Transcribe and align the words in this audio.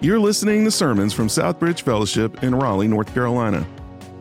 You're 0.00 0.18
listening 0.18 0.64
to 0.64 0.70
sermons 0.70 1.14
from 1.14 1.28
Southbridge 1.28 1.82
Fellowship 1.82 2.42
in 2.42 2.54
Raleigh, 2.54 2.88
North 2.88 3.12
Carolina. 3.14 3.66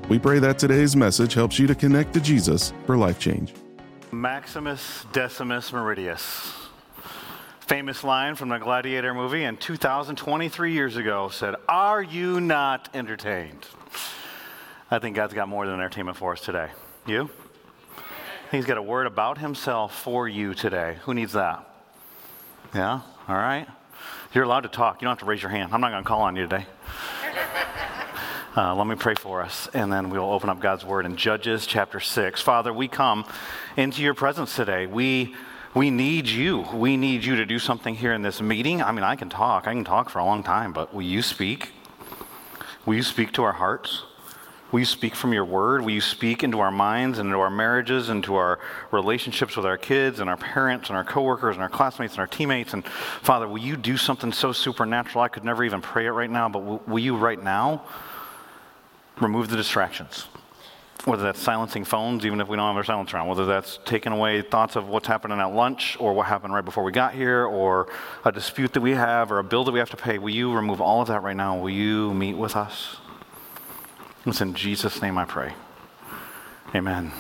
We 0.08 0.18
pray 0.18 0.40
that 0.40 0.58
today's 0.58 0.96
message 0.96 1.34
helps 1.34 1.60
you 1.60 1.68
to 1.68 1.76
connect 1.76 2.14
to 2.14 2.22
Jesus 2.22 2.72
for 2.86 2.96
life 2.96 3.20
change. 3.20 3.54
Maximus 4.12 5.06
Decimus 5.12 5.72
Meridius. 5.72 6.54
Famous 7.62 8.04
line 8.04 8.36
from 8.36 8.50
the 8.50 8.60
Gladiator 8.60 9.14
movie 9.14 9.44
in 9.44 9.58
2023 9.58 10.72
years 10.72 10.96
ago 10.96 11.30
said, 11.30 11.56
Are 11.68 12.02
you 12.02 12.40
not 12.40 12.90
entertained? 12.94 13.66
I 14.90 15.00
think 15.00 15.16
God's 15.16 15.34
got 15.34 15.50
more 15.50 15.66
than 15.66 15.76
entertainment 15.76 16.18
for 16.18 16.34
us 16.34 16.42
today. 16.42 16.70
You? 17.06 17.30
He's 18.52 18.66
got 18.66 18.78
a 18.78 18.82
word 18.82 19.08
about 19.08 19.38
himself 19.38 20.00
for 20.00 20.30
you 20.30 20.54
today. 20.54 20.98
Who 21.04 21.14
needs 21.14 21.34
that? 21.34 21.68
Yeah? 22.74 23.02
All 23.28 23.36
right. 23.36 23.68
You're 24.34 24.46
allowed 24.46 24.62
to 24.62 24.70
talk. 24.70 25.00
You 25.00 25.06
don't 25.06 25.12
have 25.12 25.20
to 25.20 25.26
raise 25.26 25.44
your 25.44 25.52
hand. 25.52 25.74
I'm 25.74 25.82
not 25.82 25.92
going 25.92 26.04
to 26.04 26.08
call 26.08 26.22
on 26.22 26.36
you 26.36 26.44
today. 26.44 26.66
Uh, 28.56 28.76
let 28.76 28.86
me 28.86 28.94
pray 28.94 29.16
for 29.16 29.42
us, 29.42 29.68
and 29.74 29.92
then 29.92 30.12
we'll 30.12 30.30
open 30.30 30.48
up 30.48 30.60
God's 30.60 30.86
word 30.86 31.08
in 31.08 31.16
Judges 31.16 31.66
chapter 31.66 32.00
6. 32.00 32.40
Father, 32.40 32.72
we 32.72 32.88
come 32.88 33.26
into 33.76 34.04
your 34.04 34.14
presence 34.14 34.56
today. 34.56 34.86
We, 34.86 35.34
we 35.74 35.90
need 35.90 36.28
you. 36.28 36.64
We 36.72 36.96
need 36.96 37.26
you 37.26 37.36
to 37.38 37.48
do 37.48 37.58
something 37.58 37.96
here 37.96 38.14
in 38.14 38.22
this 38.22 38.44
meeting. 38.44 38.84
I 38.84 38.92
mean, 38.92 39.04
I 39.04 39.16
can 39.16 39.28
talk. 39.28 39.66
I 39.66 39.74
can 39.74 39.84
talk 39.84 40.12
for 40.12 40.20
a 40.20 40.24
long 40.24 40.44
time, 40.44 40.72
but 40.72 40.94
will 40.94 41.02
you 41.02 41.24
speak? 41.24 41.72
Will 42.86 42.94
you 42.94 43.02
speak 43.02 43.32
to 43.32 43.44
our 43.44 43.54
hearts? 43.54 44.04
Will 44.74 44.82
you 44.82 44.86
speak 44.86 45.16
from 45.16 45.32
your 45.32 45.46
word? 45.46 45.84
Will 45.84 45.92
you 45.92 46.02
speak 46.02 46.44
into 46.44 46.60
our 46.60 46.72
minds 46.72 47.20
and 47.20 47.28
into 47.28 47.40
our 47.40 47.50
marriages, 47.50 48.10
and 48.10 48.18
into 48.18 48.36
our 48.36 48.60
relationships 48.92 49.56
with 49.56 49.66
our 49.66 49.78
kids 49.78 50.20
and 50.20 50.30
our 50.30 50.36
parents 50.36 50.90
and 50.90 50.98
our 50.98 51.06
coworkers 51.06 51.56
and 51.56 51.64
our 51.64 51.70
classmates 51.70 52.16
and 52.16 52.20
our 52.20 52.28
teammates? 52.28 52.74
And 52.74 52.86
Father, 52.86 53.48
will 53.48 53.60
you 53.60 53.78
do 53.78 53.96
something 53.96 54.34
so 54.34 54.52
supernatural? 54.52 55.24
I 55.24 55.30
could 55.30 55.46
never 55.46 55.64
even 55.64 55.80
pray 55.80 56.08
it 56.08 56.12
right 56.12 56.30
now, 56.30 56.50
but 56.50 56.60
will, 56.60 56.82
will 56.86 57.00
you 57.00 57.16
right 57.16 57.42
now? 57.42 57.84
remove 59.20 59.50
the 59.50 59.56
distractions. 59.56 60.28
Whether 61.06 61.24
that's 61.24 61.40
silencing 61.42 61.84
phones, 61.84 62.26
even 62.26 62.40
if 62.40 62.48
we 62.48 62.56
don't 62.56 62.68
have 62.68 62.78
our 62.78 62.84
silencer 62.84 63.18
on, 63.18 63.28
whether 63.28 63.46
that's 63.46 63.80
taking 63.84 64.14
away 64.14 64.42
thoughts 64.42 64.78
of 64.78 64.88
what's 64.88 65.08
happening 65.08 65.40
at 65.40 65.54
lunch 65.54 65.98
or 66.00 66.14
what 66.14 66.28
happened 66.28 66.54
right 66.54 66.64
before 66.64 66.84
we 66.84 66.94
got 66.94 67.14
here 67.14 67.46
or 67.46 67.90
a 68.24 68.32
dispute 68.32 68.72
that 68.74 68.82
we 68.82 68.92
have 68.92 69.32
or 69.32 69.40
a 69.40 69.44
bill 69.44 69.66
that 69.66 69.72
we 69.72 69.80
have 69.80 69.90
to 69.90 69.98
pay, 69.98 70.18
will 70.18 70.30
you 70.30 70.54
remove 70.54 70.80
all 70.80 71.02
of 71.02 71.10
that 71.10 71.22
right 71.22 71.36
now? 71.36 71.58
Will 71.58 71.70
you 71.70 72.14
meet 72.14 72.36
with 72.36 72.56
us? 72.56 72.98
It's 74.26 74.40
in 74.40 74.54
Jesus' 74.54 75.02
name 75.02 75.18
I 75.18 75.26
pray. 75.26 75.54
Amen. 76.74 77.12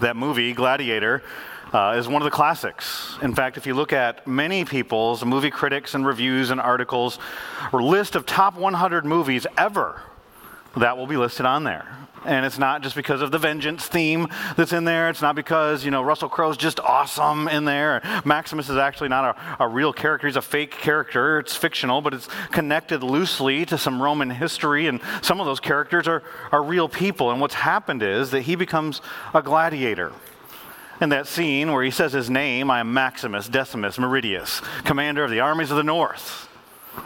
That 0.00 0.16
movie, 0.16 0.52
Gladiator, 0.52 1.22
uh, 1.72 1.96
is 1.98 2.06
one 2.06 2.22
of 2.22 2.24
the 2.24 2.30
classics. 2.30 3.18
In 3.22 3.34
fact, 3.34 3.56
if 3.56 3.66
you 3.66 3.74
look 3.74 3.92
at 3.92 4.24
many 4.26 4.64
people's 4.64 5.24
movie 5.24 5.50
critics 5.50 5.94
and 5.94 6.06
reviews 6.06 6.50
and 6.50 6.60
articles 6.60 7.18
or 7.72 7.82
list 7.82 8.14
of 8.14 8.24
top 8.24 8.56
100 8.56 9.04
movies 9.04 9.48
ever, 9.58 10.00
that 10.76 10.96
will 10.96 11.08
be 11.08 11.16
listed 11.16 11.44
on 11.44 11.64
there. 11.64 11.88
And 12.24 12.44
it's 12.44 12.58
not 12.58 12.82
just 12.82 12.94
because 12.94 13.22
of 13.22 13.30
the 13.30 13.38
vengeance 13.38 13.86
theme 13.86 14.28
that's 14.56 14.72
in 14.72 14.84
there. 14.84 15.08
It's 15.08 15.22
not 15.22 15.34
because, 15.34 15.84
you 15.84 15.90
know, 15.90 16.02
Russell 16.02 16.28
Crowe's 16.28 16.58
just 16.58 16.78
awesome 16.80 17.48
in 17.48 17.64
there. 17.64 18.02
Maximus 18.24 18.68
is 18.68 18.76
actually 18.76 19.08
not 19.08 19.36
a, 19.36 19.64
a, 19.64 19.68
real 19.68 19.92
character. 19.92 20.26
He's 20.26 20.36
a 20.36 20.42
fake 20.42 20.72
character. 20.72 21.38
It's 21.38 21.56
fictional, 21.56 22.02
but 22.02 22.12
it's 22.12 22.28
connected 22.50 23.02
loosely 23.02 23.64
to 23.66 23.78
some 23.78 24.02
Roman 24.02 24.28
history. 24.28 24.86
And 24.86 25.00
some 25.22 25.40
of 25.40 25.46
those 25.46 25.60
characters 25.60 26.06
are, 26.06 26.22
are 26.52 26.62
real 26.62 26.88
people. 26.88 27.30
And 27.30 27.40
what's 27.40 27.54
happened 27.54 28.02
is 28.02 28.30
that 28.32 28.42
he 28.42 28.54
becomes 28.54 29.00
a 29.32 29.42
gladiator. 29.42 30.12
In 31.00 31.08
that 31.08 31.26
scene 31.26 31.72
where 31.72 31.82
he 31.82 31.90
says 31.90 32.12
his 32.12 32.28
name, 32.28 32.70
I 32.70 32.80
am 32.80 32.92
Maximus 32.92 33.48
Decimus 33.48 33.96
Meridius, 33.96 34.60
commander 34.84 35.24
of 35.24 35.30
the 35.30 35.40
armies 35.40 35.70
of 35.70 35.78
the 35.78 35.82
north, 35.82 36.46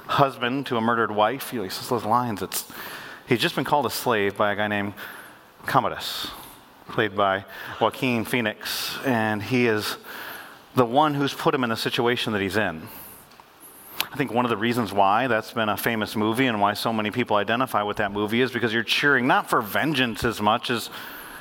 husband 0.07 0.67
to 0.67 0.77
a 0.77 0.81
murdered 0.81 1.13
wife. 1.13 1.51
He 1.51 1.69
says 1.69 1.89
those 1.89 2.05
lines. 2.05 2.43
It's 2.43 2.65
He's 3.27 3.41
just 3.41 3.55
been 3.55 3.65
called 3.65 3.87
a 3.87 3.91
slave 3.91 4.37
by 4.37 4.53
a 4.53 4.57
guy 4.57 4.69
named 4.69 4.93
Commodus, 5.65 6.31
played 6.89 7.17
by 7.17 7.47
Joaquin 7.81 8.27
Phoenix, 8.27 8.99
and 9.07 9.43
he 9.43 9.67
is 9.67 9.97
the 10.75 10.85
one 10.85 11.15
who's 11.15 11.33
put 11.33 11.55
him 11.55 11.65
in 11.65 11.71
the 11.71 11.77
situation 11.77 12.35
that 12.35 12.43
he's 12.43 12.59
in. 12.59 12.87
I 14.13 14.17
think 14.17 14.31
one 14.31 14.45
of 14.45 14.51
the 14.51 14.59
reasons 14.59 14.93
why 14.93 15.27
that's 15.27 15.53
been 15.53 15.71
a 15.71 15.77
famous 15.77 16.15
movie 16.15 16.47
and 16.47 16.61
why 16.61 16.75
so 16.75 16.93
many 16.93 17.11
people 17.11 17.37
identify 17.37 17.83
with 17.83 17.97
that 17.97 18.13
movie 18.13 18.43
is 18.43 18.51
because 18.51 18.75
you're 18.75 18.83
cheering 18.83 19.27
not 19.27 19.49
for 19.49 19.63
vengeance 19.63 20.23
as 20.23 20.43
much 20.43 20.69
as 20.69 20.91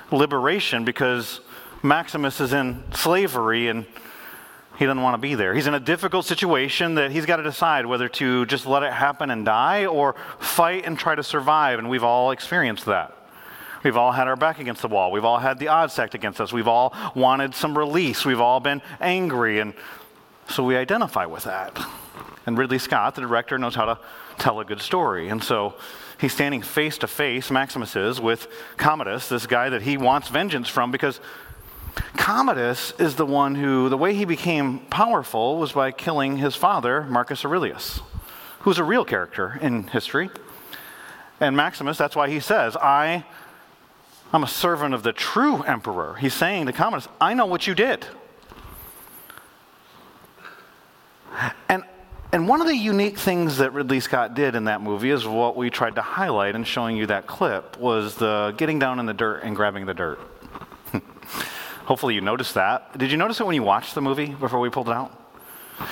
liberation, 0.09 0.85
because 0.85 1.41
Maximus 1.81 2.39
is 2.39 2.53
in 2.53 2.81
slavery 2.93 3.67
and 3.67 3.85
he 4.78 4.85
doesn't 4.85 5.01
want 5.01 5.13
to 5.13 5.19
be 5.19 5.35
there. 5.35 5.53
He's 5.53 5.67
in 5.67 5.73
a 5.73 5.79
difficult 5.79 6.25
situation 6.25 6.95
that 6.95 7.11
he's 7.11 7.25
got 7.25 7.38
to 7.38 7.44
decide 7.44 7.85
whether 7.85 8.09
to 8.09 8.45
just 8.47 8.66
let 8.66 8.84
it 8.84 8.91
happen 8.91 9.29
and 9.29 9.45
die 9.45 9.85
or 9.85 10.16
fight 10.39 10.85
and 10.85 10.97
try 10.97 11.16
to 11.16 11.23
survive. 11.23 11.79
And 11.79 11.89
we've 11.89 12.03
all 12.03 12.31
experienced 12.31 12.85
that. 12.85 13.16
We've 13.84 13.97
all 13.97 14.13
had 14.13 14.28
our 14.28 14.35
back 14.35 14.59
against 14.59 14.81
the 14.81 14.88
wall. 14.88 15.11
We've 15.11 15.25
all 15.25 15.39
had 15.39 15.59
the 15.59 15.67
odds 15.67 15.94
stacked 15.94 16.16
against 16.16 16.39
us. 16.39 16.53
We've 16.53 16.67
all 16.67 16.95
wanted 17.16 17.53
some 17.53 17.78
release. 17.78 18.25
We've 18.25 18.39
all 18.39 18.59
been 18.59 18.81
angry. 19.01 19.59
And 19.59 19.73
so 20.50 20.63
we 20.63 20.75
identify 20.78 21.25
with 21.25 21.44
that. 21.44 21.78
And 22.45 22.57
Ridley 22.57 22.79
Scott, 22.79 23.16
the 23.16 23.22
director, 23.22 23.57
knows 23.57 23.75
how 23.75 23.85
to 23.85 24.00
tell 24.38 24.59
a 24.59 24.66
good 24.66 24.81
story. 24.81 25.29
And 25.29 25.44
so 25.44 25.75
he's 26.19 26.34
standing 26.34 26.61
face 26.61 26.97
to 27.00 27.07
face, 27.07 27.51
Maximus 27.51 27.95
is, 27.95 28.19
with 28.19 28.47
Commodus, 28.78 29.29
this 29.29 29.45
guy 29.45 29.69
that 29.69 29.81
he 29.81 29.97
wants 29.97 30.29
vengeance 30.29 30.69
from 30.69 30.90
because 30.90 31.19
Commodus 32.17 32.93
is 32.99 33.15
the 33.15 33.25
one 33.25 33.55
who, 33.55 33.89
the 33.89 33.97
way 33.97 34.13
he 34.13 34.25
became 34.25 34.79
powerful 34.79 35.57
was 35.57 35.73
by 35.73 35.91
killing 35.91 36.37
his 36.37 36.55
father, 36.55 37.03
Marcus 37.03 37.43
Aurelius, 37.43 38.01
who's 38.59 38.77
a 38.77 38.83
real 38.83 39.05
character 39.05 39.59
in 39.61 39.87
history. 39.87 40.29
And 41.39 41.57
Maximus, 41.57 41.97
that's 41.97 42.15
why 42.15 42.29
he 42.29 42.39
says, 42.39 42.77
I, 42.77 43.25
I'm 44.31 44.43
a 44.43 44.47
servant 44.47 44.93
of 44.93 45.03
the 45.03 45.13
true 45.13 45.63
emperor. 45.63 46.15
He's 46.15 46.33
saying 46.33 46.67
to 46.67 46.73
Commodus, 46.73 47.07
I 47.19 47.33
know 47.33 47.45
what 47.45 47.67
you 47.67 47.75
did. 47.75 48.05
And, 51.67 51.83
and 52.31 52.47
one 52.47 52.61
of 52.61 52.67
the 52.67 52.75
unique 52.75 53.17
things 53.17 53.57
that 53.57 53.73
Ridley 53.73 53.99
Scott 53.99 54.33
did 54.33 54.55
in 54.55 54.65
that 54.65 54.81
movie 54.81 55.11
is 55.11 55.25
what 55.27 55.55
we 55.55 55.69
tried 55.69 55.95
to 55.95 56.01
highlight 56.01 56.55
in 56.55 56.63
showing 56.63 56.95
you 56.95 57.07
that 57.07 57.27
clip 57.27 57.77
was 57.77 58.15
the 58.15 58.53
getting 58.57 58.79
down 58.79 58.99
in 58.99 59.05
the 59.05 59.13
dirt 59.13 59.43
and 59.43 59.55
grabbing 59.55 59.85
the 59.85 59.93
dirt. 59.93 60.19
Hopefully 61.85 62.16
you 62.16 62.21
noticed 62.21 62.53
that. 62.53 62.97
Did 62.97 63.11
you 63.11 63.17
notice 63.17 63.39
it 63.39 63.45
when 63.45 63.55
you 63.55 63.63
watched 63.63 63.95
the 63.95 64.01
movie 64.01 64.27
before 64.27 64.59
we 64.59 64.69
pulled 64.69 64.88
it 64.88 64.94
out? 64.94 65.19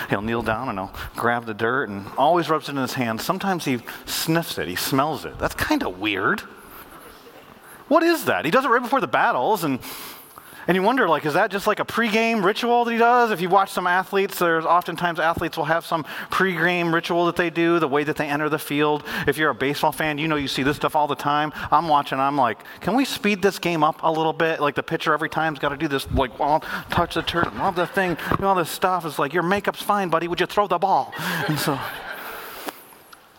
He'll 0.09 0.21
kneel 0.21 0.41
down 0.41 0.69
and 0.69 0.77
he'll 0.77 0.93
grab 1.15 1.45
the 1.45 1.53
dirt 1.53 1.89
and 1.89 2.07
always 2.17 2.49
rubs 2.49 2.69
it 2.69 2.71
in 2.73 2.77
his 2.77 2.93
hand. 2.93 3.19
Sometimes 3.19 3.65
he 3.65 3.79
sniffs 4.05 4.57
it, 4.57 4.67
he 4.67 4.75
smells 4.75 5.25
it. 5.25 5.37
That's 5.39 5.55
kind 5.55 5.83
of 5.83 5.99
weird. 5.99 6.41
What 7.87 8.03
is 8.03 8.25
that? 8.25 8.45
He 8.45 8.51
does 8.51 8.63
it 8.63 8.69
right 8.69 8.81
before 8.81 9.01
the 9.01 9.07
battles 9.07 9.63
and 9.63 9.79
and 10.67 10.75
you 10.75 10.83
wonder, 10.83 11.07
like, 11.07 11.25
is 11.25 11.33
that 11.33 11.51
just 11.51 11.67
like 11.67 11.79
a 11.79 11.85
pregame 11.85 12.43
ritual 12.43 12.85
that 12.85 12.91
he 12.91 12.97
does? 12.97 13.31
If 13.31 13.41
you 13.41 13.49
watch 13.49 13.71
some 13.71 13.87
athletes, 13.87 14.39
there's 14.39 14.65
oftentimes 14.65 15.19
athletes 15.19 15.57
will 15.57 15.65
have 15.65 15.85
some 15.85 16.03
pregame 16.29 16.93
ritual 16.93 17.25
that 17.25 17.35
they 17.35 17.49
do, 17.49 17.79
the 17.79 17.87
way 17.87 18.03
that 18.03 18.15
they 18.15 18.27
enter 18.27 18.49
the 18.49 18.59
field. 18.59 19.03
If 19.27 19.37
you're 19.37 19.49
a 19.49 19.55
baseball 19.55 19.91
fan, 19.91 20.17
you 20.17 20.27
know 20.27 20.35
you 20.35 20.47
see 20.47 20.63
this 20.63 20.77
stuff 20.77 20.95
all 20.95 21.07
the 21.07 21.15
time. 21.15 21.51
I'm 21.71 21.87
watching, 21.87 22.19
I'm 22.19 22.37
like, 22.37 22.59
can 22.79 22.95
we 22.95 23.05
speed 23.05 23.41
this 23.41 23.59
game 23.59 23.83
up 23.83 23.99
a 24.03 24.11
little 24.11 24.33
bit? 24.33 24.59
Like 24.61 24.75
the 24.75 24.83
pitcher 24.83 25.13
every 25.13 25.29
time's 25.29 25.59
got 25.59 25.69
to 25.69 25.77
do 25.77 25.87
this, 25.87 26.09
like, 26.11 26.37
well, 26.39 26.61
touch 26.89 27.15
the 27.15 27.21
turn, 27.21 27.51
love 27.57 27.75
the 27.75 27.87
thing, 27.87 28.17
all 28.41 28.55
this 28.55 28.69
stuff. 28.69 29.05
It's 29.05 29.19
like, 29.19 29.33
your 29.33 29.43
makeup's 29.43 29.81
fine, 29.81 30.09
buddy. 30.09 30.27
Would 30.27 30.39
you 30.39 30.45
throw 30.45 30.67
the 30.67 30.77
ball? 30.77 31.13
And 31.47 31.57
so. 31.57 31.79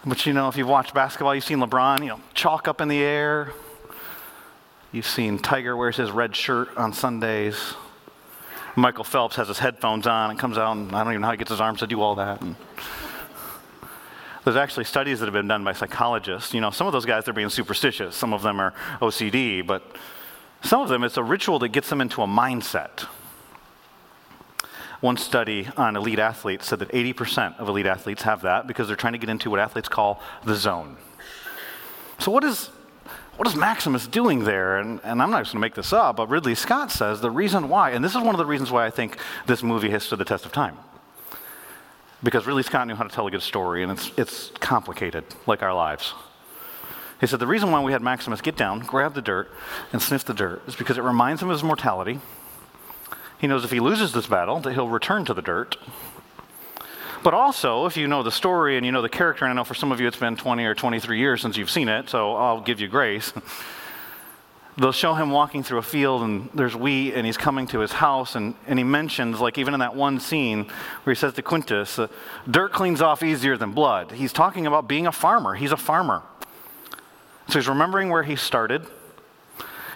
But 0.05 0.27
you 0.27 0.33
know, 0.33 0.49
if 0.49 0.57
you've 0.57 0.69
watched 0.69 0.95
basketball, 0.95 1.35
you've 1.35 1.45
seen 1.45 1.59
LeBron, 1.59 2.01
you 2.01 2.09
know, 2.09 2.21
chalk 2.35 2.67
up 2.67 2.81
in 2.81 2.89
the 2.89 2.99
air, 2.99 3.53
You've 4.93 5.07
seen 5.07 5.39
Tiger 5.39 5.75
wears 5.75 5.97
his 5.97 6.11
red 6.11 6.37
shirt 6.37 6.77
on 6.77 6.93
Sundays. 6.93 7.75
Michael 8.77 9.05
Phelps 9.05 9.37
has 9.37 9.49
his 9.49 9.59
headphones 9.59 10.07
on 10.07 10.29
and 10.29 10.39
comes 10.39 10.59
out, 10.59 10.77
and 10.77 10.95
I 10.95 11.03
don't 11.03 11.15
even 11.15 11.23
know 11.23 11.29
how 11.29 11.33
he 11.33 11.39
gets 11.39 11.51
his 11.51 11.63
arms 11.63 11.79
to 11.79 11.87
do 11.87 12.03
all 12.03 12.15
that. 12.17 12.43
And 12.43 12.57
there's 14.45 14.57
actually 14.57 14.85
studies 14.85 15.21
that 15.21 15.27
have 15.27 15.33
been 15.33 15.49
done 15.49 15.65
by 15.65 15.73
psychologists. 15.73 16.53
You 16.53 16.61
know, 16.61 16.71
some 16.71 16.87
of 16.87 16.93
those 16.93 17.07
guys, 17.07 17.25
they're 17.25 17.33
being 17.33 17.49
superstitious. 17.49 18.15
Some 18.15 18.35
of 18.35 18.43
them 18.43 18.61
are 18.61 18.75
OCD, 19.01 19.67
but 19.67 19.83
some 20.63 20.83
of 20.83 20.91
them, 20.91 21.05
it's 21.05 21.17
a 21.17 21.23
ritual 21.23 21.59
that 21.61 21.69
gets 21.69 21.89
them 21.89 22.03
into 22.03 22.21
a 22.21 22.27
mindset. 22.27 23.07
One 25.01 25.17
study 25.17 25.71
on 25.75 25.97
elite 25.97 26.19
athletes 26.19 26.67
said 26.67 26.81
that 26.81 26.91
80% 26.91 27.59
of 27.59 27.67
elite 27.67 27.87
athletes 27.87 28.25
have 28.25 28.43
that 28.43 28.67
because 28.67 28.89
they're 28.89 28.97
trying 28.97 29.15
to 29.15 29.19
get 29.19 29.31
into 29.31 29.49
what 29.49 29.59
athletes 29.59 29.89
call 29.89 30.21
the 30.45 30.55
zone. 30.55 30.99
So, 32.19 32.31
what 32.31 32.45
is 32.45 32.69
what 33.37 33.49
is 33.49 33.57
Maximus 33.57 34.07
doing 34.07 34.45
there? 34.45 34.79
And, 34.79 35.01
and 35.05 35.23
I'm 35.23 35.31
not 35.31 35.41
just 35.41 35.53
going 35.53 35.61
to 35.61 35.67
make 35.67 35.75
this 35.75 35.93
up, 35.93 36.17
but 36.17 36.29
Ridley 36.29 36.55
Scott 36.55 36.91
says 36.91 37.21
the 37.21 37.31
reason 37.31 37.69
why, 37.69 37.91
and 37.91 38.05
this 38.05 38.15
is 38.15 38.19
one 38.19 38.35
of 38.35 38.39
the 38.39 38.47
reasons 38.47 38.71
why 38.71 38.87
I 38.87 38.91
think 38.91 39.17
this 39.47 39.63
movie 39.63 39.91
has 39.91 40.03
stood 40.03 40.19
the 40.19 40.25
test 40.25 40.45
of 40.45 40.53
time. 40.53 40.77
Because 42.23 42.47
Ridley 42.47 42.63
Scott 42.63 42.87
knew 42.87 42.95
how 42.95 43.05
to 43.05 43.11
tell 43.11 43.27
a 43.27 43.31
good 43.31 43.43
story, 43.43 43.83
and 43.83 43.91
it's, 43.91 44.11
it's 44.17 44.53
complicated, 44.61 45.25
like 45.47 45.63
our 45.63 45.75
lives. 45.75 46.15
He 47.21 47.27
said 47.27 47.41
the 47.41 47.47
reason 47.47 47.71
why 47.71 47.83
we 47.83 47.93
had 47.93 48.03
Maximus 48.03 48.41
get 48.41 48.57
down, 48.57 48.81
grab 48.81 49.15
the 49.15 49.23
dirt, 49.23 49.51
and 49.93 50.03
sniff 50.03 50.25
the 50.25 50.35
dirt 50.35 50.63
is 50.67 50.77
because 50.77 50.99
it 50.99 51.03
reminds 51.03 51.41
him 51.41 51.49
of 51.51 51.55
his 51.55 51.65
mortality. 51.65 52.21
He 53.39 53.47
knows 53.47 53.65
if 53.65 53.71
he 53.71 53.81
loses 53.81 54.13
this 54.13 54.27
battle, 54.27 54.61
that 54.61 54.73
he'll 54.73 54.89
return 54.89 55.25
to 55.25 55.35
the 55.35 55.43
dirt. 55.43 55.77
But 57.23 57.35
also, 57.35 57.87
if 57.87 57.97
you 57.97 58.09
know 58.09 58.23
the 58.23 58.33
story 58.33 58.77
and 58.77 58.85
you 58.85 58.91
know 58.91 59.03
the 59.03 59.09
character, 59.09 59.45
and 59.45 59.53
I 59.53 59.55
know 59.55 59.65
for 59.65 59.75
some 59.75 59.93
of 59.93 60.01
you 60.01 60.09
it's 60.09 60.17
been 60.17 60.37
20 60.37 60.65
or 60.65 60.75
23 60.75 61.19
years 61.19 61.41
since 61.41 61.57
you've 61.57 61.71
seen 61.71 61.89
it, 61.89 62.09
so 62.09 62.35
I'll 62.35 62.61
give 62.61 62.81
you 62.81 62.89
grace. 62.89 63.33
They'll 64.77 64.91
show 64.91 65.13
him 65.15 65.31
walking 65.31 65.63
through 65.63 65.79
a 65.79 65.83
field 65.83 66.23
and 66.23 66.49
there's 66.55 66.75
wheat 66.75 67.13
and 67.13 67.27
he's 67.27 67.37
coming 67.37 67.67
to 67.69 67.81
his 67.81 67.93
house 67.93 68.35
and, 68.35 68.55
and 68.67 68.79
he 68.79 68.85
mentions, 68.85 69.39
like 69.39 69.59
even 69.59 69.75
in 69.75 69.81
that 69.81 69.95
one 69.95 70.19
scene 70.19 70.65
where 71.05 71.15
he 71.15 71.19
says 71.19 71.35
to 71.35 71.43
Quintus, 71.43 71.99
uh, 71.99 72.09
dirt 72.51 72.73
cleans 72.73 73.03
off 73.03 73.23
easier 73.23 73.59
than 73.59 73.73
blood. 73.73 74.13
He's 74.13 74.33
talking 74.33 74.67
about 74.67 74.89
being 74.89 75.07
a 75.07 75.13
farmer. 75.13 75.55
He's 75.55 75.73
a 75.73 75.77
farmer. 75.77 76.23
So 77.49 77.59
he's 77.59 77.69
remembering 77.69 78.09
where 78.09 78.23
he 78.23 78.35
started. 78.35 78.87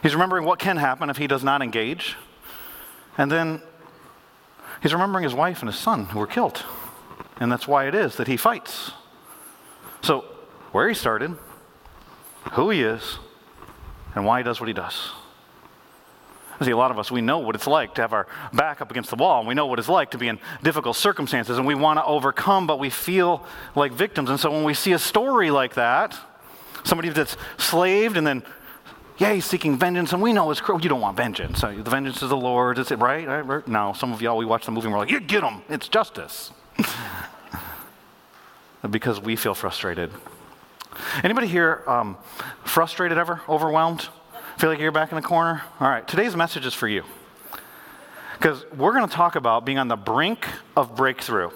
He's 0.02 0.12
remembering 0.12 0.44
what 0.44 0.58
can 0.58 0.76
happen 0.76 1.08
if 1.08 1.16
he 1.16 1.26
does 1.26 1.42
not 1.42 1.62
engage. 1.62 2.14
And 3.16 3.32
then 3.32 3.62
he's 4.82 4.92
remembering 4.92 5.24
his 5.24 5.34
wife 5.34 5.60
and 5.60 5.70
his 5.70 5.78
son 5.78 6.04
who 6.04 6.18
were 6.18 6.26
killed. 6.26 6.62
And 7.38 7.52
that's 7.52 7.68
why 7.68 7.86
it 7.86 7.94
is 7.94 8.16
that 8.16 8.28
he 8.28 8.36
fights. 8.36 8.92
So, 10.02 10.24
where 10.72 10.88
he 10.88 10.94
started, 10.94 11.36
who 12.52 12.70
he 12.70 12.82
is, 12.82 13.18
and 14.14 14.24
why 14.24 14.38
he 14.40 14.44
does 14.44 14.60
what 14.60 14.68
he 14.68 14.72
does. 14.72 15.12
See, 16.62 16.70
a 16.70 16.76
lot 16.76 16.90
of 16.90 16.98
us, 16.98 17.10
we 17.10 17.20
know 17.20 17.38
what 17.38 17.54
it's 17.54 17.66
like 17.66 17.94
to 17.96 18.00
have 18.00 18.14
our 18.14 18.26
back 18.52 18.80
up 18.80 18.90
against 18.90 19.10
the 19.10 19.16
wall, 19.16 19.40
and 19.40 19.48
we 19.48 19.54
know 19.54 19.66
what 19.66 19.78
it's 19.78 19.90
like 19.90 20.12
to 20.12 20.18
be 20.18 20.28
in 20.28 20.38
difficult 20.62 20.96
circumstances, 20.96 21.58
and 21.58 21.66
we 21.66 21.74
want 21.74 21.98
to 21.98 22.04
overcome, 22.04 22.66
but 22.66 22.78
we 22.78 22.88
feel 22.88 23.44
like 23.74 23.92
victims. 23.92 24.30
And 24.30 24.40
so 24.40 24.50
when 24.50 24.64
we 24.64 24.72
see 24.72 24.92
a 24.92 24.98
story 24.98 25.50
like 25.50 25.74
that, 25.74 26.18
somebody 26.84 27.10
that's 27.10 27.36
slaved 27.58 28.16
and 28.16 28.26
then, 28.26 28.42
yeah, 29.18 29.34
he's 29.34 29.44
seeking 29.44 29.78
vengeance, 29.78 30.12
and 30.14 30.22
we 30.22 30.32
know 30.32 30.50
it's 30.50 30.60
cruel. 30.60 30.80
You 30.80 30.88
don't 30.88 31.00
want 31.00 31.16
vengeance. 31.16 31.60
The 31.60 31.82
vengeance 31.82 32.22
is 32.22 32.30
the 32.30 32.36
Lord. 32.36 32.78
Is 32.78 32.90
it 32.90 32.98
right? 32.98 33.26
right? 33.46 33.68
No, 33.68 33.92
some 33.92 34.12
of 34.12 34.22
y'all, 34.22 34.38
we 34.38 34.46
watch 34.46 34.64
the 34.64 34.72
movie 34.72 34.86
and 34.86 34.94
we're 34.94 35.00
like, 35.00 35.10
you 35.10 35.20
get 35.20 35.42
him. 35.42 35.62
It's 35.68 35.88
justice. 35.88 36.52
because 38.90 39.20
we 39.20 39.36
feel 39.36 39.54
frustrated. 39.54 40.10
Anybody 41.22 41.46
here 41.46 41.82
um, 41.86 42.16
frustrated 42.64 43.18
ever? 43.18 43.40
Overwhelmed? 43.48 44.08
Feel 44.58 44.70
like 44.70 44.78
you're 44.78 44.92
back 44.92 45.12
in 45.12 45.16
the 45.16 45.22
corner? 45.22 45.62
All 45.80 45.88
right, 45.88 46.06
today's 46.06 46.34
message 46.34 46.64
is 46.64 46.74
for 46.74 46.88
you. 46.88 47.04
Because 48.38 48.64
we're 48.76 48.92
going 48.92 49.08
to 49.08 49.14
talk 49.14 49.36
about 49.36 49.64
being 49.64 49.78
on 49.78 49.88
the 49.88 49.96
brink 49.96 50.46
of 50.76 50.96
breakthrough. 50.96 51.50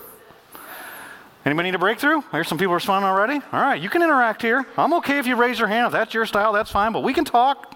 Anybody 1.45 1.69
need 1.69 1.75
a 1.75 1.79
breakthrough? 1.79 2.19
I 2.33 2.37
hear 2.37 2.45
some 2.45 2.59
people 2.59 2.73
are 2.73 2.77
responding 2.77 3.09
already. 3.09 3.41
All 3.53 3.61
right, 3.61 3.81
you 3.81 3.89
can 3.89 4.03
interact 4.03 4.43
here. 4.43 4.67
I'm 4.77 4.93
okay 4.95 5.19
if 5.19 5.27
you 5.27 5.37
raise 5.37 5.59
your 5.59 5.69
hand. 5.69 5.87
If 5.87 5.93
that's 5.93 6.13
your 6.13 6.27
style, 6.27 6.53
that's 6.53 6.71
fine, 6.71 6.93
but 6.93 7.03
we 7.03 7.15
can 7.15 7.25
talk. 7.25 7.75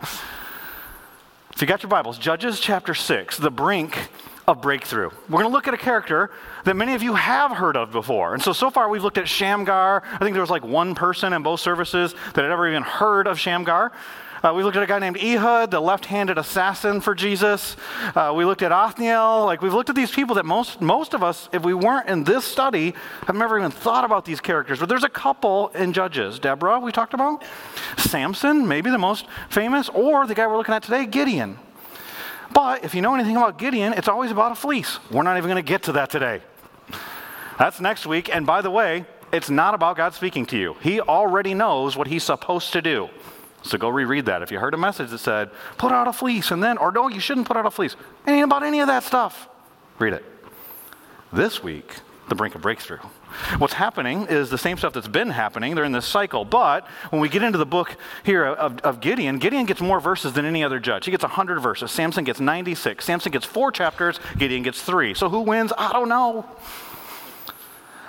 If 1.54 1.60
you 1.60 1.66
got 1.66 1.82
your 1.82 1.88
Bibles, 1.88 2.18
Judges 2.18 2.60
chapter 2.60 2.94
6, 2.94 3.38
the 3.38 3.50
brink 3.50 4.10
of 4.46 4.60
breakthrough. 4.60 5.10
We're 5.28 5.40
going 5.40 5.50
to 5.50 5.54
look 5.54 5.68
at 5.68 5.74
a 5.74 5.78
character 5.78 6.30
that 6.64 6.76
many 6.76 6.94
of 6.94 7.02
you 7.02 7.14
have 7.14 7.52
heard 7.52 7.76
of 7.76 7.90
before. 7.90 8.34
And 8.34 8.42
so, 8.42 8.52
so 8.52 8.70
far 8.70 8.88
we've 8.88 9.02
looked 9.02 9.18
at 9.18 9.28
Shamgar. 9.28 10.02
I 10.06 10.18
think 10.18 10.34
there 10.34 10.42
was 10.42 10.50
like 10.50 10.64
one 10.64 10.94
person 10.94 11.32
in 11.32 11.42
both 11.42 11.60
services 11.60 12.14
that 12.34 12.42
had 12.42 12.50
ever 12.50 12.68
even 12.68 12.82
heard 12.82 13.26
of 13.26 13.38
Shamgar. 13.38 13.92
Uh, 14.42 14.52
we 14.52 14.62
looked 14.62 14.76
at 14.76 14.82
a 14.82 14.86
guy 14.86 14.98
named 14.98 15.16
Ehud, 15.16 15.70
the 15.70 15.80
left 15.80 16.04
handed 16.04 16.36
assassin 16.36 17.00
for 17.00 17.14
Jesus. 17.14 17.78
Uh, 18.14 18.30
we 18.36 18.44
looked 18.44 18.60
at 18.60 18.72
Othniel. 18.72 19.46
Like, 19.46 19.62
we've 19.62 19.72
looked 19.72 19.88
at 19.88 19.96
these 19.96 20.10
people 20.10 20.34
that 20.34 20.44
most, 20.44 20.82
most 20.82 21.14
of 21.14 21.22
us, 21.22 21.48
if 21.50 21.62
we 21.62 21.72
weren't 21.72 22.10
in 22.10 22.24
this 22.24 22.44
study, 22.44 22.94
have 23.26 23.36
never 23.36 23.58
even 23.58 23.70
thought 23.70 24.04
about 24.04 24.26
these 24.26 24.42
characters. 24.42 24.78
But 24.78 24.90
there's 24.90 25.02
a 25.02 25.08
couple 25.08 25.68
in 25.68 25.94
Judges. 25.94 26.38
Deborah, 26.38 26.78
we 26.78 26.92
talked 26.92 27.14
about. 27.14 27.42
Samson, 27.96 28.68
maybe 28.68 28.90
the 28.90 28.98
most 28.98 29.24
famous, 29.48 29.88
or 29.88 30.26
the 30.26 30.34
guy 30.34 30.46
we're 30.46 30.58
looking 30.58 30.74
at 30.74 30.82
today, 30.82 31.06
Gideon. 31.06 31.58
But 32.54 32.84
if 32.84 32.94
you 32.94 33.02
know 33.02 33.14
anything 33.14 33.36
about 33.36 33.58
Gideon, 33.58 33.92
it's 33.92 34.08
always 34.08 34.30
about 34.30 34.52
a 34.52 34.54
fleece. 34.54 34.98
We're 35.10 35.24
not 35.24 35.36
even 35.36 35.50
going 35.50 35.62
to 35.62 35.68
get 35.68 35.82
to 35.84 35.92
that 35.92 36.08
today. 36.08 36.40
That's 37.58 37.80
next 37.80 38.06
week. 38.06 38.34
And 38.34 38.46
by 38.46 38.62
the 38.62 38.70
way, 38.70 39.04
it's 39.32 39.50
not 39.50 39.74
about 39.74 39.96
God 39.96 40.14
speaking 40.14 40.46
to 40.46 40.56
you. 40.56 40.76
He 40.80 41.00
already 41.00 41.52
knows 41.52 41.96
what 41.96 42.06
he's 42.06 42.22
supposed 42.22 42.72
to 42.72 42.80
do. 42.80 43.10
So 43.62 43.76
go 43.76 43.88
reread 43.88 44.26
that. 44.26 44.42
If 44.42 44.52
you 44.52 44.58
heard 44.58 44.74
a 44.74 44.78
message 44.78 45.10
that 45.10 45.18
said, 45.18 45.50
put 45.78 45.90
out 45.90 46.06
a 46.06 46.12
fleece, 46.12 46.50
and 46.50 46.62
then, 46.62 46.78
or 46.78 46.92
no, 46.92 47.08
you 47.08 47.18
shouldn't 47.18 47.48
put 47.48 47.56
out 47.56 47.66
a 47.66 47.70
fleece. 47.70 47.96
It 48.26 48.30
ain't 48.30 48.44
about 48.44 48.62
any 48.62 48.80
of 48.80 48.86
that 48.86 49.02
stuff. 49.02 49.48
Read 49.98 50.12
it. 50.12 50.24
This 51.32 51.62
week, 51.62 51.92
the 52.28 52.34
brink 52.34 52.54
of 52.54 52.62
breakthrough. 52.62 52.98
What's 53.58 53.74
happening 53.74 54.26
is 54.28 54.50
the 54.50 54.58
same 54.58 54.76
stuff 54.76 54.92
that's 54.92 55.08
been 55.08 55.30
happening. 55.30 55.74
They're 55.74 55.84
in 55.84 55.92
this 55.92 56.06
cycle. 56.06 56.44
But 56.44 56.86
when 57.10 57.20
we 57.20 57.28
get 57.28 57.42
into 57.42 57.58
the 57.58 57.66
book 57.66 57.96
here 58.24 58.44
of, 58.44 58.78
of 58.80 59.00
Gideon, 59.00 59.38
Gideon 59.38 59.66
gets 59.66 59.80
more 59.80 60.00
verses 60.00 60.32
than 60.32 60.44
any 60.44 60.64
other 60.64 60.78
judge. 60.78 61.04
He 61.04 61.10
gets 61.10 61.24
100 61.24 61.60
verses. 61.60 61.90
Samson 61.90 62.24
gets 62.24 62.40
96. 62.40 63.04
Samson 63.04 63.32
gets 63.32 63.44
four 63.44 63.72
chapters. 63.72 64.20
Gideon 64.38 64.62
gets 64.62 64.82
three. 64.82 65.14
So 65.14 65.28
who 65.28 65.40
wins? 65.40 65.72
I 65.76 65.92
don't 65.92 66.08
know. 66.08 66.46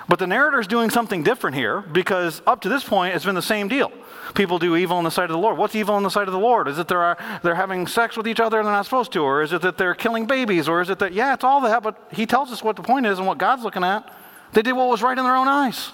But 0.08 0.20
the 0.20 0.26
narrator 0.26 0.60
is 0.60 0.68
doing 0.68 0.90
something 0.90 1.24
different 1.24 1.56
here 1.56 1.80
because 1.80 2.40
up 2.46 2.60
to 2.60 2.68
this 2.68 2.84
point, 2.84 3.14
it's 3.14 3.24
been 3.24 3.34
the 3.34 3.42
same 3.42 3.66
deal. 3.66 3.90
People 4.34 4.58
do 4.58 4.76
evil 4.76 4.98
in 4.98 5.04
the 5.04 5.10
sight 5.10 5.24
of 5.24 5.30
the 5.30 5.38
Lord. 5.38 5.58
What's 5.58 5.74
evil 5.74 5.96
in 5.96 6.02
the 6.02 6.10
sight 6.10 6.28
of 6.28 6.32
the 6.32 6.38
Lord? 6.38 6.68
Is 6.68 6.78
it 6.78 6.86
they're, 6.88 7.02
uh, 7.04 7.38
they're 7.42 7.54
having 7.56 7.86
sex 7.86 8.16
with 8.16 8.28
each 8.28 8.38
other 8.38 8.58
and 8.58 8.66
they're 8.66 8.74
not 8.74 8.84
supposed 8.84 9.12
to? 9.12 9.20
Or 9.20 9.42
is 9.42 9.52
it 9.52 9.62
that 9.62 9.78
they're 9.78 9.94
killing 9.94 10.26
babies? 10.26 10.68
Or 10.68 10.80
is 10.80 10.90
it 10.90 10.98
that, 11.00 11.12
yeah, 11.12 11.34
it's 11.34 11.42
all 11.42 11.60
that, 11.62 11.82
but 11.82 12.08
he 12.12 12.26
tells 12.26 12.52
us 12.52 12.62
what 12.62 12.76
the 12.76 12.82
point 12.82 13.06
is 13.06 13.18
and 13.18 13.26
what 13.26 13.38
God's 13.38 13.64
looking 13.64 13.82
at. 13.82 14.08
They 14.52 14.62
did 14.62 14.72
what 14.72 14.88
was 14.88 15.02
right 15.02 15.16
in 15.16 15.24
their 15.24 15.36
own 15.36 15.48
eyes. 15.48 15.92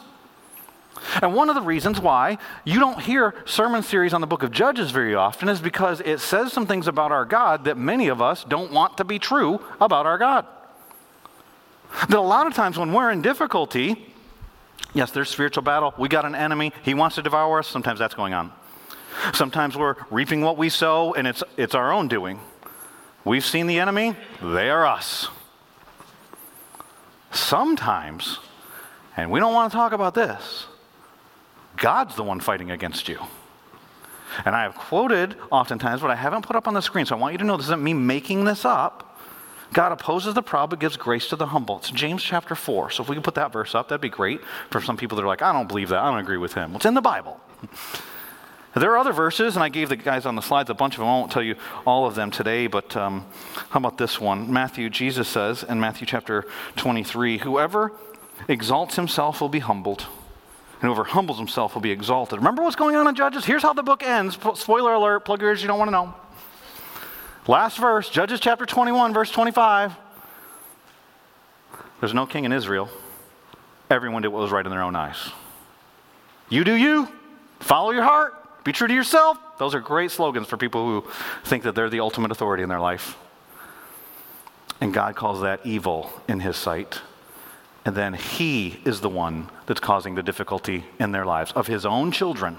And 1.21 1.35
one 1.35 1.49
of 1.49 1.55
the 1.55 1.63
reasons 1.63 2.01
why 2.01 2.39
you 2.65 2.79
don't 2.79 3.01
hear 3.01 3.35
sermon 3.45 3.83
series 3.83 4.15
on 4.15 4.21
the 4.21 4.27
book 4.27 4.43
of 4.43 4.51
Judges 4.51 4.91
very 4.91 5.15
often 5.15 5.49
is 5.49 5.61
because 5.61 6.01
it 6.01 6.21
says 6.21 6.53
some 6.53 6.67
things 6.67 6.87
about 6.87 7.13
our 7.13 7.25
God 7.25 7.65
that 7.65 7.77
many 7.77 8.09
of 8.09 8.23
us 8.23 8.45
don't 8.45 8.73
want 8.73 8.97
to 8.99 9.05
be 9.05 9.19
true 9.19 9.61
about 9.81 10.07
our 10.07 10.19
God. 10.19 10.47
That 12.09 12.19
a 12.19 12.21
lot 12.21 12.47
of 12.47 12.55
times 12.55 12.79
when 12.79 12.93
we're 12.93 13.11
in 13.11 13.21
difficulty, 13.21 14.13
yes, 14.95 15.11
there's 15.11 15.29
spiritual 15.29 15.63
battle. 15.63 15.93
We 15.99 16.09
got 16.09 16.25
an 16.25 16.35
enemy. 16.35 16.73
He 16.83 16.95
wants 16.95 17.17
to 17.17 17.23
devour 17.23 17.59
us. 17.59 17.67
Sometimes 17.67 17.99
that's 17.99 18.15
going 18.15 18.33
on. 18.33 18.53
Sometimes 19.35 19.77
we're 19.77 19.97
reaping 20.11 20.41
what 20.41 20.57
we 20.57 20.69
sow, 20.69 21.15
and 21.15 21.27
it's, 21.27 21.43
it's 21.57 21.75
our 21.75 21.93
own 21.93 22.09
doing. 22.09 22.41
We've 23.25 23.45
seen 23.45 23.67
the 23.67 23.79
enemy, 23.79 24.17
they 24.43 24.71
are 24.71 24.87
us. 24.87 25.29
Sometimes, 27.33 28.39
and 29.17 29.31
we 29.31 29.41
don't 29.41 29.55
want 29.55 29.73
to 29.73 29.77
talk 29.77 29.93
about 29.93 30.15
this, 30.15 30.67
God's 31.77 32.15
the 32.15 32.23
one 32.23 32.41
fighting 32.41 32.71
against 32.71 33.09
you. 33.09 33.19
And 34.45 34.55
I 34.55 34.63
have 34.63 34.75
quoted 34.75 35.37
oftentimes, 35.51 36.01
but 36.01 36.11
I 36.11 36.15
haven't 36.15 36.47
put 36.47 36.57
up 36.57 36.69
on 36.69 36.75
the 36.75 36.81
screen, 36.81 37.07
so 37.07 37.17
I 37.17 37.19
want 37.19 37.33
you 37.33 37.39
to 37.39 37.45
know 37.45 37.57
this 37.57 37.67
isn't 37.67 37.83
me 37.83 37.95
making 37.95 38.45
this 38.45 38.65
up. 38.65 39.19
God 39.73 39.93
opposes 39.93 40.35
the 40.35 40.43
proud 40.43 40.71
but 40.71 40.81
gives 40.81 40.97
grace 40.97 41.29
to 41.29 41.37
the 41.37 41.47
humble. 41.47 41.79
It's 41.79 41.91
James 41.91 42.23
chapter 42.23 42.55
4. 42.55 42.91
So 42.91 43.03
if 43.03 43.09
we 43.09 43.17
could 43.17 43.25
put 43.25 43.35
that 43.37 43.53
verse 43.53 43.75
up, 43.75 43.89
that'd 43.89 44.03
be 44.03 44.11
great 44.11 44.41
for 44.71 44.83
some 44.83 44.97
people 44.99 45.17
that 45.17 45.25
are 45.25 45.29
like, 45.29 45.41
I 45.43 45.53
don't 45.53 45.69
believe 45.69 45.89
that. 45.89 45.99
I 45.99 46.11
don't 46.11 46.21
agree 46.21 46.37
with 46.37 46.53
him. 46.53 46.71
Well, 46.71 46.77
it's 46.77 46.87
in 46.87 46.95
the 46.95 47.01
Bible. 47.01 47.41
There 48.75 48.91
are 48.93 48.97
other 48.97 49.13
verses, 49.13 49.55
and 49.55 49.63
I 49.63 49.69
gave 49.69 49.91
the 49.91 49.97
guys 49.97 50.25
on 50.25 50.35
the 50.35 50.41
slides 50.41 50.71
a 50.71 50.75
bunch 50.75 50.95
of 50.95 51.01
them. 51.01 51.09
I 51.09 51.13
won't 51.13 51.31
tell 51.31 51.43
you 51.43 51.57
all 51.87 52.07
of 52.07 52.15
them 52.15 52.31
today, 52.31 52.69
but 52.69 52.97
um, 52.97 53.27
how 53.69 53.79
about 53.79 53.99
this 53.99 54.19
one? 54.19 54.51
Matthew, 54.51 54.89
Jesus 54.89 55.29
says 55.29 55.63
in 55.63 55.79
Matthew 55.79 56.07
chapter 56.07 56.47
23 56.77 57.39
Whoever 57.39 57.93
exalts 58.49 58.97
himself 58.97 59.43
will 59.43 59.51
be 59.51 59.59
humbled, 59.59 60.07
and 60.81 60.89
whoever 60.89 61.05
humbles 61.05 61.37
himself 61.37 61.75
will 61.75 61.83
be 61.83 61.91
exalted. 61.91 62.39
Remember 62.39 62.63
what's 62.63 62.77
going 62.77 62.97
on 62.97 63.07
in 63.07 63.15
Judges? 63.15 63.45
Here's 63.45 63.63
how 63.63 63.75
the 63.75 63.83
book 63.83 64.03
ends. 64.03 64.39
Spoiler 64.55 64.95
alert, 64.95 65.27
plug 65.27 65.43
ears, 65.43 65.61
you 65.61 65.69
don't 65.69 65.79
want 65.79 65.89
to 65.89 65.93
know. 65.93 66.15
Last 67.47 67.77
verse, 67.77 68.09
Judges 68.09 68.41
chapter 68.41 68.65
21, 68.65 69.13
verse 69.13 69.31
25. 69.31 69.95
There's 72.01 72.15
no 72.15 72.25
king 72.25 72.47
in 72.47 72.53
Israel. 72.53 72.89
Everyone 73.91 74.23
did 74.23 74.29
what 74.29 74.41
was 74.41 74.51
right 74.51 74.65
in 74.65 74.71
their 74.71 74.83
own 74.83 74.97
eyes. 74.97 75.31
You 76.49 76.65
do 76.65 76.75
you. 76.75 77.07
Follow 77.61 77.91
your 77.91 78.05
heart. 78.05 78.42
Be 78.65 78.73
true 78.73 78.87
to 78.87 78.95
yourself. 78.95 79.39
Those 79.59 79.75
are 79.75 79.81
great 79.81 80.11
slogans 80.11 80.47
for 80.47 80.57
people 80.57 80.85
who 80.87 81.09
think 81.45 81.65
that 81.65 81.75
they're 81.75 81.91
the 81.91 82.01
ultimate 82.01 82.31
authority 82.31 82.63
in 82.63 82.69
their 82.69 82.81
life. 82.81 83.17
And 84.81 84.93
God 84.93 85.17
calls 85.17 85.41
that 85.43 85.61
evil 85.65 86.11
in 86.29 86.41
his 86.41 86.57
sight. 86.57 87.01
And 87.85 87.97
then 87.97 88.15
he 88.15 88.81
is 88.85 89.01
the 89.01 89.09
one 89.09 89.49
that's 89.67 89.81
causing 89.81 90.15
the 90.15 90.23
difficulty 90.23 90.85
in 91.01 91.13
their 91.13 91.25
lives 91.25 91.53
of 91.53 91.67
his 91.67 91.85
own 91.85 92.13
children. 92.13 92.57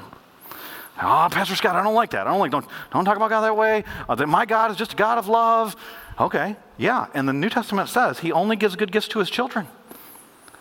Oh, 1.01 1.27
Pastor 1.31 1.55
Scott, 1.55 1.75
I 1.75 1.83
don't 1.83 1.95
like 1.95 2.11
that. 2.11 2.27
I 2.27 2.31
don't 2.31 2.39
like, 2.39 2.51
don't, 2.51 2.65
don't 2.91 3.05
talk 3.05 3.15
about 3.15 3.29
God 3.29 3.41
that 3.41 3.57
way. 3.57 3.83
Uh, 4.07 4.15
that 4.15 4.27
my 4.27 4.45
God 4.45 4.71
is 4.71 4.77
just 4.77 4.93
a 4.93 4.95
God 4.95 5.17
of 5.17 5.27
love. 5.27 5.75
Okay, 6.19 6.55
yeah. 6.77 7.07
And 7.13 7.27
the 7.27 7.33
New 7.33 7.49
Testament 7.49 7.89
says 7.89 8.19
he 8.19 8.31
only 8.31 8.55
gives 8.55 8.75
good 8.75 8.91
gifts 8.91 9.07
to 9.09 9.19
his 9.19 9.29
children. 9.29 9.67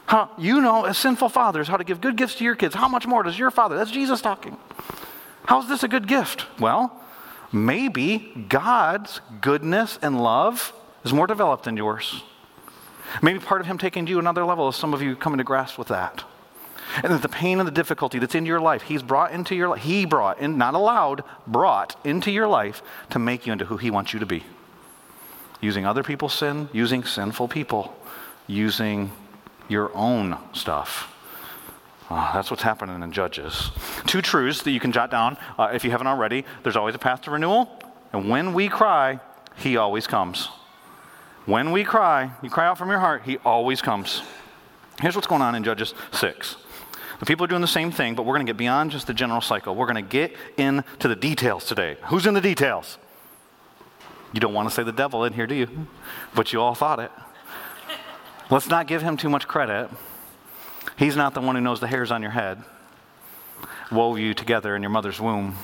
Huh, 0.07 0.29
you 0.39 0.61
know, 0.61 0.85
as 0.85 0.99
sinful 0.99 1.29
fathers, 1.29 1.69
how 1.69 1.77
to 1.77 1.85
give 1.85 2.01
good 2.01 2.17
gifts 2.17 2.37
to 2.37 2.45
your 2.45 2.55
kids. 2.55 2.75
How 2.75 2.89
much 2.89 3.07
more 3.07 3.23
does 3.23 3.39
your 3.39 3.51
father? 3.51 3.77
That's 3.77 3.91
Jesus 3.91 4.21
talking. 4.21 4.57
How's 5.45 5.69
this 5.69 5.83
a 5.83 5.89
good 5.89 6.07
gift? 6.07 6.47
Well, 6.61 7.01
maybe 7.53 8.47
God's 8.49 9.21
goodness 9.41 9.99
and 10.03 10.23
love 10.23 10.73
is 11.05 11.13
more 11.13 11.27
developed 11.27 11.65
than 11.65 11.77
yours. 11.77 12.23
Maybe 13.21 13.39
part 13.39 13.61
of 13.61 13.67
him 13.67 13.79
taking 13.79 14.07
you 14.07 14.19
another 14.19 14.45
level 14.45 14.69
is 14.69 14.77
some 14.77 14.95
of 14.95 15.03
you 15.03 15.17
coming 15.17 15.39
to 15.39 15.45
grasp 15.45 15.79
with 15.79 15.89
that. 15.89 16.25
And 16.97 17.13
that 17.13 17.23
the 17.23 17.29
pain 17.29 17.59
and 17.59 17.67
the 17.67 17.73
difficulty 17.73 18.19
that's 18.19 18.35
in 18.35 18.45
your 18.45 18.61
life, 18.61 18.83
He's 18.83 19.03
brought 19.03 19.33
into 19.33 19.55
your 19.55 19.69
life, 19.69 19.83
He 19.83 20.05
brought, 20.05 20.39
in, 20.41 20.59
not 20.59 20.75
allowed, 20.75 21.25
brought 21.47 21.97
into 22.05 22.31
your 22.31 22.47
life 22.47 22.83
to 23.11 23.19
make 23.19 23.47
you 23.47 23.53
into 23.53 23.65
who 23.65 23.79
He 23.79 23.91
wants 23.91 24.13
you 24.13 24.21
to 24.21 24.27
be. 24.27 24.45
Using 25.61 25.87
other 25.87 26.03
people's 26.03 26.35
sin, 26.35 26.69
using 26.73 27.05
sinful 27.05 27.49
people, 27.49 27.97
using 28.47 29.13
your 29.69 29.95
own 29.95 30.37
stuff. 30.53 31.09
Oh, 32.11 32.31
that's 32.35 32.51
what's 32.51 32.63
happening 32.63 33.03
in 33.03 33.13
Judges. 33.13 33.71
Two 34.07 34.21
truths 34.21 34.63
that 34.63 34.71
you 34.71 34.81
can 34.81 34.93
jot 34.93 35.11
down 35.11 35.37
uh, 35.59 35.71
if 35.73 35.85
you 35.85 35.91
haven't 35.91 36.09
already. 36.09 36.45
There's 36.63 36.77
always 36.77 36.95
a 36.95 36.99
path 36.99 37.23
to 37.23 37.31
renewal, 37.31 37.71
and 38.13 38.29
when 38.29 38.53
we 38.53 38.69
cry, 38.69 39.21
He 39.57 39.77
always 39.77 40.07
comes. 40.07 40.49
When 41.47 41.73
we 41.73 41.85
cry, 41.85 42.33
you 42.43 42.51
cry 42.51 42.67
out 42.67 42.79
from 42.79 42.91
your 42.91 42.99
heart, 42.99 43.23
He 43.25 43.39
always 43.39 43.81
comes. 43.81 44.23
Here's 45.01 45.15
what's 45.15 45.27
going 45.27 45.43
on 45.43 45.55
in 45.55 45.65
Judges 45.65 45.95
6. 46.13 46.57
The 47.19 47.27
people 47.27 47.45
are 47.45 47.49
doing 47.49 47.61
the 47.61 47.69
same 47.69 47.91
thing, 47.91 48.15
but 48.15 48.25
we're 48.25 48.35
going 48.35 48.47
to 48.47 48.53
get 48.53 48.59
beyond 48.59 48.91
just 48.91 49.07
the 49.07 49.15
general 49.15 49.41
cycle. 49.41 49.75
We're 49.75 49.87
going 49.87 50.05
to 50.05 50.11
get 50.11 50.35
into 50.57 51.09
the 51.09 51.17
details 51.17 51.65
today. 51.65 51.97
Who's 52.07 52.27
in 52.27 52.35
the 52.35 52.41
details? 52.41 52.99
You 54.33 54.41
don't 54.41 54.55
want 54.55 54.69
to 54.69 54.75
say 54.75 54.83
the 54.83 54.93
devil 54.93 55.25
in 55.25 55.33
here, 55.33 55.47
do 55.47 55.55
you? 55.55 55.87
But 56.35 56.53
you 56.53 56.61
all 56.61 56.75
thought 56.75 56.99
it. 56.99 57.11
Let's 58.51 58.67
not 58.67 58.87
give 58.87 59.03
him 59.03 59.17
too 59.17 59.29
much 59.29 59.47
credit. 59.47 59.89
He's 60.97 61.17
not 61.17 61.35
the 61.35 61.41
one 61.41 61.55
who 61.55 61.61
knows 61.61 61.81
the 61.81 61.87
hairs 61.87 62.11
on 62.11 62.23
your 62.23 62.31
head. 62.31 62.63
Wove 63.91 64.19
you 64.19 64.35
together 64.35 64.75
in 64.75 64.83
your 64.83 64.91
mother's 64.91 65.21
womb. 65.21 65.57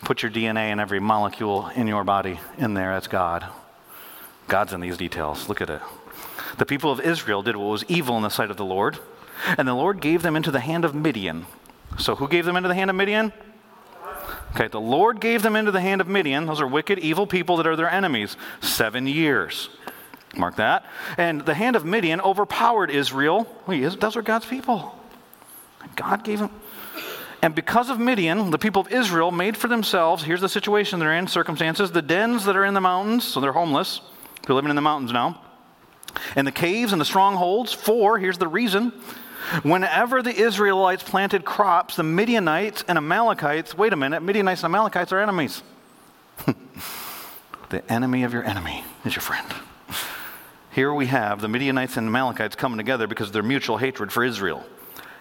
Put 0.00 0.22
your 0.22 0.30
DNA 0.30 0.70
and 0.70 0.80
every 0.80 1.00
molecule 1.00 1.68
in 1.68 1.86
your 1.86 2.04
body 2.04 2.38
in 2.58 2.74
there. 2.74 2.92
That's 2.92 3.08
God. 3.08 3.46
God's 4.48 4.72
in 4.72 4.80
these 4.80 4.96
details. 4.96 5.48
Look 5.48 5.60
at 5.60 5.70
it. 5.70 5.80
The 6.58 6.66
people 6.66 6.92
of 6.92 7.00
Israel 7.00 7.42
did 7.42 7.56
what 7.56 7.70
was 7.70 7.84
evil 7.88 8.16
in 8.16 8.22
the 8.22 8.28
sight 8.28 8.50
of 8.50 8.56
the 8.56 8.64
Lord, 8.64 8.98
and 9.58 9.66
the 9.66 9.74
Lord 9.74 10.00
gave 10.00 10.22
them 10.22 10.36
into 10.36 10.50
the 10.50 10.60
hand 10.60 10.84
of 10.84 10.94
Midian. 10.94 11.46
So, 11.98 12.16
who 12.16 12.28
gave 12.28 12.44
them 12.44 12.56
into 12.56 12.68
the 12.68 12.74
hand 12.74 12.90
of 12.90 12.96
Midian? 12.96 13.32
Okay, 14.54 14.68
the 14.68 14.80
Lord 14.80 15.20
gave 15.20 15.42
them 15.42 15.56
into 15.56 15.72
the 15.72 15.80
hand 15.80 16.00
of 16.00 16.06
Midian. 16.06 16.46
Those 16.46 16.60
are 16.60 16.66
wicked, 16.66 16.98
evil 16.98 17.26
people 17.26 17.56
that 17.56 17.66
are 17.66 17.76
their 17.76 17.90
enemies. 17.90 18.36
Seven 18.60 19.06
years. 19.06 19.68
Mark 20.38 20.56
that. 20.56 20.84
And 21.16 21.40
the 21.42 21.54
hand 21.54 21.76
of 21.76 21.84
Midian 21.84 22.20
overpowered 22.20 22.90
Israel. 22.90 23.46
Wait, 23.66 24.00
Those 24.00 24.16
are 24.16 24.22
God's 24.22 24.46
people. 24.46 24.98
God 25.96 26.24
gave 26.24 26.38
them. 26.38 26.50
And 27.42 27.54
because 27.54 27.90
of 27.90 28.00
Midian, 28.00 28.50
the 28.50 28.58
people 28.58 28.80
of 28.80 28.90
Israel 28.90 29.30
made 29.30 29.54
for 29.54 29.68
themselves, 29.68 30.24
here's 30.24 30.40
the 30.40 30.48
situation 30.48 30.98
they're 30.98 31.12
in, 31.12 31.26
circumstances, 31.26 31.92
the 31.92 32.00
dens 32.00 32.46
that 32.46 32.56
are 32.56 32.64
in 32.64 32.72
the 32.72 32.80
mountains, 32.80 33.22
so 33.24 33.38
they're 33.38 33.52
homeless, 33.52 34.00
they're 34.46 34.56
living 34.56 34.70
in 34.70 34.76
the 34.76 34.82
mountains 34.82 35.12
now, 35.12 35.42
and 36.36 36.46
the 36.46 36.52
caves 36.52 36.92
and 36.92 37.00
the 37.00 37.04
strongholds. 37.04 37.70
For, 37.70 38.18
here's 38.18 38.38
the 38.38 38.48
reason, 38.48 38.94
whenever 39.62 40.22
the 40.22 40.34
Israelites 40.34 41.02
planted 41.02 41.44
crops, 41.44 41.96
the 41.96 42.02
Midianites 42.02 42.82
and 42.88 42.96
Amalekites, 42.96 43.76
wait 43.76 43.92
a 43.92 43.96
minute, 43.96 44.22
Midianites 44.22 44.62
and 44.62 44.74
Amalekites 44.74 45.12
are 45.12 45.20
enemies. 45.20 45.62
the 47.68 47.92
enemy 47.92 48.22
of 48.24 48.32
your 48.32 48.44
enemy 48.44 48.84
is 49.04 49.14
your 49.14 49.22
friend. 49.22 49.46
Here 50.74 50.92
we 50.92 51.06
have 51.06 51.40
the 51.40 51.46
Midianites 51.46 51.96
and 51.96 52.08
the 52.08 52.10
Amalekites 52.10 52.56
coming 52.56 52.78
together 52.78 53.06
because 53.06 53.28
of 53.28 53.32
their 53.32 53.44
mutual 53.44 53.76
hatred 53.76 54.10
for 54.10 54.24
Israel. 54.24 54.64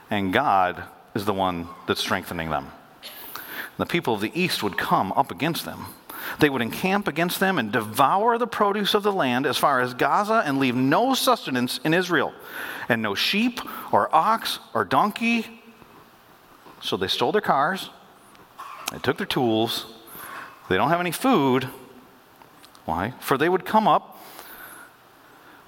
And 0.10 0.34
God 0.34 0.82
is 1.14 1.26
the 1.26 1.34
one 1.34 1.68
that's 1.86 2.00
strengthening 2.00 2.50
them. 2.50 2.72
The 3.78 3.86
people 3.86 4.16
of 4.16 4.22
the 4.22 4.32
east 4.34 4.64
would 4.64 4.80
come 4.80 5.12
up 5.12 5.30
against 5.30 5.64
them. 5.64 5.86
They 6.40 6.50
would 6.50 6.64
encamp 6.64 7.08
against 7.08 7.40
them 7.40 7.60
and 7.60 7.72
devour 7.72 8.40
the 8.40 8.48
produce 8.48 8.96
of 8.96 9.04
the 9.04 9.12
land 9.12 9.46
as 9.46 9.60
far 9.60 9.80
as 9.80 9.94
Gaza 9.94 10.42
and 10.44 10.58
leave 10.58 10.76
no 10.76 11.14
sustenance 11.14 11.80
in 11.84 11.94
Israel, 11.94 12.34
and 12.90 13.04
no 13.04 13.14
sheep 13.14 13.62
or 13.94 14.14
ox 14.14 14.58
or 14.74 14.84
donkey. 14.84 15.62
So 16.82 16.98
they 16.98 17.08
stole 17.08 17.32
their 17.32 17.42
cars, 17.42 17.92
they 18.92 18.98
took 18.98 19.18
their 19.18 19.28
tools, 19.28 19.86
they 20.68 20.78
don't 20.78 20.90
have 20.90 21.00
any 21.00 21.12
food. 21.12 21.70
Why? 22.86 23.14
For 23.20 23.38
they 23.38 23.50
would 23.50 23.66
come 23.66 23.88
up 23.88 24.13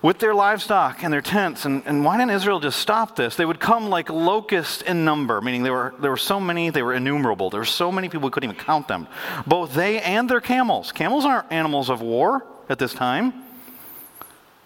with 0.05 0.19
their 0.19 0.35
livestock 0.35 1.03
and 1.03 1.11
their 1.11 1.19
tents. 1.19 1.65
And, 1.65 1.81
and 1.87 2.05
why 2.05 2.17
didn't 2.17 2.29
Israel 2.29 2.59
just 2.59 2.77
stop 2.79 3.15
this? 3.15 3.35
They 3.35 3.43
would 3.43 3.59
come 3.59 3.89
like 3.89 4.07
locusts 4.07 4.83
in 4.83 5.03
number, 5.03 5.41
meaning 5.41 5.63
there 5.63 5.73
were, 5.73 5.95
there 5.99 6.11
were 6.11 6.15
so 6.15 6.39
many, 6.39 6.69
they 6.69 6.83
were 6.83 6.93
innumerable. 6.93 7.49
There 7.49 7.59
were 7.59 7.65
so 7.65 7.91
many 7.91 8.07
people 8.07 8.27
we 8.27 8.31
couldn't 8.31 8.51
even 8.51 8.63
count 8.63 8.87
them. 8.87 9.07
Both 9.47 9.73
they 9.73 9.99
and 9.99 10.29
their 10.29 10.41
camels. 10.41 10.91
Camels 10.91 11.25
aren't 11.25 11.51
animals 11.51 11.89
of 11.89 12.03
war 12.03 12.45
at 12.69 12.77
this 12.77 12.93
time. 12.93 13.33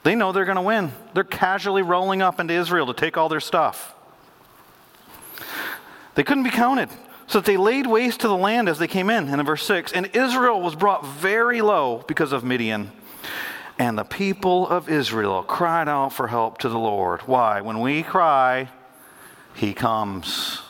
They 0.03 0.13
know 0.13 0.33
they're 0.33 0.43
going 0.43 0.57
to 0.57 0.61
win. 0.61 0.91
They're 1.13 1.23
casually 1.23 1.83
rolling 1.83 2.21
up 2.21 2.41
into 2.41 2.53
Israel 2.53 2.87
to 2.87 2.93
take 2.93 3.15
all 3.15 3.29
their 3.29 3.39
stuff. 3.39 3.95
They 6.15 6.23
couldn't 6.23 6.43
be 6.43 6.49
counted. 6.49 6.89
So 7.27 7.39
that 7.39 7.45
they 7.45 7.55
laid 7.55 7.87
waste 7.87 8.19
to 8.21 8.27
the 8.27 8.35
land 8.35 8.67
as 8.67 8.77
they 8.77 8.87
came 8.87 9.09
in, 9.09 9.29
in 9.29 9.45
verse 9.45 9.63
6. 9.63 9.93
And 9.93 10.07
Israel 10.17 10.59
was 10.59 10.75
brought 10.75 11.05
very 11.05 11.61
low 11.61 12.03
because 12.07 12.33
of 12.33 12.43
Midian. 12.43 12.91
And 13.79 13.97
the 13.97 14.03
people 14.03 14.67
of 14.67 14.89
Israel 14.89 15.41
cried 15.41 15.87
out 15.87 16.11
for 16.11 16.27
help 16.27 16.57
to 16.59 16.69
the 16.69 16.77
Lord. 16.77 17.21
Why? 17.21 17.61
When 17.61 17.79
we 17.79 18.03
cry, 18.03 18.69
He 19.53 19.73
comes. 19.73 20.61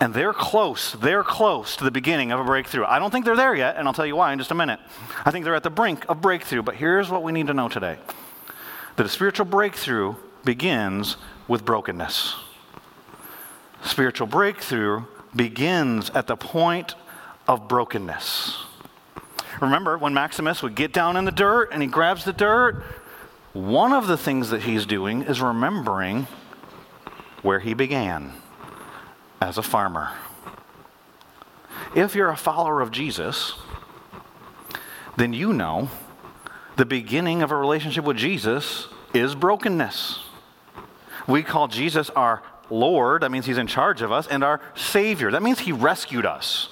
And 0.00 0.14
they're 0.14 0.32
close, 0.32 0.92
they're 0.92 1.22
close 1.22 1.76
to 1.76 1.84
the 1.84 1.90
beginning 1.92 2.32
of 2.32 2.40
a 2.40 2.44
breakthrough. 2.44 2.86
I 2.86 2.98
don't 2.98 3.12
think 3.12 3.24
they're 3.24 3.36
there 3.36 3.54
yet, 3.54 3.76
and 3.76 3.86
I'll 3.86 3.94
tell 3.94 4.06
you 4.06 4.16
why 4.16 4.32
in 4.32 4.38
just 4.38 4.50
a 4.50 4.54
minute. 4.54 4.80
I 5.24 5.30
think 5.30 5.44
they're 5.44 5.54
at 5.54 5.62
the 5.62 5.70
brink 5.70 6.04
of 6.08 6.20
breakthrough, 6.20 6.62
but 6.62 6.74
here's 6.74 7.08
what 7.08 7.22
we 7.22 7.30
need 7.30 7.46
to 7.46 7.54
know 7.54 7.68
today 7.68 7.98
that 8.96 9.06
a 9.06 9.08
spiritual 9.08 9.46
breakthrough 9.46 10.16
begins 10.44 11.16
with 11.46 11.64
brokenness. 11.64 12.34
Spiritual 13.84 14.26
breakthrough 14.26 15.04
begins 15.36 16.10
at 16.10 16.26
the 16.26 16.36
point 16.36 16.94
of 17.46 17.68
brokenness. 17.68 18.64
Remember 19.62 19.96
when 19.96 20.12
Maximus 20.12 20.60
would 20.60 20.74
get 20.74 20.92
down 20.92 21.16
in 21.16 21.24
the 21.24 21.30
dirt 21.30 21.70
and 21.72 21.80
he 21.80 21.88
grabs 21.88 22.24
the 22.24 22.32
dirt? 22.32 22.82
One 23.52 23.92
of 23.92 24.08
the 24.08 24.16
things 24.16 24.50
that 24.50 24.62
he's 24.62 24.86
doing 24.86 25.22
is 25.22 25.40
remembering 25.40 26.26
where 27.42 27.60
he 27.60 27.72
began 27.72 28.32
as 29.40 29.58
a 29.58 29.62
farmer. 29.62 30.10
If 31.94 32.16
you're 32.16 32.30
a 32.30 32.36
follower 32.36 32.80
of 32.80 32.90
Jesus, 32.90 33.54
then 35.16 35.32
you 35.32 35.52
know 35.52 35.88
the 36.74 36.84
beginning 36.84 37.40
of 37.40 37.52
a 37.52 37.56
relationship 37.56 38.04
with 38.04 38.16
Jesus 38.16 38.88
is 39.14 39.36
brokenness. 39.36 40.24
We 41.28 41.44
call 41.44 41.68
Jesus 41.68 42.10
our 42.10 42.42
Lord, 42.68 43.22
that 43.22 43.30
means 43.30 43.46
he's 43.46 43.58
in 43.58 43.68
charge 43.68 44.02
of 44.02 44.10
us, 44.10 44.26
and 44.26 44.42
our 44.42 44.60
Savior. 44.74 45.30
That 45.30 45.42
means 45.42 45.60
he 45.60 45.70
rescued 45.70 46.26
us. 46.26 46.68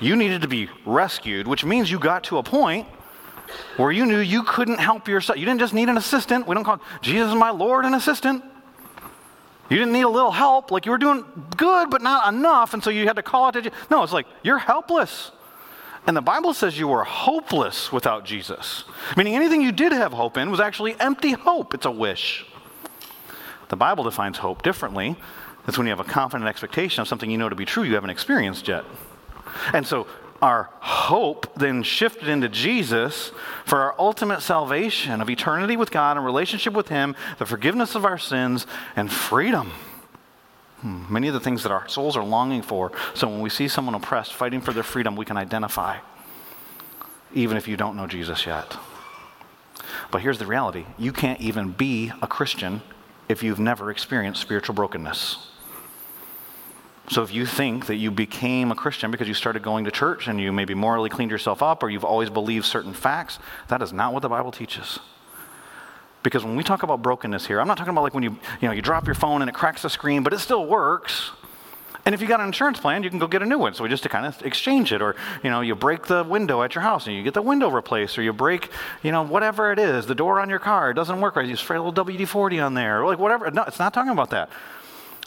You 0.00 0.16
needed 0.16 0.42
to 0.42 0.48
be 0.48 0.68
rescued, 0.84 1.48
which 1.48 1.64
means 1.64 1.90
you 1.90 1.98
got 1.98 2.24
to 2.24 2.38
a 2.38 2.42
point 2.42 2.86
where 3.76 3.90
you 3.90 4.04
knew 4.04 4.18
you 4.18 4.42
couldn't 4.42 4.78
help 4.78 5.08
yourself. 5.08 5.38
You 5.38 5.46
didn't 5.46 5.60
just 5.60 5.74
need 5.74 5.88
an 5.88 5.96
assistant. 5.96 6.46
We 6.46 6.54
don't 6.54 6.64
call 6.64 6.80
Jesus 7.00 7.34
my 7.34 7.50
Lord 7.50 7.84
an 7.84 7.94
assistant. 7.94 8.44
You 9.68 9.78
didn't 9.78 9.92
need 9.92 10.02
a 10.02 10.08
little 10.08 10.30
help. 10.30 10.70
Like 10.70 10.86
you 10.86 10.92
were 10.92 10.98
doing 10.98 11.24
good, 11.56 11.90
but 11.90 12.02
not 12.02 12.32
enough. 12.32 12.74
And 12.74 12.82
so 12.82 12.90
you 12.90 13.06
had 13.06 13.16
to 13.16 13.22
call 13.22 13.46
out 13.46 13.54
to 13.54 13.62
Jesus. 13.62 13.78
No, 13.90 14.02
it's 14.02 14.12
like 14.12 14.26
you're 14.42 14.58
helpless. 14.58 15.32
And 16.06 16.16
the 16.16 16.22
Bible 16.22 16.54
says 16.54 16.78
you 16.78 16.86
were 16.86 17.02
hopeless 17.02 17.90
without 17.90 18.24
Jesus. 18.24 18.84
Meaning 19.16 19.34
anything 19.34 19.60
you 19.60 19.72
did 19.72 19.90
have 19.92 20.12
hope 20.12 20.36
in 20.36 20.50
was 20.50 20.60
actually 20.60 20.94
empty 21.00 21.32
hope. 21.32 21.74
It's 21.74 21.86
a 21.86 21.90
wish. 21.90 22.46
The 23.68 23.76
Bible 23.76 24.04
defines 24.04 24.38
hope 24.38 24.62
differently. 24.62 25.16
It's 25.66 25.76
when 25.76 25.88
you 25.88 25.90
have 25.90 26.00
a 26.00 26.04
confident 26.04 26.48
expectation 26.48 27.00
of 27.00 27.08
something 27.08 27.28
you 27.28 27.38
know 27.38 27.48
to 27.48 27.56
be 27.56 27.64
true 27.64 27.82
you 27.82 27.94
haven't 27.94 28.10
experienced 28.10 28.68
yet. 28.68 28.84
And 29.72 29.86
so 29.86 30.06
our 30.42 30.70
hope 30.80 31.54
then 31.56 31.82
shifted 31.82 32.28
into 32.28 32.48
Jesus 32.48 33.32
for 33.64 33.80
our 33.80 33.94
ultimate 33.98 34.42
salvation 34.42 35.20
of 35.20 35.30
eternity 35.30 35.76
with 35.76 35.90
God 35.90 36.16
and 36.16 36.26
relationship 36.26 36.74
with 36.74 36.88
Him, 36.88 37.16
the 37.38 37.46
forgiveness 37.46 37.94
of 37.94 38.04
our 38.04 38.18
sins, 38.18 38.66
and 38.94 39.10
freedom. 39.10 39.70
Hmm, 40.80 41.04
many 41.08 41.28
of 41.28 41.34
the 41.34 41.40
things 41.40 41.62
that 41.62 41.72
our 41.72 41.88
souls 41.88 42.16
are 42.16 42.24
longing 42.24 42.62
for. 42.62 42.92
So 43.14 43.28
when 43.28 43.40
we 43.40 43.48
see 43.48 43.66
someone 43.66 43.94
oppressed, 43.94 44.34
fighting 44.34 44.60
for 44.60 44.72
their 44.72 44.82
freedom, 44.82 45.16
we 45.16 45.24
can 45.24 45.36
identify, 45.36 45.98
even 47.34 47.56
if 47.56 47.66
you 47.66 47.76
don't 47.76 47.96
know 47.96 48.06
Jesus 48.06 48.46
yet. 48.46 48.76
But 50.10 50.20
here's 50.20 50.38
the 50.38 50.46
reality 50.46 50.84
you 50.98 51.12
can't 51.12 51.40
even 51.40 51.72
be 51.72 52.12
a 52.20 52.26
Christian 52.26 52.82
if 53.28 53.42
you've 53.42 53.58
never 53.58 53.90
experienced 53.90 54.40
spiritual 54.40 54.74
brokenness. 54.74 55.48
So 57.08 57.22
if 57.22 57.32
you 57.32 57.46
think 57.46 57.86
that 57.86 57.96
you 57.96 58.10
became 58.10 58.72
a 58.72 58.74
Christian 58.74 59.10
because 59.10 59.28
you 59.28 59.34
started 59.34 59.62
going 59.62 59.84
to 59.84 59.90
church 59.90 60.26
and 60.26 60.40
you 60.40 60.52
maybe 60.52 60.74
morally 60.74 61.08
cleaned 61.08 61.30
yourself 61.30 61.62
up 61.62 61.82
or 61.82 61.90
you've 61.90 62.04
always 62.04 62.30
believed 62.30 62.64
certain 62.64 62.92
facts, 62.92 63.38
that 63.68 63.80
is 63.80 63.92
not 63.92 64.12
what 64.12 64.22
the 64.22 64.28
Bible 64.28 64.50
teaches. 64.50 64.98
Because 66.24 66.44
when 66.44 66.56
we 66.56 66.64
talk 66.64 66.82
about 66.82 67.02
brokenness 67.02 67.46
here, 67.46 67.60
I'm 67.60 67.68
not 67.68 67.78
talking 67.78 67.92
about 67.92 68.02
like 68.02 68.14
when 68.14 68.24
you, 68.24 68.30
you 68.60 68.66
know, 68.66 68.72
you 68.72 68.82
drop 68.82 69.06
your 69.06 69.14
phone 69.14 69.42
and 69.42 69.48
it 69.48 69.54
cracks 69.54 69.82
the 69.82 69.90
screen, 69.90 70.24
but 70.24 70.32
it 70.32 70.40
still 70.40 70.66
works. 70.66 71.30
And 72.04 72.14
if 72.14 72.20
you 72.20 72.28
got 72.28 72.40
an 72.40 72.46
insurance 72.46 72.78
plan, 72.78 73.02
you 73.02 73.10
can 73.10 73.18
go 73.18 73.26
get 73.26 73.42
a 73.42 73.46
new 73.46 73.58
one. 73.58 73.74
So 73.74 73.84
we 73.84 73.88
just 73.88 74.04
to 74.04 74.08
kind 74.08 74.26
of 74.26 74.40
exchange 74.42 74.92
it, 74.92 75.02
or 75.02 75.16
you 75.42 75.50
know, 75.50 75.60
you 75.60 75.74
break 75.74 76.06
the 76.06 76.22
window 76.22 76.62
at 76.62 76.74
your 76.74 76.82
house 76.82 77.06
and 77.06 77.16
you 77.16 77.24
get 77.24 77.34
the 77.34 77.42
window 77.42 77.68
replaced, 77.68 78.16
or 78.16 78.22
you 78.22 78.32
break, 78.32 78.70
you 79.02 79.10
know, 79.10 79.22
whatever 79.22 79.72
it 79.72 79.78
is, 79.80 80.06
the 80.06 80.14
door 80.14 80.40
on 80.40 80.48
your 80.48 80.60
car 80.60 80.94
doesn't 80.94 81.20
work 81.20 81.34
right. 81.34 81.48
You 81.48 81.56
spray 81.56 81.76
a 81.76 81.82
little 81.82 82.04
WD-40 82.04 82.64
on 82.64 82.74
there, 82.74 83.02
or 83.02 83.06
like 83.06 83.18
whatever. 83.18 83.50
No, 83.50 83.62
it's 83.62 83.80
not 83.80 83.92
talking 83.92 84.12
about 84.12 84.30
that. 84.30 84.50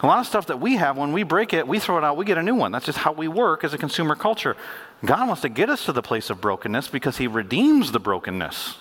A 0.01 0.07
lot 0.07 0.19
of 0.19 0.27
stuff 0.27 0.47
that 0.47 0.61
we 0.61 0.77
have, 0.77 0.97
when 0.97 1.11
we 1.11 1.23
break 1.23 1.53
it, 1.53 1.67
we 1.67 1.77
throw 1.77 1.97
it 1.97 2.03
out, 2.03 2.15
we 2.15 2.23
get 2.23 2.37
a 2.37 2.43
new 2.43 2.55
one. 2.55 2.71
That's 2.71 2.85
just 2.85 2.99
how 2.99 3.11
we 3.11 3.27
work 3.27 3.63
as 3.63 3.73
a 3.73 3.77
consumer 3.77 4.15
culture. 4.15 4.55
God 5.03 5.27
wants 5.27 5.41
to 5.41 5.49
get 5.49 5.69
us 5.69 5.85
to 5.85 5.91
the 5.91 6.01
place 6.01 6.29
of 6.29 6.39
brokenness 6.39 6.87
because 6.87 7.17
He 7.17 7.27
redeems 7.27 7.91
the 7.91 7.99
brokenness. 7.99 8.77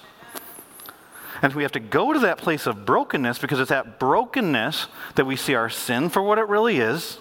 And 1.42 1.52
we 1.54 1.62
have 1.62 1.72
to 1.72 1.80
go 1.80 2.12
to 2.12 2.18
that 2.20 2.38
place 2.38 2.66
of 2.66 2.84
brokenness 2.84 3.38
because 3.38 3.60
it's 3.60 3.70
that 3.70 3.98
brokenness 3.98 4.86
that 5.16 5.24
we 5.24 5.36
see 5.36 5.54
our 5.54 5.68
sin 5.68 6.08
for 6.08 6.22
what 6.22 6.38
it 6.38 6.48
really 6.48 6.78
is 6.78 7.18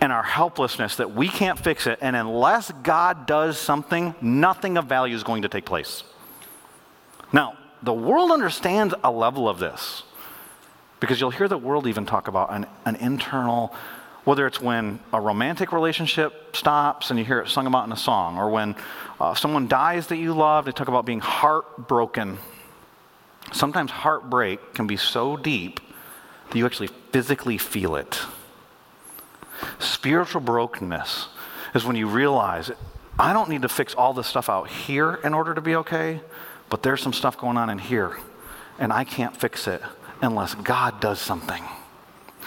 and 0.00 0.12
our 0.12 0.22
helplessness 0.22 0.96
that 0.96 1.14
we 1.14 1.28
can't 1.28 1.58
fix 1.58 1.86
it. 1.86 1.98
And 2.00 2.16
unless 2.16 2.72
God 2.82 3.26
does 3.26 3.58
something, 3.58 4.14
nothing 4.20 4.76
of 4.76 4.86
value 4.86 5.14
is 5.14 5.22
going 5.22 5.42
to 5.42 5.48
take 5.48 5.64
place. 5.64 6.04
Now, 7.32 7.56
the 7.82 7.92
world 7.92 8.30
understands 8.30 8.94
a 9.02 9.10
level 9.10 9.48
of 9.48 9.58
this 9.58 10.02
because 11.02 11.20
you'll 11.20 11.32
hear 11.32 11.48
the 11.48 11.58
world 11.58 11.88
even 11.88 12.06
talk 12.06 12.28
about 12.28 12.52
an, 12.52 12.64
an 12.84 12.94
internal, 12.94 13.74
whether 14.22 14.46
it's 14.46 14.60
when 14.60 15.00
a 15.12 15.20
romantic 15.20 15.72
relationship 15.72 16.54
stops 16.54 17.10
and 17.10 17.18
you 17.18 17.24
hear 17.24 17.40
it 17.40 17.48
sung 17.48 17.66
about 17.66 17.84
in 17.84 17.90
a 17.92 17.96
song, 17.96 18.38
or 18.38 18.48
when 18.48 18.76
uh, 19.20 19.34
someone 19.34 19.66
dies 19.66 20.06
that 20.06 20.18
you 20.18 20.32
love, 20.32 20.64
they 20.64 20.70
talk 20.70 20.86
about 20.86 21.04
being 21.04 21.18
heartbroken. 21.18 22.38
Sometimes 23.50 23.90
heartbreak 23.90 24.74
can 24.74 24.86
be 24.86 24.96
so 24.96 25.36
deep 25.36 25.80
that 26.50 26.56
you 26.56 26.64
actually 26.64 26.90
physically 27.10 27.58
feel 27.58 27.96
it. 27.96 28.20
Spiritual 29.80 30.40
brokenness 30.40 31.26
is 31.74 31.84
when 31.84 31.96
you 31.96 32.06
realize 32.06 32.70
I 33.18 33.32
don't 33.32 33.48
need 33.48 33.62
to 33.62 33.68
fix 33.68 33.92
all 33.92 34.14
this 34.14 34.28
stuff 34.28 34.48
out 34.48 34.68
here 34.68 35.14
in 35.24 35.34
order 35.34 35.52
to 35.52 35.60
be 35.60 35.74
okay, 35.74 36.20
but 36.68 36.84
there's 36.84 37.02
some 37.02 37.12
stuff 37.12 37.36
going 37.36 37.56
on 37.56 37.70
in 37.70 37.78
here, 37.78 38.16
and 38.78 38.92
I 38.92 39.02
can't 39.02 39.36
fix 39.36 39.66
it 39.66 39.82
unless 40.22 40.54
God 40.54 41.00
does 41.00 41.20
something. 41.20 41.62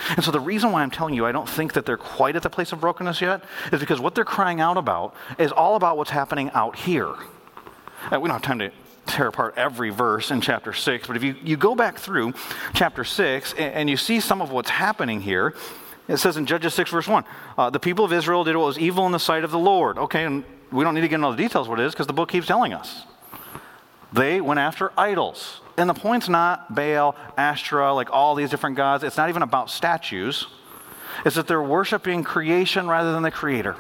And 0.10 0.24
so 0.24 0.32
the 0.32 0.40
reason 0.40 0.72
why 0.72 0.82
I'm 0.82 0.92
telling 0.92 1.14
you 1.14 1.26
I 1.26 1.32
don't 1.32 1.48
think 1.48 1.74
that 1.74 1.86
they're 1.86 1.98
quite 1.98 2.36
at 2.36 2.44
the 2.44 2.50
place 2.50 2.72
of 2.72 2.82
brokenness 2.82 3.22
yet 3.22 3.44
is 3.72 3.80
because 3.80 4.00
what 4.00 4.16
they're 4.16 4.26
crying 4.26 4.60
out 4.60 4.78
about 4.78 5.16
is 5.38 5.52
all 5.52 5.76
about 5.76 5.98
what's 5.98 6.10
happening 6.10 6.50
out 6.54 6.76
here. 6.76 7.14
Uh, 8.12 8.20
we 8.20 8.28
don't 8.28 8.32
have 8.32 8.42
time 8.42 8.60
to 8.60 8.72
tear 9.06 9.28
apart 9.28 9.54
every 9.56 9.90
verse 9.90 10.32
in 10.32 10.42
chapter 10.42 10.74
6, 10.74 11.08
but 11.08 11.16
if 11.16 11.24
you, 11.24 11.36
you 11.44 11.58
go 11.58 11.76
back 11.76 11.98
through 11.98 12.34
chapter 12.74 13.04
6 13.04 13.54
and, 13.54 13.74
and 13.74 13.90
you 13.90 13.98
see 13.98 14.20
some 14.20 14.42
of 14.42 14.52
what's 14.52 14.70
happening 14.70 15.22
here, 15.22 15.54
it 16.08 16.18
says 16.18 16.38
in 16.38 16.46
Judges 16.46 16.74
6, 16.74 16.92
verse 16.92 17.08
1, 17.08 17.24
uh, 17.58 17.70
the 17.70 17.80
people 17.80 18.06
of 18.06 18.14
Israel 18.14 18.44
did 18.44 18.56
what 18.56 18.66
was 18.66 18.80
evil 18.80 19.06
in 19.06 19.12
the 19.12 19.20
sight 19.20 19.44
of 19.44 19.52
the 19.52 19.60
Lord. 19.60 19.98
Okay, 19.98 20.26
and 20.26 20.44
we 20.72 20.84
don't 20.84 20.94
need 20.94 21.02
to 21.02 21.08
get 21.08 21.16
into 21.16 21.28
all 21.28 21.34
the 21.34 21.42
details 21.42 21.68
what 21.68 21.80
it 21.80 21.86
is 21.86 21.94
because 21.94 22.08
the 22.08 22.14
book 22.14 22.30
keeps 22.30 22.48
telling 22.48 22.74
us. 22.74 23.04
They 24.14 24.40
went 24.40 24.60
after 24.60 24.92
idols. 24.98 25.62
And 25.78 25.90
the 25.90 25.94
point's 25.94 26.30
not 26.30 26.74
Baal, 26.74 27.16
Ashtoreth, 27.38 27.96
like 27.96 28.10
all 28.12 28.36
these 28.36 28.50
different 28.50 28.78
gods. 28.78 29.04
It's 29.04 29.18
not 29.18 29.30
even 29.30 29.42
about 29.42 29.70
statues. 29.70 30.48
It's 31.26 31.36
that 31.36 31.48
they're 31.48 31.62
worshiping 31.62 32.24
creation 32.24 32.88
rather 32.88 33.12
than 33.12 33.24
the 33.24 33.32
creator. 33.32 33.76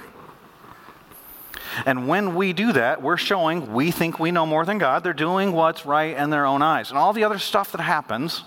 And 1.85 2.07
when 2.07 2.35
we 2.35 2.53
do 2.53 2.71
that, 2.73 3.01
we're 3.01 3.17
showing 3.17 3.73
we 3.73 3.91
think 3.91 4.19
we 4.19 4.31
know 4.31 4.45
more 4.45 4.65
than 4.65 4.77
God. 4.77 5.03
They're 5.03 5.13
doing 5.13 5.51
what's 5.51 5.85
right 5.85 6.15
in 6.15 6.29
their 6.29 6.45
own 6.45 6.61
eyes. 6.61 6.89
And 6.89 6.97
all 6.97 7.11
the 7.11 7.23
other 7.23 7.39
stuff 7.39 7.71
that 7.73 7.81
happens 7.81 8.43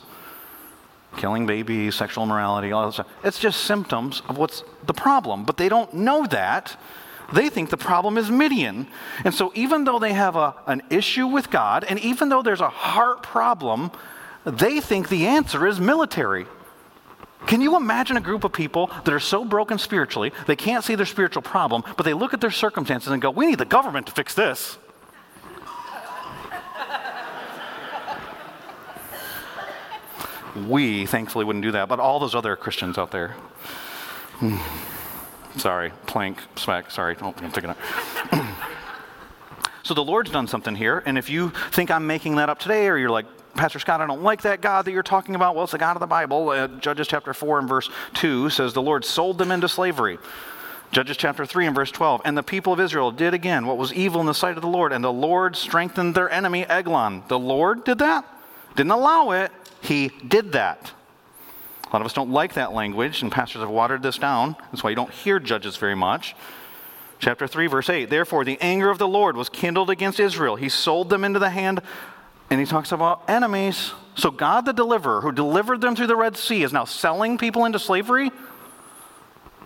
killing 1.17 1.47
babies, 1.47 1.95
sexual 1.95 2.25
immorality, 2.25 2.71
all 2.71 2.87
that 2.87 2.93
stuff 2.93 3.09
it's 3.25 3.39
just 3.39 3.65
symptoms 3.65 4.23
of 4.29 4.39
what's 4.39 4.63
the 4.87 4.95
problem. 4.95 5.45
But 5.45 5.57
they 5.57 5.69
don't 5.69 5.93
know 5.95 6.27
that. 6.27 6.79
They 7.33 7.51
think 7.51 7.69
the 7.71 7.77
problem 7.77 8.17
is 8.17 8.31
Midian. 8.31 8.87
And 9.25 9.35
so, 9.35 9.53
even 9.55 9.85
though 9.85 9.99
they 9.99 10.15
have 10.15 10.35
a, 10.37 10.55
an 10.67 10.83
issue 10.89 11.27
with 11.27 11.51
God, 11.51 11.85
and 11.85 11.99
even 11.99 12.31
though 12.31 12.43
there's 12.43 12.63
a 12.63 12.71
heart 12.71 13.23
problem, 13.23 13.91
they 14.45 14.81
think 14.81 15.09
the 15.09 15.27
answer 15.27 15.67
is 15.67 15.79
military. 15.79 16.47
Can 17.47 17.61
you 17.61 17.77
imagine 17.77 18.17
a 18.17 18.21
group 18.21 18.45
of 18.45 18.53
people 18.53 18.91
that 19.05 19.13
are 19.13 19.21
so 19.21 19.45
broken 19.45 19.79
spiritually, 19.79 20.33
they 20.47 20.57
can't 20.57 20.83
see 20.85 20.95
their 20.95 21.07
spiritual 21.07 21.43
problem, 21.43 21.85
but 21.97 22.05
they 22.05 22.15
look 22.15 22.35
at 22.35 22.41
their 22.41 22.51
circumstances 22.51 23.13
and 23.13 23.21
go, 23.23 23.31
We 23.31 23.47
need 23.47 23.59
the 23.59 23.65
government 23.65 24.07
to 24.07 24.13
fix 24.13 24.35
this? 24.35 24.79
we, 30.67 31.05
thankfully, 31.07 31.45
wouldn't 31.45 31.63
do 31.63 31.73
that, 31.73 31.89
but 31.89 32.01
all 32.01 32.19
those 32.19 32.35
other 32.35 32.57
Christians 32.57 32.97
out 32.99 33.11
there. 33.11 33.37
Hmm. 34.39 34.57
Sorry, 35.59 35.93
plank, 36.07 36.39
smack, 36.55 36.91
sorry, 36.91 37.17
oh, 37.21 37.35
I'm 37.37 37.51
taking 37.51 37.71
it. 37.71 37.77
so 39.83 39.93
the 39.93 40.05
Lord's 40.05 40.31
done 40.31 40.47
something 40.47 40.75
here, 40.75 41.03
and 41.05 41.19
if 41.19 41.29
you 41.29 41.51
think 41.73 41.91
I'm 41.91 42.07
making 42.07 42.37
that 42.37 42.49
up 42.49 42.61
today, 42.61 42.87
or 42.89 42.97
you're 42.97 43.11
like, 43.11 43.27
Pastor 43.55 43.81
Scott, 43.81 44.01
I 44.01 44.07
don't 44.07 44.23
like 44.23 44.43
that 44.43 44.61
God 44.61 44.85
that 44.85 44.93
you're 44.93 45.03
talking 45.03 45.35
about. 45.35 45.57
Well, 45.57 45.65
it's 45.65 45.73
the 45.73 45.79
God 45.79 45.97
of 45.97 46.01
the 46.01 46.07
Bible. 46.07 46.51
Uh, 46.51 46.69
Judges 46.69 47.09
chapter 47.09 47.35
4 47.35 47.59
and 47.59 47.69
verse 47.69 47.91
2 48.15 48.51
says 48.51 48.73
the 48.73 48.83
Lord 48.83 49.05
sold 49.05 49.39
them 49.39 49.51
into 49.51 49.69
slavery. 49.69 50.19
Judges 50.93 51.17
chapter 51.17 51.45
3 51.45 51.67
and 51.67 51.75
verse 51.75 51.91
12. 51.91 52.23
And 52.25 52.39
the 52.39 52.43
people 52.45 52.73
of 52.73 52.79
Israel 52.79 53.11
did 53.11 53.35
again 53.35 53.67
what 53.67 53.77
was 53.77 53.93
evil 53.93 54.21
in 54.21 54.27
the 54.29 54.35
sight 54.35 54.57
of 54.57 54.63
the 54.63 54.69
Lord, 54.69 54.93
and 54.93 55.03
the 55.03 55.13
Lord 55.13 55.57
strengthened 55.57 56.15
their 56.15 56.31
enemy, 56.31 56.67
Eglon. 56.67 57.25
The 57.27 57.39
Lord 57.39 57.83
did 57.83 57.99
that? 57.99 58.25
Didn't 58.77 58.93
allow 58.93 59.33
it, 59.33 59.51
He 59.81 60.09
did 60.09 60.53
that. 60.53 60.93
A 61.89 61.97
lot 61.97 62.03
of 62.03 62.07
us 62.07 62.13
don't 62.13 62.31
like 62.31 62.55
that 62.55 62.73
language, 62.73 63.23
and 63.23 63.33
pastors 63.33 63.61
have 63.61 63.71
watered 63.71 64.03
this 64.03 64.19
down. 64.19 64.57
That's 64.71 64.85
why 64.85 64.91
you 64.91 64.97
don't 64.97 65.11
hear 65.11 65.41
Judges 65.41 65.77
very 65.77 65.95
much. 65.95 66.37
Chapter 67.19 67.47
3, 67.47 67.67
verse 67.67 67.89
8 67.89 68.11
Therefore, 68.11 68.45
the 68.45 68.59
anger 68.61 68.91
of 68.91 68.99
the 68.99 69.09
Lord 69.09 69.37
was 69.37 69.49
kindled 69.49 69.89
against 69.89 70.21
Israel. 70.21 70.57
He 70.57 70.69
sold 70.69 71.09
them 71.09 71.25
into 71.25 71.39
the 71.39 71.49
hand, 71.49 71.81
and 72.51 72.61
he 72.61 72.67
talks 72.67 72.93
about 72.93 73.23
enemies. 73.29 73.93
So, 74.17 74.31
God 74.31 74.67
the 74.67 74.73
deliverer, 74.73 75.23
who 75.23 75.33
delivered 75.33 75.81
them 75.81 75.97
through 75.97 76.09
the 76.09 76.17
Red 76.17 76.37
Sea, 76.37 76.63
is 76.63 76.73
now 76.73 76.85
selling 76.85 77.39
people 77.39 77.65
into 77.65 77.79
slavery, 77.79 78.31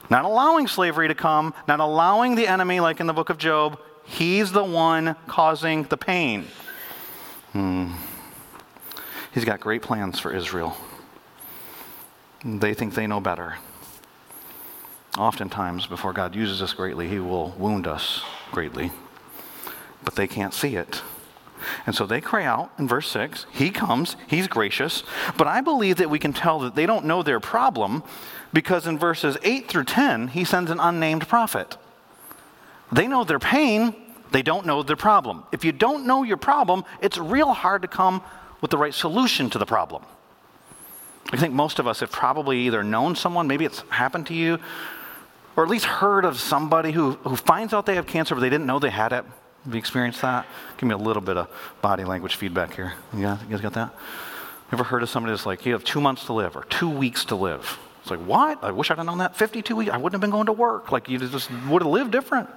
not 0.08 0.24
allowing 0.24 0.68
slavery 0.68 1.08
to 1.08 1.14
come, 1.14 1.54
not 1.66 1.80
allowing 1.80 2.36
the 2.36 2.46
enemy, 2.46 2.78
like 2.78 3.00
in 3.00 3.08
the 3.08 3.12
book 3.12 3.30
of 3.30 3.38
Job. 3.38 3.80
He's 4.04 4.52
the 4.52 4.64
one 4.64 5.16
causing 5.26 5.84
the 5.84 5.96
pain. 5.96 6.46
Hmm. 7.52 7.92
He's 9.34 9.44
got 9.44 9.60
great 9.60 9.82
plans 9.82 10.20
for 10.20 10.32
Israel. 10.32 10.76
They 12.44 12.74
think 12.74 12.94
they 12.94 13.06
know 13.06 13.20
better. 13.20 13.56
Oftentimes, 15.18 15.86
before 15.86 16.12
God 16.12 16.34
uses 16.34 16.62
us 16.62 16.72
greatly, 16.72 17.08
He 17.08 17.18
will 17.18 17.50
wound 17.58 17.86
us 17.86 18.22
greatly, 18.50 18.90
but 20.04 20.16
they 20.16 20.26
can't 20.26 20.54
see 20.54 20.76
it. 20.76 21.02
And 21.86 21.94
so 21.94 22.06
they 22.06 22.20
cry 22.20 22.44
out 22.44 22.72
in 22.78 22.88
verse 22.88 23.08
6. 23.08 23.46
He 23.52 23.70
comes, 23.70 24.16
he's 24.26 24.48
gracious. 24.48 25.04
But 25.36 25.46
I 25.46 25.60
believe 25.60 25.96
that 25.96 26.10
we 26.10 26.18
can 26.18 26.32
tell 26.32 26.58
that 26.60 26.74
they 26.74 26.86
don't 26.86 27.04
know 27.04 27.22
their 27.22 27.40
problem 27.40 28.02
because 28.52 28.86
in 28.86 28.98
verses 28.98 29.36
8 29.42 29.68
through 29.68 29.84
10, 29.84 30.28
he 30.28 30.44
sends 30.44 30.70
an 30.70 30.80
unnamed 30.80 31.28
prophet. 31.28 31.76
They 32.90 33.06
know 33.06 33.24
their 33.24 33.38
pain, 33.38 33.94
they 34.32 34.42
don't 34.42 34.66
know 34.66 34.82
their 34.82 34.96
problem. 34.96 35.44
If 35.52 35.64
you 35.64 35.72
don't 35.72 36.06
know 36.06 36.22
your 36.22 36.36
problem, 36.36 36.84
it's 37.00 37.18
real 37.18 37.52
hard 37.52 37.82
to 37.82 37.88
come 37.88 38.22
with 38.60 38.70
the 38.70 38.78
right 38.78 38.94
solution 38.94 39.50
to 39.50 39.58
the 39.58 39.66
problem. 39.66 40.02
I 41.32 41.36
think 41.38 41.54
most 41.54 41.78
of 41.78 41.86
us 41.86 42.00
have 42.00 42.12
probably 42.12 42.58
either 42.60 42.84
known 42.84 43.16
someone, 43.16 43.46
maybe 43.46 43.64
it's 43.64 43.80
happened 43.88 44.26
to 44.26 44.34
you, 44.34 44.58
or 45.56 45.64
at 45.64 45.70
least 45.70 45.86
heard 45.86 46.24
of 46.24 46.38
somebody 46.38 46.92
who, 46.92 47.12
who 47.12 47.36
finds 47.36 47.72
out 47.72 47.86
they 47.86 47.94
have 47.94 48.06
cancer 48.06 48.34
but 48.34 48.42
they 48.42 48.50
didn't 48.50 48.66
know 48.66 48.78
they 48.78 48.90
had 48.90 49.12
it. 49.12 49.24
Have 49.64 49.74
you 49.74 49.78
experienced 49.78 50.20
that? 50.22 50.46
Give 50.76 50.88
me 50.88 50.94
a 50.94 50.98
little 50.98 51.22
bit 51.22 51.36
of 51.36 51.48
body 51.80 52.04
language 52.04 52.36
feedback 52.36 52.74
here. 52.74 52.94
Yeah, 53.16 53.38
you 53.42 53.48
guys 53.48 53.60
got 53.60 53.72
that? 53.74 53.94
Ever 54.72 54.84
heard 54.84 55.02
of 55.02 55.08
somebody 55.08 55.32
that's 55.32 55.46
like, 55.46 55.64
you 55.64 55.72
have 55.72 55.84
two 55.84 56.00
months 56.00 56.26
to 56.26 56.32
live 56.32 56.56
or 56.56 56.64
two 56.64 56.88
weeks 56.88 57.24
to 57.26 57.36
live? 57.36 57.78
It's 58.00 58.10
like, 58.10 58.20
what? 58.20 58.62
I 58.64 58.72
wish 58.72 58.90
I'd 58.90 58.96
have 58.96 59.06
known 59.06 59.18
that 59.18 59.36
52 59.36 59.76
weeks. 59.76 59.90
I 59.90 59.96
wouldn't 59.96 60.14
have 60.14 60.20
been 60.20 60.30
going 60.30 60.46
to 60.46 60.52
work. 60.52 60.90
Like, 60.90 61.08
you 61.08 61.18
just 61.18 61.50
would 61.68 61.82
have 61.82 61.90
lived 61.90 62.10
different. 62.10 62.48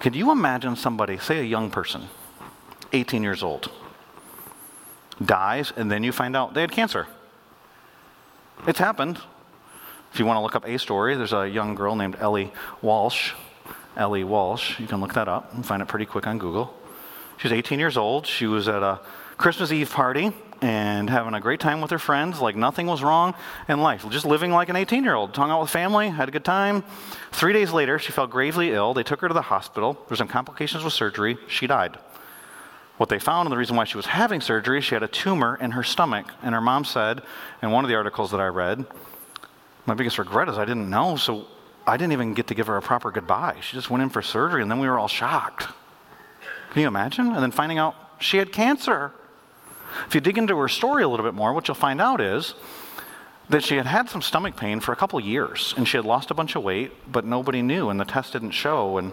Could 0.00 0.16
you 0.16 0.30
imagine 0.30 0.76
somebody, 0.76 1.18
say 1.18 1.40
a 1.40 1.42
young 1.42 1.70
person, 1.70 2.08
18 2.92 3.22
years 3.22 3.42
old, 3.42 3.70
dies, 5.24 5.72
and 5.76 5.90
then 5.90 6.02
you 6.04 6.12
find 6.12 6.36
out 6.36 6.54
they 6.54 6.60
had 6.60 6.72
cancer. 6.72 7.06
It's 8.66 8.78
happened. 8.78 9.20
If 10.12 10.18
you 10.18 10.26
want 10.26 10.38
to 10.38 10.40
look 10.40 10.56
up 10.56 10.66
a 10.66 10.78
story, 10.78 11.14
there's 11.14 11.32
a 11.32 11.48
young 11.48 11.74
girl 11.74 11.94
named 11.94 12.16
Ellie 12.20 12.52
Walsh. 12.80 13.32
Ellie 13.96 14.24
Walsh. 14.24 14.78
You 14.78 14.86
can 14.86 15.00
look 15.00 15.14
that 15.14 15.28
up 15.28 15.52
and 15.54 15.64
find 15.64 15.82
it 15.82 15.88
pretty 15.88 16.06
quick 16.06 16.26
on 16.26 16.38
Google. 16.38 16.74
She's 17.38 17.52
18 17.52 17.78
years 17.78 17.96
old. 17.96 18.26
She 18.26 18.46
was 18.46 18.68
at 18.68 18.82
a 18.82 19.00
Christmas 19.36 19.70
Eve 19.72 19.90
party 19.90 20.32
and 20.62 21.10
having 21.10 21.34
a 21.34 21.40
great 21.40 21.60
time 21.60 21.82
with 21.82 21.90
her 21.90 21.98
friends, 21.98 22.40
like 22.40 22.56
nothing 22.56 22.86
was 22.86 23.02
wrong 23.02 23.34
in 23.68 23.80
life. 23.80 24.08
Just 24.08 24.24
living 24.24 24.50
like 24.50 24.68
an 24.68 24.76
18 24.76 25.04
year 25.04 25.14
old. 25.14 25.36
Hung 25.36 25.50
out 25.50 25.60
with 25.60 25.70
family, 25.70 26.08
had 26.08 26.28
a 26.28 26.32
good 26.32 26.44
time. 26.44 26.82
Three 27.32 27.52
days 27.52 27.72
later, 27.72 27.98
she 27.98 28.12
fell 28.12 28.26
gravely 28.26 28.72
ill. 28.72 28.94
They 28.94 29.02
took 29.02 29.20
her 29.20 29.28
to 29.28 29.34
the 29.34 29.42
hospital. 29.42 30.02
There's 30.08 30.18
some 30.18 30.28
complications 30.28 30.82
with 30.82 30.92
surgery. 30.92 31.36
She 31.48 31.66
died. 31.66 31.98
What 32.96 33.08
they 33.10 33.18
found, 33.18 33.46
and 33.46 33.52
the 33.52 33.58
reason 33.58 33.76
why 33.76 33.84
she 33.84 33.96
was 33.96 34.06
having 34.06 34.40
surgery, 34.40 34.80
she 34.80 34.94
had 34.94 35.02
a 35.02 35.08
tumor 35.08 35.56
in 35.60 35.72
her 35.72 35.82
stomach. 35.82 36.26
And 36.42 36.54
her 36.54 36.60
mom 36.60 36.84
said, 36.84 37.22
in 37.62 37.70
one 37.70 37.84
of 37.84 37.88
the 37.88 37.94
articles 37.94 38.30
that 38.30 38.40
I 38.40 38.46
read, 38.46 38.86
my 39.84 39.94
biggest 39.94 40.18
regret 40.18 40.48
is 40.48 40.56
I 40.56 40.64
didn't 40.64 40.88
know, 40.88 41.16
so 41.16 41.46
I 41.86 41.96
didn't 41.96 42.12
even 42.12 42.34
get 42.34 42.46
to 42.48 42.54
give 42.54 42.66
her 42.66 42.76
a 42.76 42.82
proper 42.82 43.10
goodbye. 43.10 43.56
She 43.60 43.76
just 43.76 43.90
went 43.90 44.02
in 44.02 44.08
for 44.08 44.22
surgery, 44.22 44.62
and 44.62 44.70
then 44.70 44.78
we 44.78 44.88
were 44.88 44.98
all 44.98 45.08
shocked. 45.08 45.68
Can 46.72 46.82
you 46.82 46.88
imagine? 46.88 47.26
And 47.28 47.42
then 47.42 47.50
finding 47.50 47.78
out 47.78 47.94
she 48.18 48.38
had 48.38 48.52
cancer. 48.52 49.12
If 50.06 50.14
you 50.14 50.20
dig 50.20 50.38
into 50.38 50.56
her 50.58 50.68
story 50.68 51.02
a 51.02 51.08
little 51.08 51.24
bit 51.24 51.34
more, 51.34 51.52
what 51.52 51.68
you'll 51.68 51.74
find 51.74 52.00
out 52.00 52.20
is 52.20 52.54
that 53.48 53.62
she 53.62 53.76
had 53.76 53.86
had 53.86 54.10
some 54.10 54.20
stomach 54.20 54.56
pain 54.56 54.80
for 54.80 54.92
a 54.92 54.96
couple 54.96 55.20
years, 55.20 55.74
and 55.76 55.86
she 55.86 55.96
had 55.96 56.04
lost 56.04 56.30
a 56.30 56.34
bunch 56.34 56.56
of 56.56 56.62
weight, 56.62 56.92
but 57.10 57.24
nobody 57.24 57.62
knew, 57.62 57.90
and 57.90 58.00
the 58.00 58.04
test 58.04 58.32
didn't 58.32 58.50
show. 58.50 58.98
And 58.98 59.12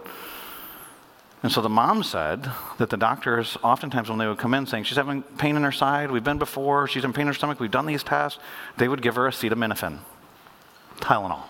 And 1.44 1.52
so 1.52 1.60
the 1.60 1.70
mom 1.70 2.04
said 2.04 2.50
that 2.78 2.90
the 2.90 2.96
doctors, 2.96 3.58
oftentimes 3.62 4.10
when 4.10 4.18
they 4.18 4.28
would 4.28 4.38
come 4.38 4.54
in 4.54 4.66
saying, 4.66 4.86
she's 4.86 4.96
having 4.96 5.24
pain 5.24 5.58
in 5.58 5.64
her 5.64 5.74
side, 5.74 6.10
we've 6.10 6.24
been 6.24 6.40
before, 6.40 6.88
she's 6.88 7.04
in 7.04 7.12
pain 7.12 7.24
in 7.24 7.28
her 7.28 7.34
stomach, 7.34 7.60
we've 7.60 7.70
done 7.70 7.86
these 7.86 8.02
tests, 8.02 8.40
they 8.78 8.88
would 8.88 9.02
give 9.02 9.16
her 9.16 9.24
acetaminophen, 9.24 10.00
Tylenol. 11.02 11.42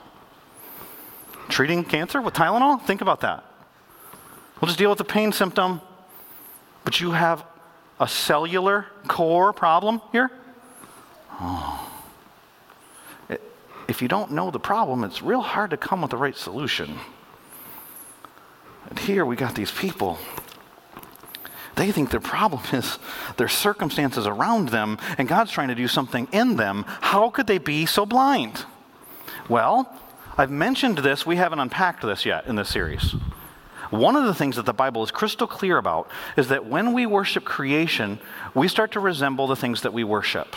Treating 1.48 1.84
cancer 1.84 2.22
with 2.22 2.34
Tylenol? 2.34 2.82
Think 2.82 3.02
about 3.02 3.22
that. 3.22 3.44
We'll 4.60 4.68
just 4.68 4.80
deal 4.80 4.90
with 4.90 4.98
the 4.98 5.04
pain 5.04 5.32
symptom, 5.32 5.80
but 6.84 7.00
you 7.00 7.12
have 7.12 7.46
a 8.00 8.08
cellular 8.08 8.88
core 9.08 9.54
problem 9.54 10.02
here? 10.12 10.32
Oh. 11.40 11.90
If 13.88 14.02
you 14.02 14.08
don't 14.08 14.32
know 14.32 14.50
the 14.50 14.60
problem, 14.60 15.04
it's 15.04 15.22
real 15.22 15.42
hard 15.42 15.70
to 15.70 15.78
come 15.78 16.02
with 16.02 16.10
the 16.10 16.18
right 16.18 16.36
solution. 16.36 16.98
And 18.94 19.00
here 19.00 19.26
we 19.26 19.36
got 19.36 19.56
these 19.56 19.72
people. 19.72 20.20
They 21.74 21.92
think 21.92 22.12
their 22.12 22.20
problem 22.20 22.62
is 22.72 23.00
their 23.38 23.48
circumstances 23.48 24.28
around 24.28 24.70
them, 24.70 25.00
and 25.18 25.28
God's 25.28 25.50
trying 25.50 25.70
to 25.70 25.76
do 25.76 25.88
something 25.88 26.28
in 26.32 26.58
them. 26.58 26.86
How 27.02 27.32
could 27.32 27.48
they 27.48 27.58
be 27.58 27.88
so 27.88 28.06
blind? 28.06 28.66
Well, 29.50 29.92
I've 30.38 30.52
mentioned 30.52 31.00
this, 31.00 31.26
we 31.26 31.38
haven't 31.38 31.58
unpacked 31.58 32.04
this 32.04 32.24
yet 32.24 32.46
in 32.46 32.56
this 32.56 32.70
series. 32.70 33.16
One 33.90 34.16
of 34.16 34.26
the 34.26 34.34
things 34.36 34.58
that 34.58 34.68
the 34.68 34.74
Bible 34.74 35.04
is 35.04 35.10
crystal 35.10 35.48
clear 35.48 35.80
about 35.80 36.08
is 36.38 36.50
that 36.50 36.68
when 36.68 36.94
we 36.94 37.08
worship 37.08 37.46
creation, 37.46 38.20
we 38.54 38.68
start 38.68 38.92
to 38.92 39.00
resemble 39.00 39.48
the 39.48 39.56
things 39.56 39.82
that 39.82 39.92
we 39.92 40.04
worship. 40.04 40.56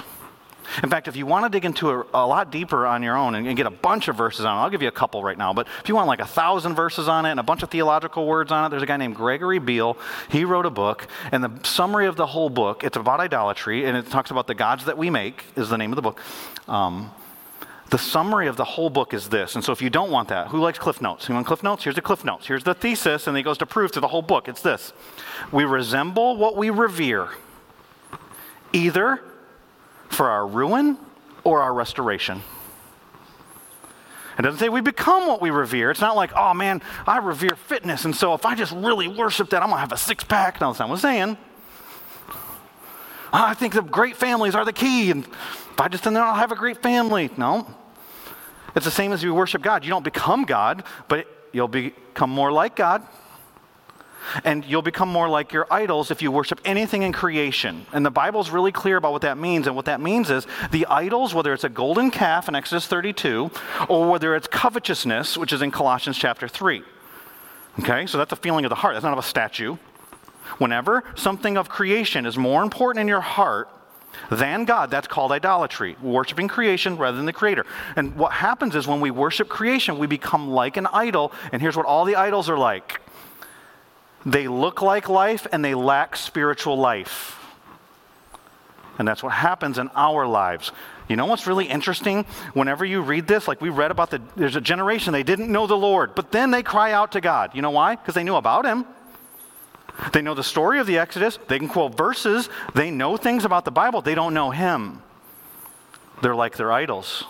In 0.82 0.90
fact, 0.90 1.08
if 1.08 1.16
you 1.16 1.26
want 1.26 1.44
to 1.44 1.48
dig 1.48 1.64
into 1.64 1.90
a, 1.90 2.06
a 2.14 2.26
lot 2.26 2.50
deeper 2.50 2.86
on 2.86 3.02
your 3.02 3.16
own 3.16 3.34
and, 3.34 3.46
and, 3.46 3.56
get 3.56 3.66
a 3.66 3.70
bunch 3.70 4.08
of 4.08 4.16
verses 4.16 4.44
on 4.44 4.56
it, 4.56 4.60
I'll 4.60 4.70
give 4.70 4.82
you 4.82 4.88
a 4.88 4.92
couple 4.92 5.22
right 5.22 5.38
now, 5.38 5.52
but 5.52 5.66
if 5.82 5.88
you 5.88 5.94
want 5.94 6.08
like 6.08 6.20
a 6.20 6.26
thousand 6.26 6.74
verses 6.74 7.08
on 7.08 7.26
it 7.26 7.30
and 7.30 7.40
a 7.40 7.42
bunch 7.42 7.62
of 7.62 7.70
theological 7.70 8.26
words 8.26 8.52
on 8.52 8.64
it, 8.64 8.68
there's 8.68 8.82
a 8.82 8.86
guy 8.86 8.96
named 8.96 9.16
Gregory 9.16 9.58
Beale. 9.58 9.96
He 10.30 10.44
wrote 10.44 10.66
a 10.66 10.70
book, 10.70 11.08
and 11.32 11.42
the 11.42 11.50
summary 11.64 12.06
of 12.06 12.16
the 12.16 12.26
whole 12.26 12.50
book, 12.50 12.84
it's 12.84 12.96
about 12.96 13.20
idolatry, 13.20 13.84
and 13.84 13.96
it 13.96 14.10
talks 14.10 14.30
about 14.30 14.46
the 14.46 14.54
gods 14.54 14.84
that 14.84 14.98
we 14.98 15.10
make, 15.10 15.44
is 15.56 15.68
the 15.68 15.78
name 15.78 15.92
of 15.92 15.96
the 15.96 16.02
book. 16.02 16.20
Um, 16.68 17.10
the 17.90 17.98
summary 17.98 18.48
of 18.48 18.56
the 18.56 18.64
whole 18.64 18.90
book 18.90 19.14
is 19.14 19.28
this. 19.28 19.54
And 19.54 19.64
so 19.64 19.72
if 19.72 19.80
you 19.80 19.90
don't 19.90 20.10
want 20.10 20.28
that, 20.28 20.48
who 20.48 20.58
likes 20.58 20.78
Cliff 20.78 21.00
Notes? 21.00 21.28
You 21.28 21.34
want 21.34 21.46
Cliff 21.46 21.62
Notes? 21.62 21.84
Here's 21.84 21.94
the 21.94 22.02
Cliff 22.02 22.24
Notes. 22.24 22.46
Here's 22.46 22.64
the 22.64 22.74
thesis, 22.74 23.26
and 23.26 23.36
he 23.36 23.42
goes 23.42 23.58
to 23.58 23.66
proof 23.66 23.92
to 23.92 24.00
the 24.00 24.08
whole 24.08 24.22
book. 24.22 24.48
It's 24.48 24.62
this 24.62 24.92
We 25.52 25.64
resemble 25.64 26.36
what 26.36 26.56
we 26.56 26.70
revere, 26.70 27.28
either 28.72 29.20
for 30.08 30.28
our 30.30 30.46
ruin 30.46 30.98
or 31.44 31.62
our 31.62 31.72
restoration. 31.72 32.42
It 34.38 34.42
doesn't 34.42 34.58
say 34.58 34.68
we 34.68 34.82
become 34.82 35.26
what 35.26 35.40
we 35.40 35.50
revere. 35.50 35.90
It's 35.90 36.00
not 36.00 36.14
like, 36.14 36.30
oh 36.36 36.52
man, 36.52 36.82
I 37.06 37.18
revere 37.18 37.56
fitness, 37.56 38.04
and 38.04 38.14
so 38.14 38.34
if 38.34 38.44
I 38.44 38.54
just 38.54 38.72
really 38.72 39.08
worship 39.08 39.50
that, 39.50 39.62
I'm 39.62 39.70
to 39.70 39.76
have 39.76 39.92
a 39.92 39.96
six 39.96 40.24
pack. 40.24 40.60
No, 40.60 40.68
that's 40.68 40.78
not 40.78 40.88
what 40.88 40.96
I'm 40.96 41.00
saying. 41.00 41.38
Ah, 43.32 43.48
I 43.48 43.54
think 43.54 43.74
the 43.74 43.82
great 43.82 44.16
families 44.16 44.54
are 44.54 44.64
the 44.64 44.72
key, 44.72 45.10
and 45.10 45.24
if 45.24 45.80
I 45.80 45.88
just 45.88 46.04
then 46.04 46.16
I'll 46.16 46.34
have 46.34 46.52
a 46.52 46.56
great 46.56 46.82
family. 46.82 47.30
No. 47.36 47.66
It's 48.74 48.84
the 48.84 48.90
same 48.90 49.12
as 49.12 49.22
you 49.22 49.34
worship 49.34 49.62
God. 49.62 49.84
You 49.84 49.90
don't 49.90 50.04
become 50.04 50.44
God, 50.44 50.84
but 51.08 51.26
you'll 51.52 51.66
become 51.66 52.28
more 52.28 52.52
like 52.52 52.76
God. 52.76 53.06
And 54.44 54.64
you'll 54.64 54.82
become 54.82 55.08
more 55.08 55.28
like 55.28 55.52
your 55.52 55.66
idols 55.70 56.10
if 56.10 56.22
you 56.22 56.30
worship 56.30 56.60
anything 56.64 57.02
in 57.02 57.12
creation. 57.12 57.86
And 57.92 58.04
the 58.04 58.10
Bible's 58.10 58.50
really 58.50 58.72
clear 58.72 58.96
about 58.96 59.12
what 59.12 59.22
that 59.22 59.38
means. 59.38 59.66
And 59.66 59.76
what 59.76 59.86
that 59.86 60.00
means 60.00 60.30
is 60.30 60.46
the 60.70 60.86
idols, 60.86 61.34
whether 61.34 61.52
it's 61.52 61.64
a 61.64 61.68
golden 61.68 62.10
calf 62.10 62.48
in 62.48 62.54
Exodus 62.54 62.86
32, 62.86 63.50
or 63.88 64.10
whether 64.10 64.34
it's 64.34 64.46
covetousness, 64.46 65.36
which 65.36 65.52
is 65.52 65.62
in 65.62 65.70
Colossians 65.70 66.18
chapter 66.18 66.48
3. 66.48 66.82
Okay, 67.80 68.06
so 68.06 68.16
that's 68.18 68.32
a 68.32 68.36
feeling 68.36 68.64
of 68.64 68.70
the 68.70 68.76
heart. 68.76 68.94
That's 68.94 69.04
not 69.04 69.12
of 69.12 69.18
a 69.18 69.22
statue. 69.22 69.76
Whenever 70.58 71.04
something 71.14 71.56
of 71.56 71.68
creation 71.68 72.24
is 72.24 72.38
more 72.38 72.62
important 72.62 73.02
in 73.02 73.08
your 73.08 73.20
heart 73.20 73.68
than 74.30 74.64
God, 74.64 74.90
that's 74.90 75.06
called 75.06 75.32
idolatry, 75.32 75.96
worshiping 76.00 76.48
creation 76.48 76.96
rather 76.96 77.16
than 77.16 77.26
the 77.26 77.32
creator. 77.32 77.66
And 77.96 78.16
what 78.16 78.32
happens 78.32 78.74
is 78.74 78.86
when 78.86 79.00
we 79.00 79.10
worship 79.10 79.48
creation, 79.48 79.98
we 79.98 80.06
become 80.06 80.48
like 80.48 80.76
an 80.76 80.86
idol. 80.86 81.32
And 81.52 81.60
here's 81.60 81.76
what 81.76 81.84
all 81.84 82.04
the 82.04 82.16
idols 82.16 82.48
are 82.48 82.58
like 82.58 83.00
they 84.26 84.48
look 84.48 84.82
like 84.82 85.08
life 85.08 85.46
and 85.52 85.64
they 85.64 85.74
lack 85.74 86.16
spiritual 86.16 86.76
life. 86.76 87.40
And 88.98 89.06
that's 89.06 89.22
what 89.22 89.32
happens 89.32 89.78
in 89.78 89.88
our 89.94 90.26
lives. 90.26 90.72
You 91.08 91.14
know 91.14 91.26
what's 91.26 91.46
really 91.46 91.66
interesting? 91.66 92.24
Whenever 92.52 92.84
you 92.84 93.02
read 93.02 93.28
this, 93.28 93.46
like 93.46 93.60
we 93.60 93.68
read 93.68 93.92
about 93.92 94.10
the, 94.10 94.20
there's 94.34 94.56
a 94.56 94.60
generation, 94.60 95.12
they 95.12 95.22
didn't 95.22 95.52
know 95.52 95.68
the 95.68 95.76
Lord, 95.76 96.16
but 96.16 96.32
then 96.32 96.50
they 96.50 96.64
cry 96.64 96.92
out 96.92 97.12
to 97.12 97.20
God. 97.20 97.52
You 97.54 97.62
know 97.62 97.70
why? 97.70 97.94
Because 97.94 98.14
they 98.14 98.24
knew 98.24 98.34
about 98.34 98.66
Him. 98.66 98.84
They 100.12 100.22
know 100.22 100.34
the 100.34 100.44
story 100.44 100.80
of 100.80 100.86
the 100.86 100.98
Exodus, 100.98 101.38
they 101.48 101.58
can 101.58 101.68
quote 101.68 101.96
verses, 101.96 102.50
they 102.74 102.90
know 102.90 103.16
things 103.16 103.46
about 103.46 103.64
the 103.64 103.70
Bible, 103.70 104.02
they 104.02 104.14
don't 104.14 104.34
know 104.34 104.50
Him. 104.50 105.02
They're 106.20 106.34
like 106.34 106.56
their 106.56 106.72
idols. 106.72 107.24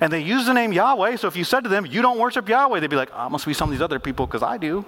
And 0.00 0.12
they 0.12 0.20
use 0.20 0.46
the 0.46 0.54
name 0.54 0.72
Yahweh, 0.72 1.16
so 1.16 1.28
if 1.28 1.36
you 1.36 1.44
said 1.44 1.64
to 1.64 1.68
them, 1.68 1.86
You 1.86 2.02
don't 2.02 2.18
worship 2.18 2.48
Yahweh, 2.48 2.80
they'd 2.80 2.90
be 2.90 2.96
like, 2.96 3.10
oh, 3.14 3.28
must 3.28 3.46
be 3.46 3.54
some 3.54 3.68
of 3.68 3.72
these 3.72 3.82
other 3.82 3.98
people 3.98 4.26
because 4.26 4.42
I 4.42 4.56
do. 4.56 4.84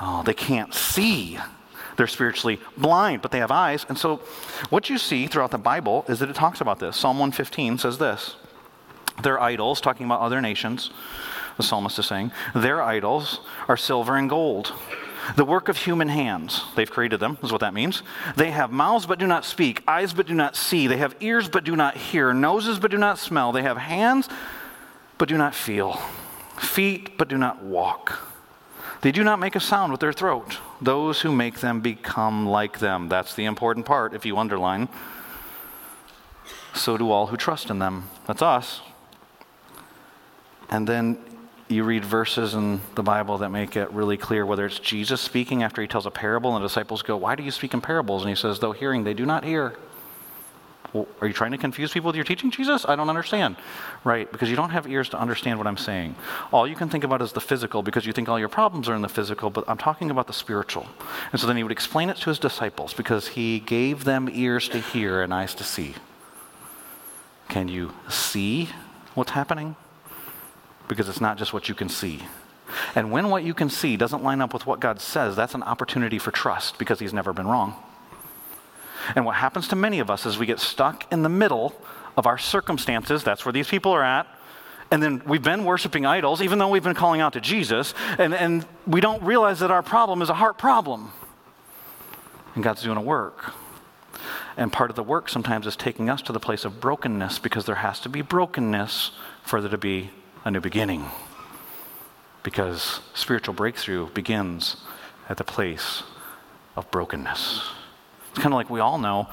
Oh, 0.00 0.22
they 0.24 0.34
can't 0.34 0.72
see. 0.72 1.38
They're 1.96 2.06
spiritually 2.06 2.60
blind, 2.76 3.22
but 3.22 3.32
they 3.32 3.38
have 3.38 3.50
eyes. 3.50 3.84
And 3.88 3.98
so, 3.98 4.16
what 4.70 4.88
you 4.88 4.98
see 4.98 5.26
throughout 5.26 5.50
the 5.50 5.58
Bible 5.58 6.04
is 6.08 6.20
that 6.20 6.30
it 6.30 6.36
talks 6.36 6.60
about 6.60 6.78
this. 6.78 6.96
Psalm 6.96 7.18
115 7.18 7.78
says 7.78 7.98
this 7.98 8.36
Their 9.22 9.40
idols, 9.40 9.80
talking 9.80 10.06
about 10.06 10.20
other 10.20 10.40
nations, 10.40 10.90
the 11.58 11.64
psalmist 11.64 11.98
is 11.98 12.06
saying, 12.06 12.30
their 12.54 12.80
idols 12.80 13.40
are 13.66 13.76
silver 13.76 14.16
and 14.16 14.30
gold. 14.30 14.72
The 15.36 15.44
work 15.44 15.68
of 15.68 15.76
human 15.76 16.08
hands. 16.08 16.64
They've 16.76 16.90
created 16.90 17.20
them, 17.20 17.36
is 17.42 17.52
what 17.52 17.60
that 17.60 17.74
means. 17.74 18.02
They 18.36 18.52
have 18.52 18.70
mouths 18.70 19.04
but 19.06 19.18
do 19.18 19.26
not 19.26 19.44
speak, 19.44 19.82
eyes 19.86 20.14
but 20.14 20.26
do 20.26 20.34
not 20.34 20.56
see. 20.56 20.86
They 20.86 20.96
have 20.98 21.16
ears 21.20 21.48
but 21.48 21.64
do 21.64 21.76
not 21.76 21.96
hear, 21.96 22.32
noses 22.32 22.78
but 22.78 22.92
do 22.92 22.96
not 22.96 23.18
smell. 23.18 23.52
They 23.52 23.62
have 23.62 23.76
hands 23.76 24.28
but 25.18 25.28
do 25.28 25.36
not 25.36 25.54
feel, 25.54 25.94
feet 26.56 27.18
but 27.18 27.28
do 27.28 27.36
not 27.36 27.62
walk. 27.62 28.20
They 29.00 29.12
do 29.12 29.22
not 29.22 29.38
make 29.38 29.54
a 29.54 29.60
sound 29.60 29.92
with 29.92 30.00
their 30.00 30.12
throat. 30.12 30.58
Those 30.80 31.20
who 31.20 31.32
make 31.32 31.60
them 31.60 31.80
become 31.80 32.46
like 32.46 32.80
them. 32.80 33.08
That's 33.08 33.34
the 33.34 33.44
important 33.44 33.86
part 33.86 34.12
if 34.12 34.26
you 34.26 34.36
underline. 34.38 34.88
So 36.74 36.96
do 36.96 37.10
all 37.10 37.28
who 37.28 37.36
trust 37.36 37.70
in 37.70 37.78
them. 37.78 38.08
That's 38.26 38.42
us. 38.42 38.80
And 40.68 40.86
then 40.86 41.18
you 41.68 41.84
read 41.84 42.04
verses 42.04 42.54
in 42.54 42.80
the 42.94 43.02
Bible 43.02 43.38
that 43.38 43.50
make 43.50 43.76
it 43.76 43.90
really 43.92 44.16
clear 44.16 44.44
whether 44.44 44.66
it's 44.66 44.78
Jesus 44.78 45.20
speaking 45.20 45.62
after 45.62 45.82
he 45.82 45.88
tells 45.88 46.06
a 46.06 46.10
parable 46.10 46.54
and 46.54 46.62
the 46.62 46.68
disciples 46.68 47.02
go, 47.02 47.16
Why 47.16 47.34
do 47.34 47.42
you 47.42 47.50
speak 47.50 47.74
in 47.74 47.80
parables? 47.80 48.22
And 48.22 48.30
he 48.30 48.36
says, 48.36 48.58
Though 48.58 48.72
hearing, 48.72 49.04
they 49.04 49.14
do 49.14 49.26
not 49.26 49.44
hear. 49.44 49.76
Well, 50.92 51.06
are 51.20 51.26
you 51.26 51.34
trying 51.34 51.50
to 51.52 51.58
confuse 51.58 51.92
people 51.92 52.08
with 52.08 52.16
your 52.16 52.24
teaching, 52.24 52.50
Jesus? 52.50 52.86
I 52.88 52.96
don't 52.96 53.10
understand. 53.10 53.56
Right, 54.04 54.30
because 54.30 54.48
you 54.48 54.56
don't 54.56 54.70
have 54.70 54.86
ears 54.86 55.08
to 55.10 55.20
understand 55.20 55.58
what 55.58 55.66
I'm 55.66 55.76
saying. 55.76 56.14
All 56.50 56.66
you 56.66 56.74
can 56.74 56.88
think 56.88 57.04
about 57.04 57.20
is 57.20 57.32
the 57.32 57.40
physical 57.40 57.82
because 57.82 58.06
you 58.06 58.12
think 58.12 58.28
all 58.28 58.38
your 58.38 58.48
problems 58.48 58.88
are 58.88 58.94
in 58.94 59.02
the 59.02 59.08
physical, 59.08 59.50
but 59.50 59.64
I'm 59.68 59.76
talking 59.76 60.10
about 60.10 60.26
the 60.26 60.32
spiritual. 60.32 60.86
And 61.32 61.40
so 61.40 61.46
then 61.46 61.56
he 61.56 61.62
would 61.62 61.72
explain 61.72 62.08
it 62.08 62.16
to 62.18 62.30
his 62.30 62.38
disciples 62.38 62.94
because 62.94 63.28
he 63.28 63.60
gave 63.60 64.04
them 64.04 64.30
ears 64.32 64.68
to 64.70 64.78
hear 64.78 65.22
and 65.22 65.32
eyes 65.34 65.54
to 65.56 65.64
see. 65.64 65.94
Can 67.48 67.68
you 67.68 67.92
see 68.08 68.70
what's 69.14 69.32
happening? 69.32 69.76
Because 70.86 71.08
it's 71.08 71.20
not 71.20 71.36
just 71.36 71.52
what 71.52 71.68
you 71.68 71.74
can 71.74 71.88
see. 71.88 72.22
And 72.94 73.10
when 73.10 73.30
what 73.30 73.44
you 73.44 73.54
can 73.54 73.70
see 73.70 73.96
doesn't 73.96 74.22
line 74.22 74.40
up 74.40 74.52
with 74.52 74.66
what 74.66 74.80
God 74.80 75.00
says, 75.00 75.36
that's 75.36 75.54
an 75.54 75.62
opportunity 75.62 76.18
for 76.18 76.30
trust 76.30 76.78
because 76.78 76.98
he's 76.98 77.12
never 77.12 77.32
been 77.32 77.46
wrong. 77.46 77.76
And 79.14 79.24
what 79.24 79.36
happens 79.36 79.68
to 79.68 79.76
many 79.76 80.00
of 80.00 80.10
us 80.10 80.26
is 80.26 80.38
we 80.38 80.46
get 80.46 80.60
stuck 80.60 81.10
in 81.12 81.22
the 81.22 81.28
middle 81.28 81.74
of 82.16 82.26
our 82.26 82.38
circumstances. 82.38 83.22
That's 83.22 83.44
where 83.44 83.52
these 83.52 83.68
people 83.68 83.92
are 83.92 84.02
at. 84.02 84.26
And 84.90 85.02
then 85.02 85.22
we've 85.26 85.42
been 85.42 85.64
worshiping 85.64 86.06
idols, 86.06 86.40
even 86.40 86.58
though 86.58 86.68
we've 86.68 86.82
been 86.82 86.94
calling 86.94 87.20
out 87.20 87.34
to 87.34 87.40
Jesus. 87.40 87.94
And, 88.18 88.34
and 88.34 88.66
we 88.86 89.00
don't 89.00 89.22
realize 89.22 89.60
that 89.60 89.70
our 89.70 89.82
problem 89.82 90.22
is 90.22 90.30
a 90.30 90.34
heart 90.34 90.58
problem. 90.58 91.12
And 92.54 92.64
God's 92.64 92.82
doing 92.82 92.96
a 92.96 93.02
work. 93.02 93.54
And 94.56 94.72
part 94.72 94.90
of 94.90 94.96
the 94.96 95.02
work 95.02 95.28
sometimes 95.28 95.66
is 95.66 95.76
taking 95.76 96.10
us 96.10 96.22
to 96.22 96.32
the 96.32 96.40
place 96.40 96.64
of 96.64 96.80
brokenness 96.80 97.38
because 97.38 97.66
there 97.66 97.76
has 97.76 98.00
to 98.00 98.08
be 98.08 98.22
brokenness 98.22 99.12
for 99.44 99.60
there 99.60 99.70
to 99.70 99.78
be 99.78 100.10
a 100.44 100.50
new 100.50 100.60
beginning. 100.60 101.04
Because 102.42 103.00
spiritual 103.14 103.54
breakthrough 103.54 104.08
begins 104.10 104.76
at 105.28 105.36
the 105.36 105.44
place 105.44 106.02
of 106.74 106.90
brokenness. 106.90 107.70
Kind 108.38 108.54
of 108.54 108.54
like 108.54 108.70
we 108.70 108.80
all 108.80 108.98
know 108.98 109.28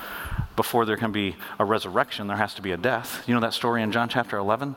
before 0.55 0.85
there 0.85 0.97
can 0.97 1.11
be 1.11 1.35
a 1.59 1.65
resurrection, 1.65 2.27
there 2.27 2.37
has 2.37 2.53
to 2.55 2.61
be 2.61 2.71
a 2.71 2.77
death. 2.77 3.23
You 3.27 3.35
know 3.35 3.41
that 3.41 3.53
story 3.53 3.81
in 3.83 3.91
John 3.91 4.09
chapter 4.09 4.37
11 4.37 4.75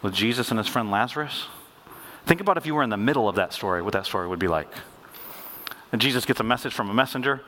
with 0.00 0.14
Jesus 0.14 0.50
and 0.50 0.58
his 0.58 0.68
friend 0.68 0.90
Lazarus? 0.90 1.46
Think 2.24 2.40
about 2.40 2.56
if 2.56 2.66
you 2.66 2.74
were 2.74 2.82
in 2.82 2.90
the 2.90 2.96
middle 2.96 3.28
of 3.28 3.36
that 3.36 3.52
story, 3.52 3.82
what 3.82 3.92
that 3.94 4.06
story 4.06 4.28
would 4.28 4.38
be 4.38 4.48
like. 4.48 4.68
And 5.92 6.00
Jesus 6.00 6.24
gets 6.24 6.40
a 6.40 6.44
message 6.44 6.72
from 6.72 6.90
a 6.90 6.94
messenger 6.94 7.42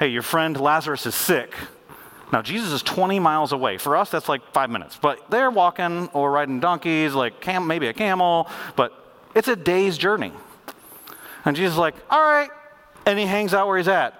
Hey, 0.00 0.08
your 0.08 0.22
friend 0.22 0.58
Lazarus 0.58 1.04
is 1.04 1.14
sick. 1.14 1.54
Now, 2.32 2.40
Jesus 2.40 2.72
is 2.72 2.82
20 2.82 3.18
miles 3.18 3.52
away. 3.52 3.76
For 3.76 3.98
us, 3.98 4.10
that's 4.10 4.30
like 4.30 4.40
five 4.52 4.70
minutes. 4.70 4.96
But 4.96 5.30
they're 5.30 5.50
walking 5.50 6.08
or 6.14 6.30
riding 6.30 6.58
donkeys, 6.58 7.12
like 7.12 7.42
cam- 7.42 7.66
maybe 7.66 7.86
a 7.86 7.92
camel, 7.92 8.48
but 8.76 8.94
it's 9.34 9.48
a 9.48 9.56
day's 9.56 9.98
journey. 9.98 10.32
And 11.44 11.54
Jesus 11.54 11.74
is 11.74 11.78
like, 11.78 11.96
all 12.08 12.22
right. 12.22 12.48
And 13.04 13.18
he 13.18 13.26
hangs 13.26 13.52
out 13.52 13.66
where 13.66 13.76
he's 13.76 13.88
at. 13.88 14.19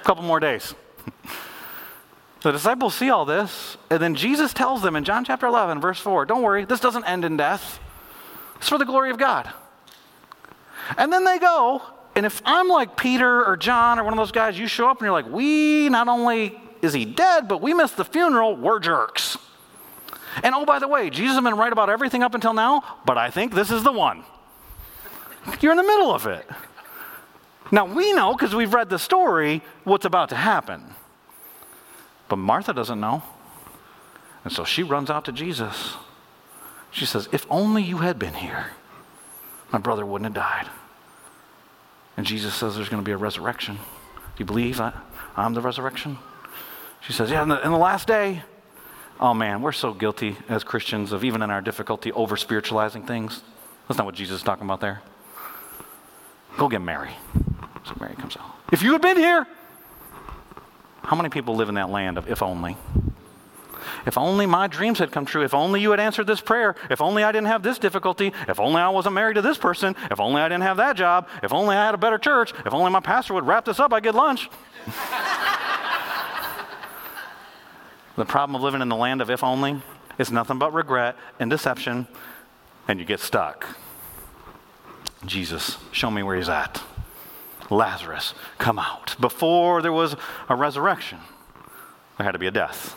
A 0.00 0.04
couple 0.04 0.22
more 0.22 0.40
days. 0.40 0.74
the 2.42 2.52
disciples 2.52 2.94
see 2.94 3.10
all 3.10 3.24
this, 3.24 3.76
and 3.90 4.00
then 4.00 4.14
Jesus 4.14 4.52
tells 4.52 4.82
them 4.82 4.96
in 4.96 5.04
John 5.04 5.24
chapter 5.24 5.46
11, 5.46 5.80
verse 5.80 5.98
4, 5.98 6.26
don't 6.26 6.42
worry, 6.42 6.64
this 6.64 6.80
doesn't 6.80 7.04
end 7.04 7.24
in 7.24 7.36
death. 7.36 7.80
It's 8.56 8.68
for 8.68 8.78
the 8.78 8.84
glory 8.84 9.10
of 9.10 9.18
God. 9.18 9.50
And 10.96 11.12
then 11.12 11.24
they 11.24 11.38
go, 11.38 11.82
and 12.14 12.24
if 12.24 12.40
I'm 12.44 12.68
like 12.68 12.96
Peter 12.96 13.44
or 13.44 13.56
John 13.56 13.98
or 13.98 14.04
one 14.04 14.12
of 14.12 14.18
those 14.18 14.32
guys, 14.32 14.58
you 14.58 14.66
show 14.66 14.88
up 14.88 14.98
and 14.98 15.04
you're 15.04 15.12
like, 15.12 15.28
we 15.28 15.88
not 15.88 16.08
only 16.08 16.58
is 16.82 16.92
he 16.92 17.04
dead, 17.04 17.48
but 17.48 17.60
we 17.60 17.74
missed 17.74 17.96
the 17.96 18.04
funeral, 18.04 18.56
we're 18.56 18.78
jerks. 18.78 19.36
And 20.42 20.54
oh, 20.54 20.64
by 20.64 20.78
the 20.78 20.88
way, 20.88 21.10
Jesus 21.10 21.34
has 21.34 21.44
been 21.44 21.56
right 21.56 21.72
about 21.72 21.90
everything 21.90 22.22
up 22.22 22.34
until 22.34 22.52
now, 22.52 22.82
but 23.04 23.18
I 23.18 23.30
think 23.30 23.54
this 23.54 23.70
is 23.70 23.82
the 23.82 23.92
one. 23.92 24.24
You're 25.60 25.72
in 25.72 25.78
the 25.78 25.82
middle 25.82 26.12
of 26.12 26.26
it. 26.26 26.46
Now, 27.70 27.84
we 27.84 28.12
know 28.12 28.32
because 28.32 28.54
we've 28.54 28.72
read 28.72 28.90
the 28.90 28.98
story 28.98 29.62
what's 29.84 30.04
about 30.04 30.28
to 30.30 30.36
happen. 30.36 30.94
But 32.28 32.36
Martha 32.36 32.72
doesn't 32.72 33.00
know. 33.00 33.22
And 34.44 34.52
so 34.52 34.64
she 34.64 34.82
runs 34.82 35.10
out 35.10 35.24
to 35.24 35.32
Jesus. 35.32 35.94
She 36.90 37.04
says, 37.06 37.28
If 37.32 37.46
only 37.50 37.82
you 37.82 37.98
had 37.98 38.18
been 38.18 38.34
here, 38.34 38.68
my 39.72 39.78
brother 39.78 40.06
wouldn't 40.06 40.26
have 40.26 40.34
died. 40.34 40.70
And 42.16 42.24
Jesus 42.24 42.54
says 42.54 42.76
there's 42.76 42.88
going 42.88 43.02
to 43.02 43.06
be 43.06 43.12
a 43.12 43.16
resurrection. 43.16 43.76
Do 43.76 44.38
you 44.38 44.44
believe 44.44 44.80
I, 44.80 44.92
am 45.36 45.54
the 45.54 45.60
resurrection? 45.60 46.18
She 47.00 47.12
says, 47.12 47.30
Yeah, 47.30 47.42
in 47.42 47.48
the, 47.48 47.62
in 47.64 47.72
the 47.72 47.78
last 47.78 48.06
day. 48.06 48.42
Oh 49.18 49.34
man, 49.34 49.62
we're 49.62 49.72
so 49.72 49.94
guilty 49.94 50.36
as 50.48 50.62
Christians 50.62 51.10
of 51.10 51.24
even 51.24 51.42
in 51.42 51.50
our 51.50 51.62
difficulty 51.62 52.12
over 52.12 52.36
spiritualizing 52.36 53.06
things. 53.06 53.42
That's 53.88 53.96
not 53.98 54.04
what 54.04 54.14
Jesus 54.14 54.38
is 54.38 54.42
talking 54.42 54.64
about 54.64 54.80
there. 54.80 55.02
Go 56.58 56.68
get 56.68 56.82
Mary. 56.82 57.10
So 57.86 57.94
Mary 58.00 58.16
comes 58.16 58.36
out. 58.36 58.54
If 58.72 58.82
you 58.82 58.92
had 58.92 59.02
been 59.02 59.16
here, 59.16 59.46
how 61.02 61.16
many 61.16 61.28
people 61.28 61.54
live 61.54 61.68
in 61.68 61.76
that 61.76 61.88
land 61.88 62.18
of 62.18 62.28
if 62.28 62.42
only? 62.42 62.76
If 64.06 64.18
only 64.18 64.46
my 64.46 64.66
dreams 64.66 64.98
had 64.98 65.12
come 65.12 65.24
true. 65.24 65.42
If 65.42 65.54
only 65.54 65.80
you 65.80 65.90
had 65.92 66.00
answered 66.00 66.26
this 66.26 66.40
prayer. 66.40 66.74
If 66.90 67.00
only 67.00 67.22
I 67.24 67.32
didn't 67.32 67.46
have 67.48 67.62
this 67.62 67.78
difficulty. 67.78 68.32
If 68.48 68.60
only 68.60 68.80
I 68.80 68.88
wasn't 68.88 69.14
married 69.14 69.34
to 69.34 69.42
this 69.42 69.58
person. 69.58 69.94
If 70.10 70.20
only 70.20 70.42
I 70.42 70.48
didn't 70.48 70.64
have 70.64 70.76
that 70.78 70.96
job. 70.96 71.28
If 71.42 71.52
only 71.52 71.76
I 71.76 71.86
had 71.86 71.94
a 71.94 71.98
better 71.98 72.18
church. 72.18 72.52
If 72.64 72.72
only 72.72 72.90
my 72.90 73.00
pastor 73.00 73.34
would 73.34 73.46
wrap 73.46 73.64
this 73.64 73.80
up, 73.80 73.92
I'd 73.92 74.02
get 74.02 74.14
lunch. 74.14 74.48
the 78.16 78.24
problem 78.24 78.56
of 78.56 78.62
living 78.62 78.80
in 78.80 78.88
the 78.88 78.96
land 78.96 79.20
of 79.20 79.30
if 79.30 79.44
only 79.44 79.80
is 80.18 80.30
nothing 80.30 80.58
but 80.58 80.72
regret 80.72 81.16
and 81.38 81.50
deception, 81.50 82.06
and 82.88 82.98
you 82.98 83.04
get 83.04 83.20
stuck. 83.20 83.66
Jesus, 85.24 85.76
show 85.92 86.10
me 86.10 86.22
where 86.22 86.36
he's 86.36 86.48
at. 86.48 86.82
Lazarus, 87.70 88.34
come 88.58 88.78
out. 88.78 89.16
Before 89.20 89.82
there 89.82 89.92
was 89.92 90.16
a 90.48 90.54
resurrection, 90.54 91.18
there 92.16 92.24
had 92.24 92.32
to 92.32 92.38
be 92.38 92.46
a 92.46 92.50
death. 92.50 92.96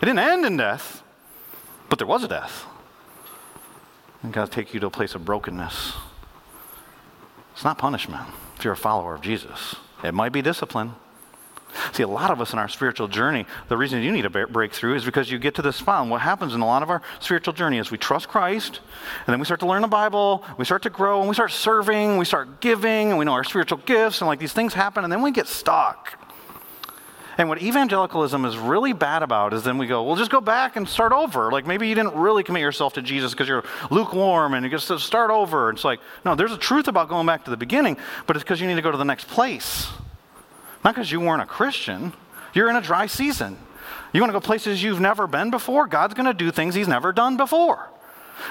It 0.00 0.04
didn't 0.04 0.18
end 0.18 0.44
in 0.44 0.56
death, 0.56 1.02
but 1.88 1.98
there 1.98 2.06
was 2.06 2.22
a 2.22 2.28
death. 2.28 2.66
And 4.22 4.32
God 4.32 4.50
take 4.50 4.74
you 4.74 4.80
to 4.80 4.86
a 4.86 4.90
place 4.90 5.14
of 5.14 5.24
brokenness. 5.24 5.94
It's 7.52 7.64
not 7.64 7.78
punishment 7.78 8.28
if 8.56 8.64
you're 8.64 8.74
a 8.74 8.76
follower 8.76 9.14
of 9.14 9.22
Jesus. 9.22 9.76
It 10.04 10.12
might 10.12 10.32
be 10.32 10.42
discipline. 10.42 10.94
See, 11.92 12.02
a 12.02 12.08
lot 12.08 12.30
of 12.30 12.40
us 12.40 12.52
in 12.52 12.58
our 12.58 12.68
spiritual 12.68 13.08
journey, 13.08 13.46
the 13.68 13.76
reason 13.76 14.02
you 14.02 14.12
need 14.12 14.24
a 14.24 14.46
breakthrough 14.46 14.94
is 14.94 15.04
because 15.04 15.30
you 15.30 15.38
get 15.38 15.54
to 15.56 15.62
this 15.62 15.76
spot. 15.76 16.02
And 16.02 16.10
what 16.10 16.20
happens 16.20 16.54
in 16.54 16.60
a 16.60 16.66
lot 16.66 16.82
of 16.82 16.90
our 16.90 17.02
spiritual 17.20 17.54
journey 17.54 17.78
is 17.78 17.90
we 17.90 17.98
trust 17.98 18.28
Christ, 18.28 18.80
and 19.26 19.32
then 19.32 19.38
we 19.38 19.44
start 19.44 19.60
to 19.60 19.66
learn 19.66 19.82
the 19.82 19.88
Bible, 19.88 20.44
we 20.58 20.64
start 20.64 20.82
to 20.82 20.90
grow, 20.90 21.20
and 21.20 21.28
we 21.28 21.34
start 21.34 21.52
serving, 21.52 22.18
we 22.18 22.24
start 22.24 22.60
giving, 22.60 23.10
and 23.10 23.18
we 23.18 23.24
know 23.24 23.32
our 23.32 23.44
spiritual 23.44 23.78
gifts, 23.84 24.20
and 24.20 24.28
like 24.28 24.38
these 24.38 24.52
things 24.52 24.74
happen, 24.74 25.04
and 25.04 25.12
then 25.12 25.22
we 25.22 25.30
get 25.30 25.46
stuck. 25.46 26.18
And 27.38 27.50
what 27.50 27.60
evangelicalism 27.60 28.46
is 28.46 28.56
really 28.56 28.94
bad 28.94 29.22
about 29.22 29.52
is 29.52 29.62
then 29.62 29.76
we 29.76 29.86
go, 29.86 30.02
well, 30.02 30.16
just 30.16 30.30
go 30.30 30.40
back 30.40 30.76
and 30.76 30.88
start 30.88 31.12
over. 31.12 31.52
Like 31.52 31.66
maybe 31.66 31.86
you 31.86 31.94
didn't 31.94 32.14
really 32.14 32.42
commit 32.42 32.62
yourself 32.62 32.94
to 32.94 33.02
Jesus 33.02 33.32
because 33.32 33.46
you're 33.46 33.64
lukewarm 33.90 34.54
and 34.54 34.64
you 34.64 34.70
just 34.70 34.90
start 35.00 35.30
over. 35.30 35.68
It's 35.68 35.84
like, 35.84 36.00
no, 36.24 36.34
there's 36.34 36.52
a 36.52 36.56
truth 36.56 36.88
about 36.88 37.10
going 37.10 37.26
back 37.26 37.44
to 37.44 37.50
the 37.50 37.56
beginning, 37.58 37.98
but 38.26 38.36
it's 38.36 38.42
because 38.42 38.60
you 38.60 38.66
need 38.66 38.76
to 38.76 38.82
go 38.82 38.90
to 38.90 38.96
the 38.96 39.04
next 39.04 39.28
place. 39.28 39.86
Not 40.86 40.94
because 40.94 41.10
you 41.10 41.18
weren't 41.18 41.42
a 41.42 41.46
Christian. 41.46 42.12
You're 42.54 42.70
in 42.70 42.76
a 42.76 42.80
dry 42.80 43.06
season. 43.06 43.58
You 44.12 44.20
want 44.20 44.28
to 44.28 44.34
go 44.34 44.40
places 44.40 44.80
you've 44.80 45.00
never 45.00 45.26
been 45.26 45.50
before? 45.50 45.88
God's 45.88 46.14
going 46.14 46.26
to 46.26 46.32
do 46.32 46.52
things 46.52 46.76
he's 46.76 46.86
never 46.86 47.12
done 47.12 47.36
before. 47.36 47.90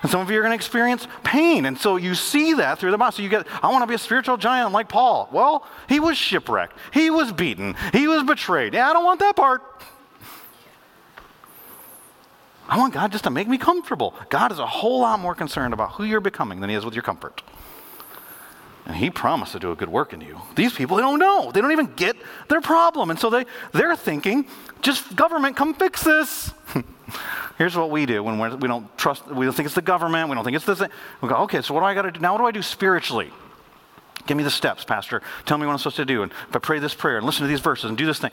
And 0.01 0.11
some 0.11 0.19
of 0.19 0.29
you 0.29 0.37
are 0.39 0.41
going 0.41 0.51
to 0.51 0.55
experience 0.55 1.07
pain. 1.23 1.65
And 1.65 1.77
so 1.77 1.95
you 1.95 2.13
see 2.13 2.55
that 2.55 2.77
through 2.77 2.91
the 2.91 2.97
Bible. 2.97 3.13
So 3.13 3.23
you 3.23 3.29
get, 3.29 3.47
I 3.63 3.71
want 3.71 3.83
to 3.83 3.87
be 3.87 3.93
a 3.93 3.97
spiritual 3.97 4.35
giant 4.35 4.73
like 4.73 4.89
Paul. 4.89 5.29
Well, 5.31 5.65
he 5.87 6.01
was 6.01 6.17
shipwrecked. 6.17 6.77
He 6.91 7.09
was 7.09 7.31
beaten. 7.31 7.73
He 7.93 8.05
was 8.05 8.21
betrayed. 8.23 8.73
Yeah, 8.73 8.89
I 8.89 8.91
don't 8.91 9.05
want 9.05 9.21
that 9.21 9.37
part. 9.37 9.61
I 12.67 12.77
want 12.77 12.93
God 12.93 13.13
just 13.13 13.23
to 13.23 13.29
make 13.29 13.47
me 13.47 13.57
comfortable. 13.57 14.13
God 14.27 14.51
is 14.51 14.59
a 14.59 14.67
whole 14.67 14.99
lot 14.99 15.21
more 15.21 15.35
concerned 15.35 15.73
about 15.73 15.93
who 15.93 16.03
you're 16.03 16.19
becoming 16.19 16.59
than 16.59 16.69
he 16.69 16.75
is 16.75 16.83
with 16.83 16.95
your 16.95 17.03
comfort. 17.03 17.43
And 18.85 18.95
he 18.95 19.09
promised 19.09 19.53
to 19.53 19.59
do 19.59 19.71
a 19.71 19.75
good 19.75 19.89
work 19.89 20.13
in 20.13 20.21
you. 20.21 20.39
These 20.55 20.73
people, 20.73 20.97
they 20.97 21.01
don't 21.01 21.19
know. 21.19 21.51
They 21.51 21.59
don't 21.59 21.71
even 21.71 21.93
get 21.95 22.15
their 22.49 22.61
problem. 22.61 23.09
And 23.09 23.19
so 23.19 23.29
they, 23.29 23.45
they're 23.71 23.95
thinking, 23.95 24.45
just 24.81 25.15
government, 25.15 25.55
come 25.55 25.73
fix 25.73 26.03
this. 26.03 26.53
Here's 27.57 27.75
what 27.75 27.89
we 27.89 28.05
do 28.05 28.21
when 28.21 28.37
we're, 28.37 28.55
we 28.55 28.67
don't 28.67 28.95
trust, 28.97 29.27
we 29.27 29.45
don't 29.45 29.55
think 29.55 29.65
it's 29.65 29.75
the 29.75 29.81
government, 29.81 30.29
we 30.29 30.35
don't 30.35 30.43
think 30.43 30.55
it's 30.55 30.65
this. 30.65 30.81
We 31.21 31.29
go, 31.29 31.35
okay, 31.43 31.61
so 31.61 31.73
what 31.73 31.79
do 31.79 31.85
I 31.85 31.93
got 31.93 32.03
to 32.03 32.11
do? 32.11 32.19
Now, 32.19 32.33
what 32.33 32.39
do 32.39 32.45
I 32.45 32.51
do 32.51 32.61
spiritually? 32.61 33.31
Give 34.27 34.37
me 34.37 34.43
the 34.43 34.51
steps, 34.51 34.83
Pastor. 34.83 35.21
Tell 35.45 35.57
me 35.57 35.65
what 35.65 35.73
I'm 35.73 35.77
supposed 35.77 35.97
to 35.97 36.05
do. 36.05 36.23
And 36.23 36.31
if 36.49 36.55
I 36.55 36.59
pray 36.59 36.79
this 36.79 36.93
prayer 36.93 37.17
and 37.17 37.25
listen 37.25 37.43
to 37.43 37.47
these 37.47 37.59
verses 37.59 37.85
and 37.85 37.97
do 37.97 38.05
this 38.05 38.19
thing. 38.19 38.31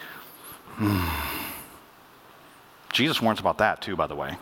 Hmm. 0.74 1.08
Jesus 2.92 3.22
warns 3.22 3.40
about 3.40 3.58
that 3.58 3.80
too, 3.80 3.96
by 3.96 4.06
the 4.06 4.14
way. 4.14 4.36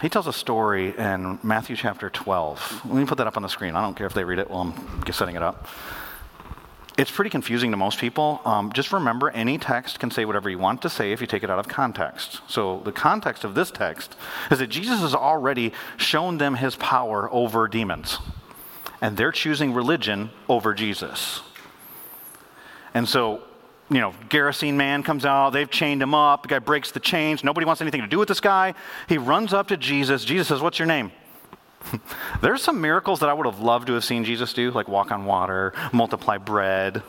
He 0.00 0.08
tells 0.08 0.26
a 0.26 0.32
story 0.32 0.96
in 0.96 1.38
Matthew 1.42 1.76
chapter 1.76 2.08
12. 2.08 2.86
Let 2.86 2.94
me 2.94 3.04
put 3.04 3.18
that 3.18 3.26
up 3.26 3.36
on 3.36 3.42
the 3.42 3.48
screen. 3.48 3.76
I 3.76 3.82
don't 3.82 3.94
care 3.94 4.06
if 4.06 4.14
they 4.14 4.24
read 4.24 4.38
it 4.38 4.48
while 4.48 4.62
I'm 4.62 5.12
setting 5.12 5.36
it 5.36 5.42
up. 5.42 5.66
It's 6.96 7.10
pretty 7.10 7.30
confusing 7.30 7.70
to 7.70 7.76
most 7.76 7.98
people. 7.98 8.40
Um, 8.44 8.72
just 8.72 8.92
remember, 8.92 9.30
any 9.30 9.58
text 9.58 10.00
can 10.00 10.10
say 10.10 10.24
whatever 10.24 10.48
you 10.48 10.58
want 10.58 10.82
to 10.82 10.90
say 10.90 11.12
if 11.12 11.20
you 11.20 11.26
take 11.26 11.42
it 11.42 11.50
out 11.50 11.58
of 11.58 11.68
context. 11.68 12.40
So, 12.48 12.80
the 12.84 12.92
context 12.92 13.44
of 13.44 13.54
this 13.54 13.70
text 13.70 14.16
is 14.50 14.58
that 14.58 14.68
Jesus 14.68 15.00
has 15.00 15.14
already 15.14 15.72
shown 15.96 16.38
them 16.38 16.54
his 16.54 16.76
power 16.76 17.30
over 17.32 17.68
demons, 17.68 18.18
and 19.00 19.16
they're 19.16 19.32
choosing 19.32 19.72
religion 19.72 20.30
over 20.48 20.74
Jesus. 20.74 21.40
And 22.92 23.08
so, 23.08 23.42
you 23.90 24.00
know, 24.00 24.14
Gerasene 24.28 24.74
man 24.74 25.02
comes 25.02 25.24
out, 25.24 25.50
they've 25.50 25.70
chained 25.70 26.00
him 26.00 26.14
up, 26.14 26.42
the 26.42 26.48
guy 26.48 26.60
breaks 26.60 26.92
the 26.92 27.00
chains, 27.00 27.42
nobody 27.42 27.66
wants 27.66 27.80
anything 27.80 28.00
to 28.00 28.06
do 28.06 28.18
with 28.18 28.28
this 28.28 28.40
guy. 28.40 28.74
He 29.08 29.18
runs 29.18 29.52
up 29.52 29.68
to 29.68 29.76
Jesus. 29.76 30.24
Jesus 30.24 30.48
says, 30.48 30.60
What's 30.60 30.78
your 30.78 30.86
name? 30.86 31.10
There's 32.40 32.62
some 32.62 32.80
miracles 32.80 33.20
that 33.20 33.28
I 33.28 33.32
would 33.32 33.46
have 33.46 33.60
loved 33.60 33.88
to 33.88 33.94
have 33.94 34.04
seen 34.04 34.24
Jesus 34.24 34.52
do, 34.52 34.70
like 34.70 34.86
walk 34.86 35.10
on 35.10 35.24
water, 35.24 35.72
multiply 35.92 36.38
bread. 36.38 37.02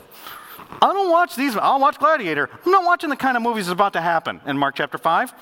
I 0.80 0.92
don't 0.92 1.10
watch 1.10 1.36
these. 1.36 1.56
I'll 1.56 1.78
watch 1.78 1.98
Gladiator. 1.98 2.48
I'm 2.64 2.72
not 2.72 2.84
watching 2.84 3.10
the 3.10 3.16
kind 3.16 3.36
of 3.36 3.42
movies 3.42 3.66
that's 3.66 3.74
about 3.74 3.92
to 3.92 4.00
happen 4.00 4.40
in 4.46 4.56
Mark 4.56 4.74
chapter 4.74 4.98
5. 4.98 5.32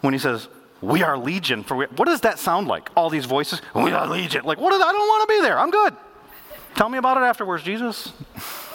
When 0.00 0.12
he 0.12 0.18
says, 0.18 0.48
We 0.82 1.02
are 1.02 1.16
legion. 1.16 1.62
For 1.62 1.86
what 1.86 2.06
does 2.06 2.20
that 2.22 2.38
sound 2.38 2.66
like? 2.66 2.90
All 2.96 3.08
these 3.08 3.24
voices, 3.24 3.62
We 3.74 3.92
are 3.92 4.06
legion. 4.06 4.44
Like, 4.44 4.60
what 4.60 4.74
is, 4.74 4.82
I 4.82 4.92
don't 4.92 5.08
want 5.08 5.28
to 5.28 5.34
be 5.34 5.40
there. 5.40 5.58
I'm 5.58 5.70
good. 5.70 5.96
Tell 6.74 6.88
me 6.88 6.98
about 6.98 7.16
it 7.16 7.20
afterwards, 7.20 7.62
Jesus. 7.62 8.12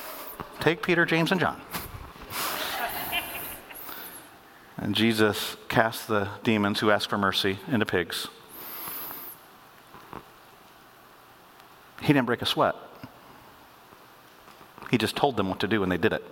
Take 0.63 0.81
Peter, 0.81 1.05
James, 1.05 1.29
and 1.29 1.41
John. 1.41 1.59
and 4.77 4.95
Jesus 4.95 5.57
cast 5.67 6.07
the 6.07 6.29
demons 6.41 6.79
who 6.79 6.89
asked 6.89 7.09
for 7.09 7.17
mercy 7.17 7.59
into 7.67 7.85
pigs. 7.85 8.29
He 11.99 12.13
didn't 12.13 12.27
break 12.27 12.41
a 12.41 12.45
sweat. 12.45 12.75
He 14.89 14.97
just 14.97 15.17
told 15.17 15.35
them 15.35 15.49
what 15.49 15.59
to 15.59 15.67
do 15.67 15.83
and 15.83 15.91
they 15.91 15.97
did 15.97 16.13
it. 16.13 16.23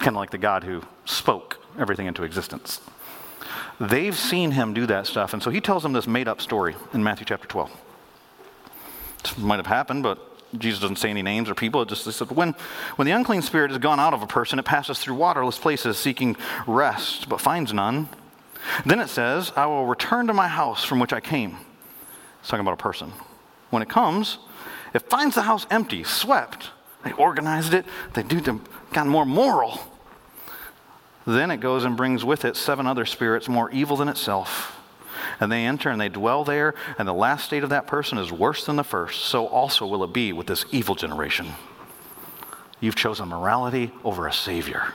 Kind 0.00 0.16
of 0.16 0.16
like 0.16 0.32
the 0.32 0.38
God 0.38 0.64
who 0.64 0.82
spoke 1.04 1.64
everything 1.78 2.08
into 2.08 2.24
existence. 2.24 2.80
They've 3.78 4.18
seen 4.18 4.50
him 4.50 4.74
do 4.74 4.86
that 4.86 5.06
stuff, 5.06 5.32
and 5.32 5.40
so 5.40 5.50
he 5.50 5.60
tells 5.60 5.84
them 5.84 5.92
this 5.92 6.08
made 6.08 6.26
up 6.26 6.40
story 6.40 6.74
in 6.92 7.04
Matthew 7.04 7.24
chapter 7.24 7.46
12. 7.46 7.70
This 9.22 9.38
might 9.38 9.58
have 9.58 9.66
happened, 9.66 10.02
but 10.02 10.29
Jesus 10.58 10.80
doesn't 10.80 10.96
say 10.96 11.10
any 11.10 11.22
names 11.22 11.48
or 11.48 11.54
people. 11.54 11.82
It 11.82 11.88
just 11.88 12.04
says 12.04 12.20
when, 12.30 12.54
when 12.96 13.06
the 13.06 13.12
unclean 13.12 13.42
spirit 13.42 13.70
has 13.70 13.78
gone 13.78 14.00
out 14.00 14.14
of 14.14 14.22
a 14.22 14.26
person, 14.26 14.58
it 14.58 14.64
passes 14.64 14.98
through 14.98 15.14
waterless 15.14 15.58
places 15.58 15.96
seeking 15.96 16.36
rest, 16.66 17.28
but 17.28 17.40
finds 17.40 17.72
none. 17.72 18.08
Then 18.84 19.00
it 19.00 19.08
says, 19.08 19.52
I 19.56 19.66
will 19.66 19.86
return 19.86 20.26
to 20.26 20.34
my 20.34 20.48
house 20.48 20.84
from 20.84 20.98
which 20.98 21.12
I 21.12 21.20
came. 21.20 21.56
It's 22.40 22.48
talking 22.48 22.60
about 22.60 22.74
a 22.74 22.82
person. 22.82 23.12
When 23.70 23.82
it 23.82 23.88
comes, 23.88 24.38
it 24.92 25.08
finds 25.08 25.34
the 25.34 25.42
house 25.42 25.66
empty, 25.70 26.04
swept. 26.04 26.70
They 27.04 27.12
organized 27.12 27.72
it, 27.72 27.86
they 28.14 28.22
do 28.22 28.40
them, 28.40 28.64
got 28.92 29.06
more 29.06 29.24
moral. 29.24 29.80
Then 31.26 31.50
it 31.50 31.58
goes 31.58 31.84
and 31.84 31.96
brings 31.96 32.24
with 32.24 32.44
it 32.44 32.56
seven 32.56 32.86
other 32.86 33.06
spirits 33.06 33.48
more 33.48 33.70
evil 33.70 33.96
than 33.96 34.08
itself. 34.08 34.79
And 35.38 35.50
they 35.50 35.64
enter 35.64 35.90
and 35.90 36.00
they 36.00 36.08
dwell 36.08 36.44
there, 36.44 36.74
and 36.98 37.06
the 37.06 37.12
last 37.14 37.44
state 37.44 37.62
of 37.62 37.70
that 37.70 37.86
person 37.86 38.18
is 38.18 38.32
worse 38.32 38.64
than 38.66 38.76
the 38.76 38.84
first, 38.84 39.24
so 39.24 39.46
also 39.46 39.86
will 39.86 40.04
it 40.04 40.12
be 40.12 40.32
with 40.32 40.46
this 40.46 40.64
evil 40.70 40.94
generation. 40.94 41.48
You've 42.80 42.96
chosen 42.96 43.28
morality 43.28 43.92
over 44.04 44.26
a 44.26 44.32
Savior. 44.32 44.94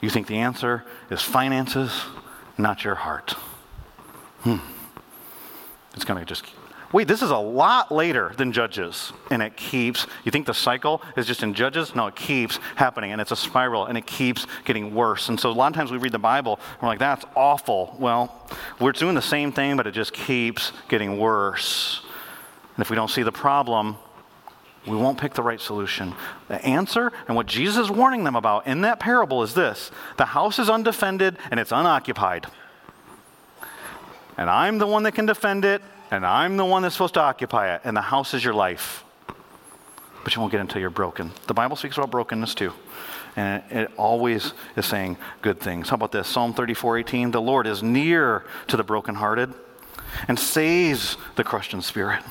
You 0.00 0.10
think 0.10 0.26
the 0.26 0.38
answer 0.38 0.84
is 1.10 1.22
finances, 1.22 2.04
not 2.56 2.84
your 2.84 2.94
heart. 2.94 3.32
Hmm. 4.42 4.58
It's 5.94 6.04
going 6.04 6.20
to 6.20 6.26
just 6.26 6.44
Wait, 6.90 7.06
this 7.06 7.20
is 7.20 7.30
a 7.30 7.36
lot 7.36 7.92
later 7.92 8.32
than 8.38 8.50
Judges. 8.50 9.12
And 9.30 9.42
it 9.42 9.56
keeps, 9.56 10.06
you 10.24 10.30
think 10.30 10.46
the 10.46 10.54
cycle 10.54 11.02
is 11.16 11.26
just 11.26 11.42
in 11.42 11.52
Judges? 11.52 11.94
No, 11.94 12.06
it 12.06 12.16
keeps 12.16 12.58
happening. 12.76 13.12
And 13.12 13.20
it's 13.20 13.30
a 13.30 13.36
spiral 13.36 13.84
and 13.84 13.98
it 13.98 14.06
keeps 14.06 14.46
getting 14.64 14.94
worse. 14.94 15.28
And 15.28 15.38
so 15.38 15.50
a 15.50 15.52
lot 15.52 15.66
of 15.68 15.74
times 15.74 15.90
we 15.90 15.98
read 15.98 16.12
the 16.12 16.18
Bible, 16.18 16.54
and 16.54 16.82
we're 16.82 16.88
like, 16.88 16.98
that's 16.98 17.26
awful. 17.36 17.94
Well, 17.98 18.48
we're 18.80 18.92
doing 18.92 19.14
the 19.14 19.22
same 19.22 19.52
thing, 19.52 19.76
but 19.76 19.86
it 19.86 19.92
just 19.92 20.14
keeps 20.14 20.72
getting 20.88 21.18
worse. 21.18 22.02
And 22.76 22.82
if 22.82 22.88
we 22.88 22.96
don't 22.96 23.10
see 23.10 23.22
the 23.22 23.32
problem, 23.32 23.98
we 24.86 24.96
won't 24.96 25.18
pick 25.18 25.34
the 25.34 25.42
right 25.42 25.60
solution. 25.60 26.14
The 26.48 26.64
answer 26.64 27.12
and 27.26 27.36
what 27.36 27.46
Jesus 27.46 27.76
is 27.76 27.90
warning 27.90 28.24
them 28.24 28.36
about 28.36 28.66
in 28.66 28.80
that 28.82 28.98
parable 28.98 29.42
is 29.42 29.52
this 29.52 29.90
the 30.16 30.24
house 30.24 30.58
is 30.58 30.70
undefended 30.70 31.36
and 31.50 31.60
it's 31.60 31.72
unoccupied. 31.72 32.46
And 34.38 34.48
I'm 34.48 34.78
the 34.78 34.86
one 34.86 35.02
that 35.02 35.12
can 35.12 35.26
defend 35.26 35.64
it, 35.64 35.82
and 36.10 36.24
I'm 36.24 36.56
the 36.56 36.64
one 36.64 36.82
that's 36.82 36.94
supposed 36.94 37.14
to 37.14 37.20
occupy 37.20 37.74
it, 37.74 37.82
and 37.84 37.96
the 37.96 38.02
house 38.02 38.34
is 38.34 38.44
your 38.44 38.54
life. 38.54 39.04
But 40.24 40.34
you 40.34 40.40
won't 40.40 40.52
get 40.52 40.60
until 40.60 40.80
you're 40.80 40.90
broken. 40.90 41.32
The 41.46 41.54
Bible 41.54 41.76
speaks 41.76 41.96
about 41.96 42.10
brokenness 42.10 42.54
too. 42.54 42.72
And 43.36 43.62
it, 43.70 43.76
it 43.76 43.90
always 43.96 44.52
is 44.76 44.84
saying 44.84 45.16
good 45.42 45.60
things. 45.60 45.88
How 45.88 45.94
about 45.94 46.12
this? 46.12 46.26
Psalm 46.26 46.54
34 46.54 46.98
18. 46.98 47.30
The 47.30 47.40
Lord 47.40 47.66
is 47.66 47.82
near 47.82 48.44
to 48.66 48.76
the 48.76 48.82
brokenhearted 48.82 49.54
and 50.26 50.38
saves 50.38 51.16
the 51.36 51.44
crushed 51.44 51.72
in 51.72 51.82
spirit. 51.82 52.22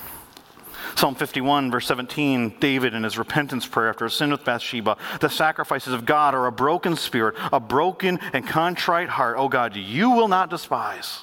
Psalm 0.95 1.13
51, 1.13 1.69
verse 1.69 1.85
17, 1.85 2.55
David 2.59 2.95
in 2.95 3.03
his 3.03 3.19
repentance 3.19 3.67
prayer 3.67 3.89
after 3.89 4.05
a 4.05 4.09
sin 4.09 4.31
with 4.31 4.43
Bathsheba, 4.43 4.97
the 5.21 5.29
sacrifices 5.29 5.93
of 5.93 6.05
God 6.05 6.33
are 6.33 6.47
a 6.47 6.51
broken 6.51 6.95
spirit, 6.95 7.35
a 7.53 7.59
broken 7.59 8.19
and 8.33 8.47
contrite 8.47 9.09
heart. 9.09 9.37
Oh 9.37 9.47
God, 9.47 9.75
you 9.75 10.09
will 10.09 10.27
not 10.27 10.49
despise. 10.49 11.21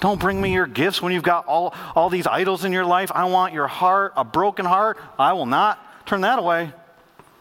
Don't 0.00 0.20
bring 0.20 0.40
me 0.40 0.52
your 0.52 0.66
gifts 0.66 1.02
when 1.02 1.12
you've 1.12 1.22
got 1.22 1.46
all, 1.46 1.74
all 1.96 2.08
these 2.08 2.26
idols 2.26 2.64
in 2.64 2.72
your 2.72 2.84
life. 2.84 3.10
I 3.14 3.24
want 3.24 3.52
your 3.52 3.66
heart, 3.66 4.12
a 4.16 4.24
broken 4.24 4.64
heart. 4.64 4.98
I 5.18 5.32
will 5.32 5.46
not 5.46 6.06
turn 6.06 6.20
that 6.20 6.38
away. 6.38 6.72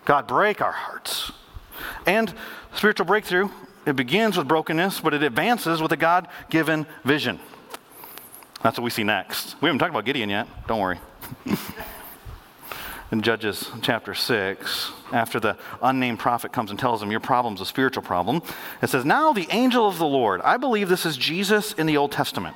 God, 0.06 0.28
break 0.28 0.62
our 0.62 0.72
hearts. 0.72 1.32
And 2.06 2.34
spiritual 2.74 3.06
breakthrough, 3.06 3.50
it 3.86 3.96
begins 3.96 4.38
with 4.38 4.48
brokenness, 4.48 5.02
but 5.02 5.14
it 5.14 5.22
advances 5.22 5.82
with 5.82 5.92
a 5.92 5.98
God 5.98 6.28
given 6.50 6.88
vision. 7.04 7.40
That's 8.64 8.78
what 8.78 8.84
we 8.84 8.90
see 8.90 9.04
next. 9.04 9.56
We 9.62 9.68
haven't 9.68 9.80
talked 9.80 9.92
about 9.92 10.06
Gideon 10.06 10.30
yet. 10.30 10.48
Don't 10.68 10.80
worry. 10.80 11.00
in 13.12 13.22
Judges 13.22 13.70
chapter 13.82 14.14
6, 14.14 14.92
after 15.14 15.40
the 15.40 15.58
unnamed 15.82 16.20
prophet 16.20 16.52
comes 16.52 16.72
and 16.72 16.80
tells 16.80 17.02
him, 17.02 17.10
Your 17.10 17.20
problem's 17.20 17.62
a 17.62 17.66
spiritual 17.66 18.04
problem, 18.04 18.42
it 18.82 18.90
says, 18.90 19.06
Now 19.06 19.32
the 19.32 19.48
angel 19.50 19.88
of 19.88 19.98
the 19.98 20.06
Lord, 20.06 20.42
I 20.42 20.58
believe 20.58 20.90
this 20.90 21.06
is 21.06 21.16
Jesus 21.16 21.74
in 21.74 21.86
the 21.86 21.98
Old 21.98 22.12
Testament. 22.12 22.56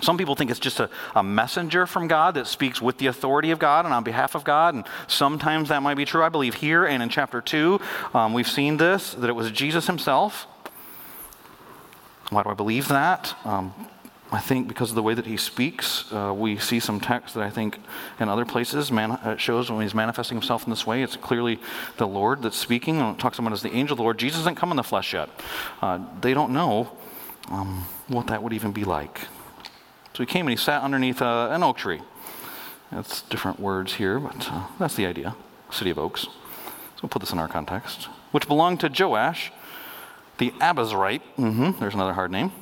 Some 0.00 0.18
people 0.18 0.34
think 0.34 0.50
it's 0.50 0.60
just 0.60 0.80
a, 0.80 0.90
a, 1.14 1.22
messenger 1.22 1.86
from 1.86 2.08
God 2.08 2.34
that 2.34 2.46
speaks 2.46 2.82
with 2.82 2.98
the 2.98 3.06
authority 3.06 3.52
of 3.52 3.58
God 3.58 3.84
and 3.84 3.94
on 3.94 4.04
behalf 4.04 4.34
of 4.34 4.44
God, 4.44 4.74
and 4.74 4.84
sometimes 5.06 5.70
that 5.70 5.82
might 5.82 5.94
be 5.94 6.04
true. 6.04 6.22
I 6.22 6.28
believe 6.28 6.54
here 6.54 6.84
and 6.84 7.02
in 7.02 7.08
chapter 7.08 7.40
2, 7.40 7.80
um, 8.12 8.34
we've 8.34 8.48
seen 8.48 8.76
this, 8.76 9.14
that 9.14 9.30
it 9.30 9.34
was 9.34 9.50
Jesus 9.50 9.86
himself. 9.86 10.46
Why 12.30 12.42
do 12.42 12.50
I 12.50 12.54
believe 12.54 12.88
that? 12.88 13.34
Um, 13.44 13.72
I 14.34 14.40
think 14.40 14.66
because 14.66 14.90
of 14.90 14.96
the 14.96 15.02
way 15.02 15.14
that 15.14 15.26
he 15.26 15.36
speaks, 15.36 16.12
uh, 16.12 16.34
we 16.36 16.58
see 16.58 16.80
some 16.80 16.98
text 16.98 17.34
that 17.34 17.44
I 17.44 17.50
think 17.50 17.78
in 18.18 18.28
other 18.28 18.44
places 18.44 18.90
man, 18.90 19.12
uh, 19.12 19.36
shows 19.36 19.70
when 19.70 19.82
he's 19.82 19.94
manifesting 19.94 20.36
himself 20.36 20.64
in 20.64 20.70
this 20.70 20.84
way, 20.84 21.02
it's 21.02 21.14
clearly 21.14 21.60
the 21.98 22.06
Lord 22.08 22.42
that's 22.42 22.56
speaking. 22.56 23.00
And 23.00 23.14
it 23.14 23.20
talks 23.20 23.38
about 23.38 23.52
as 23.52 23.62
the 23.62 23.72
angel 23.72 23.94
of 23.94 23.98
the 23.98 24.02
Lord. 24.02 24.18
Jesus 24.18 24.38
hasn't 24.38 24.56
come 24.56 24.72
in 24.72 24.76
the 24.76 24.82
flesh 24.82 25.12
yet. 25.12 25.28
Uh, 25.80 26.00
they 26.20 26.34
don't 26.34 26.52
know 26.52 26.90
um, 27.48 27.86
what 28.08 28.26
that 28.26 28.42
would 28.42 28.52
even 28.52 28.72
be 28.72 28.82
like. 28.82 29.20
So 30.14 30.22
he 30.22 30.26
came 30.26 30.46
and 30.46 30.50
he 30.50 30.56
sat 30.56 30.82
underneath 30.82 31.22
uh, 31.22 31.48
an 31.52 31.62
oak 31.62 31.76
tree. 31.76 32.00
That's 32.90 33.22
different 33.22 33.60
words 33.60 33.94
here, 33.94 34.18
but 34.18 34.50
uh, 34.50 34.66
that's 34.80 34.96
the 34.96 35.06
idea. 35.06 35.36
City 35.70 35.90
of 35.90 35.98
Oaks. 35.98 36.22
So 36.22 36.30
we'll 37.02 37.08
put 37.08 37.20
this 37.20 37.32
in 37.32 37.38
our 37.38 37.48
context. 37.48 38.08
Which 38.32 38.48
belonged 38.48 38.80
to 38.80 38.88
Joash, 38.88 39.52
the 40.38 40.50
Abiezrite. 40.60 41.22
Mm-hmm, 41.38 41.78
there's 41.78 41.94
another 41.94 42.14
hard 42.14 42.32
name 42.32 42.52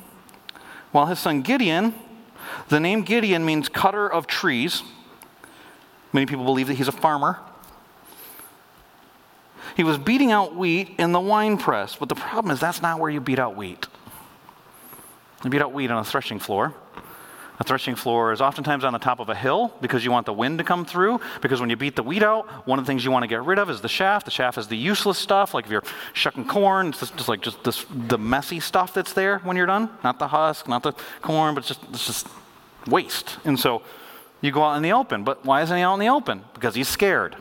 while 0.93 1.07
his 1.07 1.19
son 1.19 1.41
Gideon, 1.41 1.93
the 2.69 2.79
name 2.79 3.01
Gideon 3.01 3.43
means 3.45 3.67
cutter 3.67 4.07
of 4.07 4.27
trees. 4.27 4.83
Many 6.13 6.25
people 6.25 6.45
believe 6.45 6.67
that 6.67 6.75
he's 6.75 6.87
a 6.87 6.93
farmer. 6.93 7.39
He 9.75 9.83
was 9.83 9.97
beating 9.97 10.31
out 10.31 10.55
wheat 10.55 10.95
in 10.99 11.11
the 11.11 11.19
wine 11.19 11.57
press, 11.57 11.95
but 11.95 12.09
the 12.09 12.15
problem 12.15 12.51
is 12.51 12.59
that's 12.59 12.81
not 12.81 12.99
where 12.99 13.09
you 13.09 13.19
beat 13.19 13.39
out 13.39 13.55
wheat. 13.55 13.87
You 15.43 15.49
beat 15.49 15.61
out 15.61 15.73
wheat 15.73 15.89
on 15.89 15.97
a 15.97 16.05
threshing 16.05 16.39
floor. 16.39 16.75
A 17.59 17.63
threshing 17.63 17.95
floor 17.95 18.31
is 18.31 18.41
oftentimes 18.41 18.83
on 18.83 18.93
the 18.93 18.99
top 18.99 19.19
of 19.19 19.29
a 19.29 19.35
hill 19.35 19.73
because 19.79 20.03
you 20.03 20.11
want 20.11 20.25
the 20.25 20.33
wind 20.33 20.57
to 20.57 20.63
come 20.63 20.85
through. 20.85 21.19
Because 21.41 21.61
when 21.61 21.69
you 21.69 21.75
beat 21.75 21.95
the 21.95 22.01
wheat 22.01 22.23
out, 22.23 22.47
one 22.67 22.79
of 22.79 22.85
the 22.85 22.89
things 22.89 23.05
you 23.05 23.11
want 23.11 23.23
to 23.23 23.27
get 23.27 23.43
rid 23.43 23.59
of 23.59 23.69
is 23.69 23.79
the 23.79 23.87
chaff. 23.87 24.25
The 24.25 24.31
chaff 24.31 24.57
is 24.57 24.67
the 24.67 24.77
useless 24.77 25.19
stuff, 25.19 25.53
like 25.53 25.65
if 25.65 25.71
you're 25.71 25.83
shucking 26.13 26.45
corn, 26.45 26.87
it's 26.87 26.99
just, 26.99 27.15
just 27.15 27.29
like 27.29 27.41
just 27.41 27.63
this, 27.63 27.85
the 27.89 28.17
messy 28.17 28.59
stuff 28.59 28.93
that's 28.93 29.13
there 29.13 29.39
when 29.39 29.55
you're 29.55 29.67
done. 29.67 29.89
Not 30.03 30.17
the 30.17 30.29
husk, 30.29 30.67
not 30.67 30.81
the 30.81 30.93
corn, 31.21 31.53
but 31.53 31.59
it's 31.61 31.67
just, 31.67 31.81
it's 31.91 32.07
just 32.07 32.27
waste. 32.87 33.37
And 33.45 33.59
so 33.59 33.83
you 34.41 34.51
go 34.51 34.63
out 34.63 34.75
in 34.75 34.81
the 34.81 34.93
open. 34.93 35.23
But 35.23 35.45
why 35.45 35.61
isn't 35.61 35.77
he 35.77 35.83
out 35.83 35.93
in 35.93 35.99
the 35.99 36.09
open? 36.09 36.43
Because 36.55 36.73
he's 36.73 36.87
scared. 36.87 37.35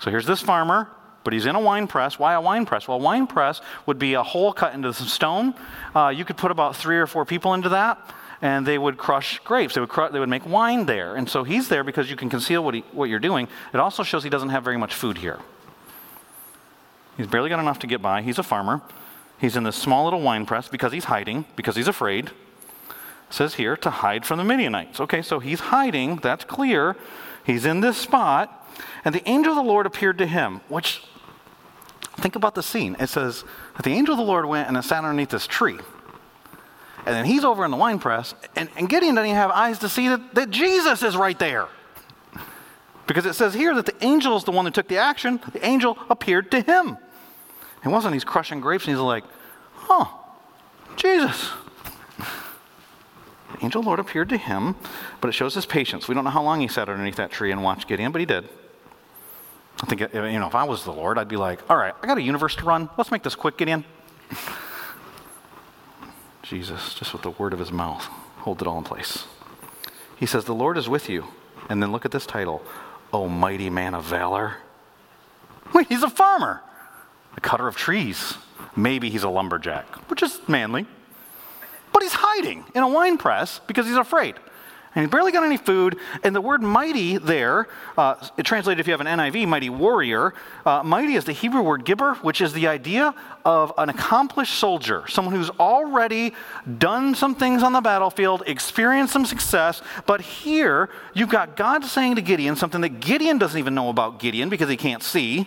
So 0.00 0.10
here's 0.10 0.26
this 0.26 0.40
farmer 0.40 0.88
but 1.24 1.32
he's 1.32 1.46
in 1.46 1.54
a 1.54 1.60
wine 1.60 1.86
press. 1.86 2.18
Why 2.18 2.34
a 2.34 2.40
wine 2.40 2.66
press? 2.66 2.88
Well, 2.88 2.96
a 2.96 3.00
wine 3.00 3.28
press 3.28 3.60
would 3.86 3.96
be 3.96 4.14
a 4.14 4.24
hole 4.24 4.52
cut 4.52 4.74
into 4.74 4.92
some 4.92 5.06
stone. 5.06 5.54
Uh, 5.94 6.08
you 6.08 6.24
could 6.24 6.36
put 6.36 6.50
about 6.50 6.74
three 6.74 6.98
or 6.98 7.06
four 7.06 7.24
people 7.24 7.54
into 7.54 7.68
that 7.68 8.12
and 8.42 8.66
they 8.66 8.76
would 8.76 8.98
crush 8.98 9.38
grapes. 9.44 9.74
They 9.74 9.80
would, 9.80 9.90
they 10.12 10.18
would 10.18 10.28
make 10.28 10.44
wine 10.44 10.84
there. 10.86 11.14
And 11.14 11.30
so 11.30 11.44
he's 11.44 11.68
there 11.68 11.84
because 11.84 12.10
you 12.10 12.16
can 12.16 12.28
conceal 12.28 12.62
what, 12.64 12.74
he, 12.74 12.80
what 12.90 13.08
you're 13.08 13.20
doing. 13.20 13.46
It 13.72 13.78
also 13.78 14.02
shows 14.02 14.24
he 14.24 14.30
doesn't 14.30 14.48
have 14.48 14.64
very 14.64 14.76
much 14.76 14.92
food 14.94 15.18
here. 15.18 15.38
He's 17.16 17.28
barely 17.28 17.48
got 17.48 17.60
enough 17.60 17.78
to 17.78 17.86
get 17.86 18.02
by. 18.02 18.20
He's 18.22 18.38
a 18.38 18.42
farmer. 18.42 18.82
He's 19.38 19.56
in 19.56 19.62
this 19.62 19.76
small 19.76 20.04
little 20.04 20.20
wine 20.20 20.44
press 20.44 20.68
because 20.68 20.92
he's 20.92 21.04
hiding, 21.04 21.44
because 21.56 21.76
he's 21.76 21.88
afraid. 21.88 22.26
It 22.26 22.32
says 23.30 23.54
here 23.54 23.76
to 23.76 23.90
hide 23.90 24.26
from 24.26 24.38
the 24.38 24.44
Midianites. 24.44 25.00
Okay, 25.00 25.22
so 25.22 25.38
he's 25.38 25.60
hiding. 25.60 26.16
That's 26.16 26.44
clear. 26.44 26.96
He's 27.44 27.64
in 27.64 27.80
this 27.80 27.96
spot. 27.96 28.58
And 29.04 29.14
the 29.14 29.26
angel 29.28 29.52
of 29.52 29.56
the 29.56 29.70
Lord 29.70 29.86
appeared 29.86 30.18
to 30.18 30.26
him, 30.26 30.62
which, 30.68 31.02
think 32.16 32.34
about 32.34 32.54
the 32.54 32.62
scene. 32.62 32.96
It 32.98 33.08
says 33.08 33.44
that 33.76 33.84
the 33.84 33.92
angel 33.92 34.14
of 34.14 34.18
the 34.18 34.24
Lord 34.24 34.46
went 34.46 34.68
and 34.68 34.84
sat 34.84 35.04
underneath 35.04 35.30
this 35.30 35.46
tree. 35.46 35.78
And 37.04 37.14
then 37.16 37.24
he's 37.24 37.44
over 37.44 37.64
in 37.64 37.70
the 37.70 37.76
wine 37.76 37.98
press, 37.98 38.34
and, 38.54 38.68
and 38.76 38.88
Gideon 38.88 39.16
doesn't 39.16 39.28
even 39.28 39.36
have 39.36 39.50
eyes 39.50 39.80
to 39.80 39.88
see 39.88 40.08
that, 40.08 40.34
that 40.34 40.50
Jesus 40.50 41.02
is 41.02 41.16
right 41.16 41.38
there. 41.38 41.66
Because 43.06 43.26
it 43.26 43.34
says 43.34 43.54
here 43.54 43.74
that 43.74 43.86
the 43.86 44.04
angel 44.04 44.36
is 44.36 44.44
the 44.44 44.52
one 44.52 44.64
that 44.64 44.74
took 44.74 44.86
the 44.86 44.98
action. 44.98 45.40
The 45.52 45.64
angel 45.66 45.98
appeared 46.08 46.50
to 46.52 46.60
him. 46.60 46.96
It 47.84 47.88
wasn't 47.88 48.14
he's 48.14 48.24
crushing 48.24 48.60
grapes 48.60 48.86
and 48.86 48.94
he's 48.94 49.02
like, 49.02 49.24
huh, 49.74 50.06
Jesus. 50.96 51.50
The 52.18 53.64
angel 53.64 53.82
Lord 53.82 53.98
appeared 53.98 54.28
to 54.28 54.36
him, 54.36 54.76
but 55.20 55.28
it 55.28 55.32
shows 55.32 55.54
his 55.54 55.66
patience. 55.66 56.06
We 56.06 56.14
don't 56.14 56.22
know 56.22 56.30
how 56.30 56.42
long 56.42 56.60
he 56.60 56.68
sat 56.68 56.88
underneath 56.88 57.16
that 57.16 57.32
tree 57.32 57.50
and 57.50 57.64
watched 57.64 57.88
Gideon, 57.88 58.12
but 58.12 58.20
he 58.20 58.26
did. 58.26 58.48
I 59.82 59.86
think, 59.86 60.00
you 60.00 60.38
know, 60.38 60.46
if 60.46 60.54
I 60.54 60.62
was 60.62 60.84
the 60.84 60.92
Lord, 60.92 61.18
I'd 61.18 61.28
be 61.28 61.36
like, 61.36 61.68
all 61.68 61.76
right, 61.76 61.94
I 62.00 62.06
got 62.06 62.18
a 62.18 62.22
universe 62.22 62.54
to 62.56 62.64
run. 62.64 62.88
Let's 62.96 63.10
make 63.10 63.24
this 63.24 63.34
quick, 63.34 63.56
Gideon. 63.58 63.84
Jesus, 66.52 66.92
just 66.92 67.14
with 67.14 67.22
the 67.22 67.30
word 67.30 67.54
of 67.54 67.58
his 67.58 67.72
mouth, 67.72 68.04
hold 68.40 68.60
it 68.60 68.68
all 68.68 68.76
in 68.76 68.84
place. 68.84 69.24
He 70.18 70.26
says, 70.26 70.44
The 70.44 70.54
Lord 70.54 70.76
is 70.76 70.86
with 70.86 71.08
you. 71.08 71.28
And 71.70 71.82
then 71.82 71.92
look 71.92 72.04
at 72.04 72.10
this 72.10 72.26
title, 72.26 72.62
O 73.10 73.26
mighty 73.26 73.70
man 73.70 73.94
of 73.94 74.04
valor. 74.04 74.56
Wait, 75.72 75.86
he's 75.86 76.02
a 76.02 76.10
farmer, 76.10 76.60
a 77.38 77.40
cutter 77.40 77.66
of 77.66 77.76
trees. 77.76 78.34
Maybe 78.76 79.08
he's 79.08 79.22
a 79.22 79.30
lumberjack, 79.30 80.10
which 80.10 80.22
is 80.22 80.40
manly. 80.46 80.84
But 81.90 82.02
he's 82.02 82.12
hiding 82.12 82.66
in 82.74 82.82
a 82.82 82.88
wine 82.88 83.16
press 83.16 83.58
because 83.66 83.86
he's 83.86 83.96
afraid 83.96 84.34
and 84.94 85.04
he's 85.04 85.10
barely 85.10 85.32
got 85.32 85.42
any 85.42 85.56
food. 85.56 85.98
And 86.22 86.36
the 86.36 86.40
word 86.40 86.62
mighty 86.62 87.16
there, 87.16 87.66
uh, 87.96 88.14
it 88.36 88.44
translated 88.44 88.80
if 88.80 88.86
you 88.86 88.92
have 88.92 89.00
an 89.00 89.06
NIV, 89.06 89.48
mighty 89.48 89.70
warrior. 89.70 90.34
Uh, 90.66 90.82
mighty 90.82 91.14
is 91.14 91.24
the 91.24 91.32
Hebrew 91.32 91.62
word 91.62 91.84
gibbor, 91.86 92.16
which 92.16 92.40
is 92.40 92.52
the 92.52 92.66
idea 92.66 93.14
of 93.44 93.72
an 93.78 93.88
accomplished 93.88 94.58
soldier, 94.58 95.04
someone 95.08 95.34
who's 95.34 95.50
already 95.50 96.34
done 96.78 97.14
some 97.14 97.34
things 97.34 97.62
on 97.62 97.72
the 97.72 97.80
battlefield, 97.80 98.42
experienced 98.46 99.12
some 99.12 99.24
success. 99.24 99.80
But 100.06 100.20
here, 100.20 100.90
you've 101.14 101.30
got 101.30 101.56
God 101.56 101.84
saying 101.84 102.16
to 102.16 102.22
Gideon 102.22 102.56
something 102.56 102.82
that 102.82 103.00
Gideon 103.00 103.38
doesn't 103.38 103.58
even 103.58 103.74
know 103.74 103.88
about 103.88 104.18
Gideon 104.18 104.50
because 104.50 104.68
he 104.68 104.76
can't 104.76 105.02
see. 105.02 105.46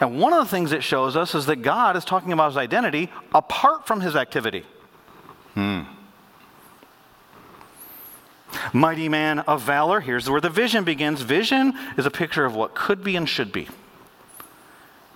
And 0.00 0.20
one 0.20 0.32
of 0.32 0.38
the 0.44 0.48
things 0.48 0.70
it 0.70 0.84
shows 0.84 1.16
us 1.16 1.34
is 1.34 1.46
that 1.46 1.62
God 1.62 1.96
is 1.96 2.04
talking 2.04 2.32
about 2.32 2.50
his 2.50 2.56
identity 2.56 3.10
apart 3.34 3.88
from 3.88 4.00
his 4.00 4.14
activity. 4.14 4.64
Hmm. 5.54 5.82
Mighty 8.72 9.08
man 9.08 9.40
of 9.40 9.62
valor. 9.62 10.00
Here's 10.00 10.28
where 10.28 10.40
the 10.40 10.50
vision 10.50 10.84
begins. 10.84 11.22
Vision 11.22 11.74
is 11.96 12.06
a 12.06 12.10
picture 12.10 12.44
of 12.44 12.54
what 12.54 12.74
could 12.74 13.02
be 13.02 13.16
and 13.16 13.28
should 13.28 13.52
be. 13.52 13.68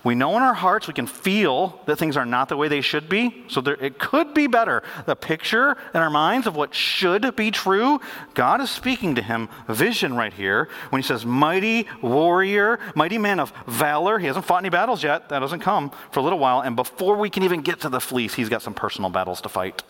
We 0.03 0.15
know 0.15 0.37
in 0.37 0.41
our 0.41 0.53
hearts, 0.53 0.87
we 0.87 0.93
can 0.93 1.05
feel 1.05 1.81
that 1.85 1.97
things 1.97 2.15
are 2.15 2.25
not 2.25 2.47
the 2.47 2.55
way 2.55 2.69
they 2.69 2.79
should 2.79 3.09
be. 3.09 3.43
So 3.49 3.59
there, 3.59 3.75
it 3.75 3.99
could 3.99 4.33
be 4.33 4.47
better. 4.47 4.81
The 5.05 5.17
picture 5.17 5.75
in 5.93 5.99
our 5.99 6.09
minds 6.09 6.47
of 6.47 6.55
what 6.55 6.73
should 6.73 7.35
be 7.35 7.51
true, 7.51 7.99
God 8.33 8.61
is 8.61 8.69
speaking 8.69 9.15
to 9.15 9.21
him, 9.21 9.49
vision 9.67 10.15
right 10.15 10.31
here, 10.31 10.69
when 10.91 11.01
he 11.01 11.05
says, 11.05 11.25
mighty 11.25 11.87
warrior, 12.01 12.79
mighty 12.95 13.17
man 13.17 13.41
of 13.41 13.51
valor. 13.67 14.17
He 14.17 14.27
hasn't 14.27 14.45
fought 14.45 14.59
any 14.59 14.69
battles 14.69 15.03
yet. 15.03 15.27
That 15.27 15.39
doesn't 15.39 15.59
come 15.59 15.91
for 16.11 16.21
a 16.21 16.23
little 16.23 16.39
while. 16.39 16.61
And 16.61 16.77
before 16.77 17.17
we 17.17 17.29
can 17.29 17.43
even 17.43 17.61
get 17.61 17.81
to 17.81 17.89
the 17.89 17.99
fleece, 17.99 18.35
he's 18.35 18.47
got 18.47 18.61
some 18.61 18.73
personal 18.73 19.09
battles 19.09 19.41
to 19.41 19.49
fight. 19.49 19.83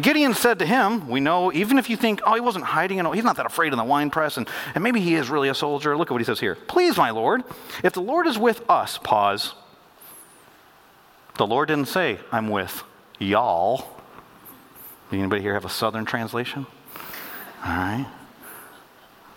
Gideon 0.00 0.34
said 0.34 0.58
to 0.58 0.66
him, 0.66 1.08
We 1.08 1.20
know, 1.20 1.52
even 1.52 1.78
if 1.78 1.88
you 1.88 1.96
think, 1.96 2.20
oh, 2.26 2.34
he 2.34 2.40
wasn't 2.40 2.64
hiding, 2.64 2.98
and 2.98 3.14
he's 3.14 3.24
not 3.24 3.36
that 3.36 3.46
afraid 3.46 3.72
in 3.72 3.78
the 3.78 3.84
wine 3.84 4.10
press, 4.10 4.36
and, 4.36 4.48
and 4.74 4.82
maybe 4.84 5.00
he 5.00 5.14
is 5.14 5.30
really 5.30 5.48
a 5.48 5.54
soldier. 5.54 5.96
Look 5.96 6.10
at 6.10 6.12
what 6.12 6.20
he 6.20 6.24
says 6.24 6.40
here. 6.40 6.54
Please, 6.54 6.96
my 6.96 7.10
Lord, 7.10 7.44
if 7.82 7.92
the 7.92 8.02
Lord 8.02 8.26
is 8.26 8.38
with 8.38 8.68
us, 8.68 8.98
pause. 8.98 9.54
The 11.36 11.46
Lord 11.46 11.68
didn't 11.68 11.88
say, 11.88 12.18
I'm 12.32 12.48
with 12.48 12.82
y'all. 13.18 13.96
Anybody 15.12 15.40
here 15.40 15.54
have 15.54 15.64
a 15.64 15.70
southern 15.70 16.04
translation? 16.04 16.66
All 17.64 17.72
right. 17.72 18.06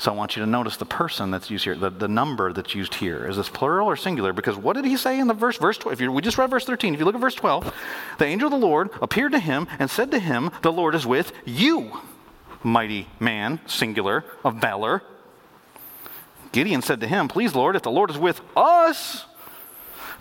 So 0.01 0.11
I 0.11 0.15
want 0.15 0.35
you 0.35 0.43
to 0.43 0.49
notice 0.49 0.77
the 0.77 0.85
person 0.85 1.29
that's 1.29 1.51
used 1.51 1.63
here, 1.63 1.75
the, 1.75 1.91
the 1.91 2.07
number 2.07 2.51
that's 2.53 2.73
used 2.73 2.95
here. 2.95 3.29
Is 3.29 3.37
this 3.37 3.49
plural 3.49 3.87
or 3.87 3.95
singular? 3.95 4.33
Because 4.33 4.57
what 4.57 4.75
did 4.75 4.83
he 4.83 4.97
say 4.97 5.19
in 5.19 5.27
the 5.27 5.35
verse? 5.35 5.57
Verse 5.57 5.77
12. 5.77 5.93
If 5.93 6.01
you, 6.01 6.11
we 6.11 6.23
just 6.23 6.39
read 6.39 6.49
verse 6.49 6.65
13. 6.65 6.95
If 6.95 6.99
you 6.99 7.05
look 7.05 7.13
at 7.13 7.21
verse 7.21 7.35
12, 7.35 7.71
the 8.17 8.25
angel 8.25 8.47
of 8.47 8.59
the 8.59 8.65
Lord 8.65 8.89
appeared 8.99 9.31
to 9.33 9.39
him 9.39 9.67
and 9.77 9.91
said 9.91 10.09
to 10.09 10.17
him, 10.17 10.49
The 10.63 10.71
Lord 10.71 10.95
is 10.95 11.05
with 11.05 11.33
you, 11.45 12.01
mighty 12.63 13.09
man, 13.19 13.59
singular, 13.67 14.25
of 14.43 14.55
valor. 14.55 15.03
Gideon 16.51 16.81
said 16.81 16.99
to 17.01 17.07
him, 17.07 17.27
Please, 17.27 17.53
Lord, 17.53 17.75
if 17.75 17.83
the 17.83 17.91
Lord 17.91 18.09
is 18.09 18.17
with 18.17 18.41
us, 18.57 19.25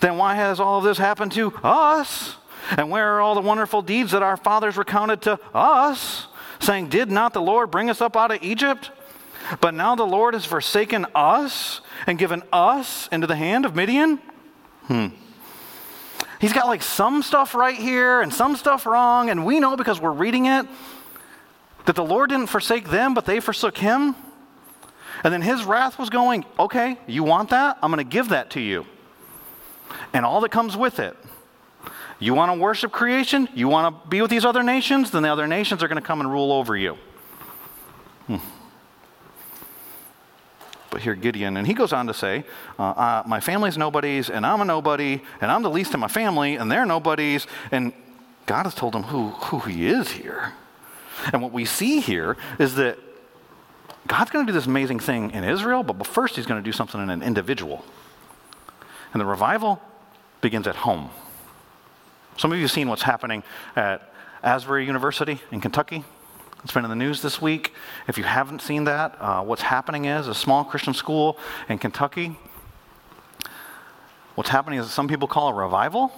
then 0.00 0.18
why 0.18 0.34
has 0.34 0.60
all 0.60 0.76
of 0.76 0.84
this 0.84 0.98
happened 0.98 1.32
to 1.32 1.54
us? 1.64 2.36
And 2.76 2.90
where 2.90 3.14
are 3.14 3.22
all 3.22 3.34
the 3.34 3.40
wonderful 3.40 3.80
deeds 3.80 4.10
that 4.10 4.22
our 4.22 4.36
fathers 4.36 4.76
recounted 4.76 5.22
to 5.22 5.40
us, 5.54 6.26
saying, 6.58 6.90
Did 6.90 7.10
not 7.10 7.32
the 7.32 7.40
Lord 7.40 7.70
bring 7.70 7.88
us 7.88 8.02
up 8.02 8.14
out 8.14 8.30
of 8.30 8.42
Egypt? 8.42 8.90
But 9.60 9.74
now 9.74 9.94
the 9.94 10.06
Lord 10.06 10.34
has 10.34 10.44
forsaken 10.44 11.06
us 11.14 11.80
and 12.06 12.18
given 12.18 12.42
us 12.52 13.08
into 13.10 13.26
the 13.26 13.36
hand 13.36 13.64
of 13.64 13.74
Midian? 13.74 14.18
Hmm. 14.86 15.08
He's 16.40 16.52
got 16.52 16.66
like 16.66 16.82
some 16.82 17.22
stuff 17.22 17.54
right 17.54 17.76
here 17.76 18.22
and 18.22 18.32
some 18.32 18.56
stuff 18.56 18.86
wrong, 18.86 19.28
and 19.28 19.44
we 19.44 19.60
know 19.60 19.76
because 19.76 20.00
we're 20.00 20.12
reading 20.12 20.46
it 20.46 20.66
that 21.86 21.96
the 21.96 22.04
Lord 22.04 22.30
didn't 22.30 22.46
forsake 22.46 22.88
them, 22.88 23.14
but 23.14 23.26
they 23.26 23.40
forsook 23.40 23.76
him. 23.76 24.14
And 25.22 25.32
then 25.34 25.42
his 25.42 25.64
wrath 25.64 25.98
was 25.98 26.08
going, 26.08 26.44
okay, 26.58 26.98
you 27.06 27.24
want 27.24 27.50
that? 27.50 27.78
I'm 27.82 27.90
going 27.90 28.04
to 28.04 28.10
give 28.10 28.30
that 28.30 28.50
to 28.50 28.60
you. 28.60 28.86
And 30.12 30.24
all 30.24 30.40
that 30.40 30.50
comes 30.50 30.76
with 30.76 30.98
it. 30.98 31.16
You 32.18 32.32
want 32.34 32.52
to 32.52 32.58
worship 32.58 32.92
creation? 32.92 33.48
You 33.54 33.68
want 33.68 34.02
to 34.02 34.08
be 34.08 34.22
with 34.22 34.30
these 34.30 34.44
other 34.44 34.62
nations? 34.62 35.10
Then 35.10 35.22
the 35.22 35.32
other 35.32 35.46
nations 35.46 35.82
are 35.82 35.88
going 35.88 36.00
to 36.00 36.06
come 36.06 36.20
and 36.20 36.30
rule 36.30 36.52
over 36.52 36.76
you. 36.76 36.96
Hmm 38.26 38.36
but 40.90 41.00
here 41.00 41.14
Gideon, 41.14 41.56
and 41.56 41.66
he 41.66 41.74
goes 41.74 41.92
on 41.92 42.06
to 42.08 42.14
say, 42.14 42.44
uh, 42.78 42.82
uh, 42.82 43.22
My 43.26 43.40
family's 43.40 43.78
nobodies, 43.78 44.28
and 44.28 44.44
I'm 44.44 44.60
a 44.60 44.64
nobody, 44.64 45.20
and 45.40 45.50
I'm 45.50 45.62
the 45.62 45.70
least 45.70 45.94
in 45.94 46.00
my 46.00 46.08
family, 46.08 46.56
and 46.56 46.70
they're 46.70 46.84
nobodies. 46.84 47.46
And 47.70 47.92
God 48.46 48.64
has 48.64 48.74
told 48.74 48.94
him 48.94 49.04
who, 49.04 49.28
who 49.28 49.60
he 49.60 49.86
is 49.86 50.10
here. 50.10 50.52
And 51.32 51.42
what 51.42 51.52
we 51.52 51.64
see 51.64 52.00
here 52.00 52.36
is 52.58 52.74
that 52.74 52.98
God's 54.06 54.30
going 54.30 54.46
to 54.46 54.52
do 54.52 54.58
this 54.58 54.66
amazing 54.66 54.98
thing 54.98 55.30
in 55.30 55.44
Israel, 55.44 55.82
but 55.82 56.04
first 56.06 56.36
he's 56.36 56.46
going 56.46 56.60
to 56.60 56.64
do 56.64 56.72
something 56.72 57.00
in 57.00 57.10
an 57.10 57.22
individual. 57.22 57.84
And 59.12 59.20
the 59.20 59.26
revival 59.26 59.80
begins 60.40 60.66
at 60.66 60.76
home. 60.76 61.10
Some 62.36 62.52
of 62.52 62.58
you 62.58 62.64
have 62.64 62.70
seen 62.70 62.88
what's 62.88 63.02
happening 63.02 63.42
at 63.76 64.12
Asbury 64.42 64.86
University 64.86 65.40
in 65.52 65.60
Kentucky. 65.60 66.04
It's 66.62 66.72
been 66.72 66.84
in 66.84 66.90
the 66.90 66.96
news 66.96 67.22
this 67.22 67.40
week. 67.40 67.72
If 68.06 68.18
you 68.18 68.24
haven't 68.24 68.60
seen 68.60 68.84
that, 68.84 69.16
uh, 69.18 69.42
what's 69.42 69.62
happening 69.62 70.04
is 70.04 70.28
a 70.28 70.34
small 70.34 70.62
Christian 70.62 70.92
school 70.92 71.38
in 71.70 71.78
Kentucky. 71.78 72.36
What's 74.34 74.50
happening 74.50 74.78
is 74.78 74.90
some 74.90 75.08
people 75.08 75.26
call 75.26 75.50
it 75.50 75.54
revival. 75.54 76.12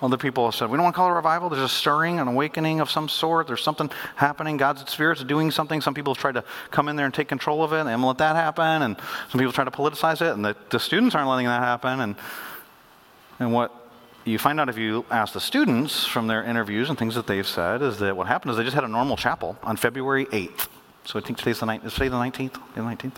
Other 0.00 0.16
people 0.16 0.46
have 0.46 0.54
said, 0.54 0.70
we 0.70 0.76
don't 0.76 0.84
want 0.84 0.94
to 0.94 0.96
call 0.96 1.08
it 1.08 1.12
a 1.12 1.14
revival. 1.14 1.50
There's 1.50 1.62
a 1.62 1.68
stirring, 1.68 2.20
an 2.20 2.28
awakening 2.28 2.80
of 2.80 2.88
some 2.88 3.08
sort. 3.08 3.48
There's 3.48 3.62
something 3.62 3.90
happening. 4.14 4.56
God's 4.56 4.88
Spirit's 4.88 5.24
doing 5.24 5.50
something. 5.50 5.80
Some 5.80 5.92
people 5.92 6.14
have 6.14 6.20
tried 6.20 6.34
to 6.34 6.44
come 6.70 6.88
in 6.88 6.94
there 6.94 7.04
and 7.04 7.12
take 7.12 7.28
control 7.28 7.64
of 7.64 7.72
it 7.72 7.86
and 7.86 8.02
let 8.04 8.18
that 8.18 8.36
happen. 8.36 8.82
And 8.82 8.96
some 9.28 9.40
people 9.40 9.52
try 9.52 9.64
to 9.64 9.70
politicize 9.72 10.22
it, 10.22 10.34
and 10.34 10.44
the, 10.44 10.56
the 10.70 10.78
students 10.78 11.16
aren't 11.16 11.28
letting 11.28 11.46
that 11.46 11.62
happen. 11.62 12.00
And, 12.00 12.14
and 13.40 13.52
what 13.52 13.74
you 14.24 14.38
find 14.38 14.60
out 14.60 14.68
if 14.68 14.76
you 14.76 15.04
ask 15.10 15.32
the 15.32 15.40
students 15.40 16.04
from 16.04 16.26
their 16.26 16.44
interviews 16.44 16.88
and 16.88 16.98
things 16.98 17.14
that 17.14 17.26
they've 17.26 17.46
said 17.46 17.82
is 17.82 17.98
that 17.98 18.16
what 18.16 18.26
happened 18.26 18.50
is 18.50 18.56
they 18.56 18.64
just 18.64 18.74
had 18.74 18.84
a 18.84 18.88
normal 18.88 19.16
chapel 19.16 19.58
on 19.62 19.76
February 19.76 20.26
8th. 20.26 20.68
So 21.04 21.18
I 21.18 21.22
think 21.22 21.38
today's 21.38 21.60
the, 21.60 21.66
ni- 21.66 21.78
today 21.78 22.08
the 22.08 22.16
19th? 22.16 22.54
The 22.74 22.80
19th? 22.80 23.16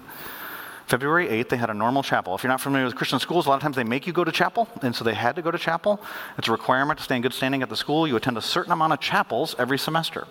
February 0.87 1.27
8th, 1.29 1.49
they 1.49 1.57
had 1.57 1.71
a 1.71 1.75
normal 1.75 2.03
chapel. 2.03 2.35
If 2.35 2.43
you're 2.43 2.51
not 2.53 2.61
familiar 2.61 2.85
with 2.85 2.95
Christian 2.95 3.19
schools, 3.19 3.47
a 3.47 3.49
lot 3.49 3.57
of 3.57 3.63
times 3.63 3.77
they 3.77 3.85
make 3.85 4.07
you 4.07 4.13
go 4.13 4.25
to 4.25 4.33
chapel, 4.33 4.69
and 4.83 4.95
so 4.95 5.05
they 5.05 5.15
had 5.15 5.37
to 5.37 5.43
go 5.43 5.51
to 5.51 5.59
chapel. 5.59 6.01
It's 6.39 6.49
a 6.49 6.53
requirement 6.53 6.99
to 6.99 7.05
stay 7.05 7.17
in 7.17 7.23
good 7.23 7.33
standing 7.33 7.63
at 7.63 7.69
the 7.69 7.77
school. 7.77 8.07
You 8.07 8.17
attend 8.17 8.37
a 8.37 8.43
certain 8.43 8.73
amount 8.73 8.93
of 8.93 9.01
chapels 9.01 9.57
every 9.59 9.79
semester. 9.79 10.27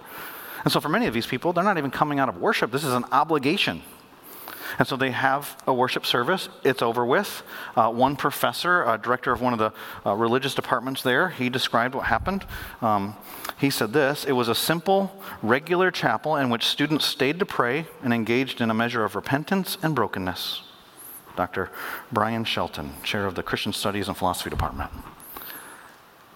And 0.64 0.72
so 0.72 0.80
for 0.80 0.90
many 0.90 1.08
of 1.08 1.14
these 1.14 1.26
people, 1.26 1.52
they're 1.52 1.64
not 1.64 1.78
even 1.78 1.92
coming 1.92 2.20
out 2.20 2.30
of 2.30 2.38
worship. 2.38 2.72
This 2.72 2.84
is 2.84 2.94
an 2.94 3.06
obligation 3.12 3.82
and 4.80 4.88
so 4.88 4.96
they 4.96 5.12
have 5.12 5.62
a 5.68 5.74
worship 5.74 6.06
service. 6.06 6.50
It's 6.64 6.82
over 6.82 7.06
with. 7.06 7.44
Uh, 7.76 7.90
one 7.90 8.16
professor, 8.16 9.00
director 9.02 9.32
of 9.32 9.42
one 9.42 9.54
of 9.54 9.60
the 9.60 9.74
uh, 10.06 10.16
religious 10.16 10.56
departments 10.56 11.04
there, 11.04 11.30
he 11.30 11.50
described 11.50 11.96
what 11.96 12.06
happened. 12.06 12.46
Um, 12.82 13.16
he 13.58 13.70
said 13.70 13.94
this 13.94 14.26
It 14.26 14.34
was 14.34 14.48
a 14.48 14.56
simple, 14.56 15.12
regular 15.42 15.92
chapel 15.92 16.36
in 16.36 16.50
which 16.50 16.66
students 16.66 17.06
stayed 17.06 17.40
to 17.40 17.46
pray 17.46 17.86
and 18.04 18.14
engaged 18.14 18.62
in 18.62 18.70
a 18.70 18.74
measure 18.74 19.04
of 19.04 19.16
repentance 19.16 19.78
and 19.82 19.96
brokenness. 19.96 20.64
Dr. 21.36 21.70
Brian 22.12 22.44
Shelton, 22.44 22.92
chair 23.04 23.26
of 23.26 23.36
the 23.36 23.44
Christian 23.44 23.74
Studies 23.74 24.08
and 24.08 24.18
Philosophy 24.18 24.50
Department. 24.50 24.92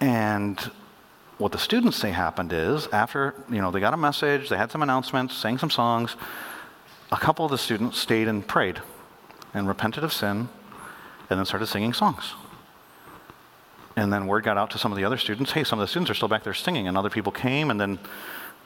And 0.00 0.58
what 1.38 1.52
the 1.52 1.58
students 1.58 1.96
say 1.98 2.10
happened 2.10 2.52
is 2.52 2.86
after, 2.88 3.34
you 3.50 3.60
know, 3.60 3.70
they 3.70 3.80
got 3.80 3.92
a 3.92 3.98
message, 3.98 4.48
they 4.48 4.56
had 4.56 4.70
some 4.70 4.82
announcements, 4.82 5.36
sang 5.36 5.58
some 5.58 5.70
songs, 5.70 6.16
a 7.12 7.16
couple 7.16 7.44
of 7.44 7.50
the 7.50 7.58
students 7.58 7.98
stayed 7.98 8.28
and 8.28 8.46
prayed 8.46 8.80
and 9.54 9.68
repented 9.68 10.04
of 10.04 10.12
sin 10.12 10.48
and 11.30 11.38
then 11.38 11.44
started 11.44 11.66
singing 11.66 11.92
songs. 11.92 12.34
And 13.96 14.12
then 14.12 14.26
word 14.26 14.44
got 14.44 14.58
out 14.58 14.70
to 14.72 14.78
some 14.78 14.92
of 14.92 14.98
the 14.98 15.04
other 15.04 15.16
students 15.16 15.52
hey, 15.52 15.64
some 15.64 15.78
of 15.78 15.82
the 15.84 15.88
students 15.88 16.10
are 16.10 16.14
still 16.14 16.28
back 16.28 16.44
there 16.44 16.54
singing. 16.54 16.88
And 16.88 16.96
other 16.96 17.10
people 17.10 17.32
came, 17.32 17.70
and 17.70 17.80
then 17.80 17.98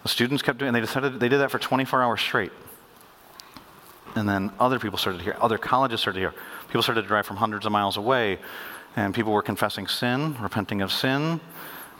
the 0.03 0.09
students 0.09 0.43
kept 0.43 0.59
doing 0.59 0.69
and 0.69 0.77
they 0.77 0.81
decided 0.81 1.21
they 1.21 1.29
did 1.29 1.39
that 1.39 1.51
for 1.51 1.59
24 1.59 2.03
hours 2.03 2.21
straight. 2.21 2.53
And 4.17 4.29
then 4.29 4.51
other 4.59 4.79
people 4.79 4.99
started 4.99 5.19
to 5.19 5.25
hear, 5.25 5.37
other 5.41 5.59
colleges 5.59 6.01
started 6.01 6.19
to 6.19 6.31
hear. 6.31 6.35
People 6.67 6.83
started 6.83 7.03
to 7.03 7.09
drive 7.09 7.27
from 7.27 7.37
hundreds 7.37 7.65
of 7.65 7.71
miles 7.71 7.97
away, 7.97 8.39
and 8.97 9.15
people 9.15 9.33
were 9.33 9.43
confessing 9.43 9.87
sin, 9.87 10.37
repenting 10.41 10.83
of 10.83 10.91
sin, 10.91 11.41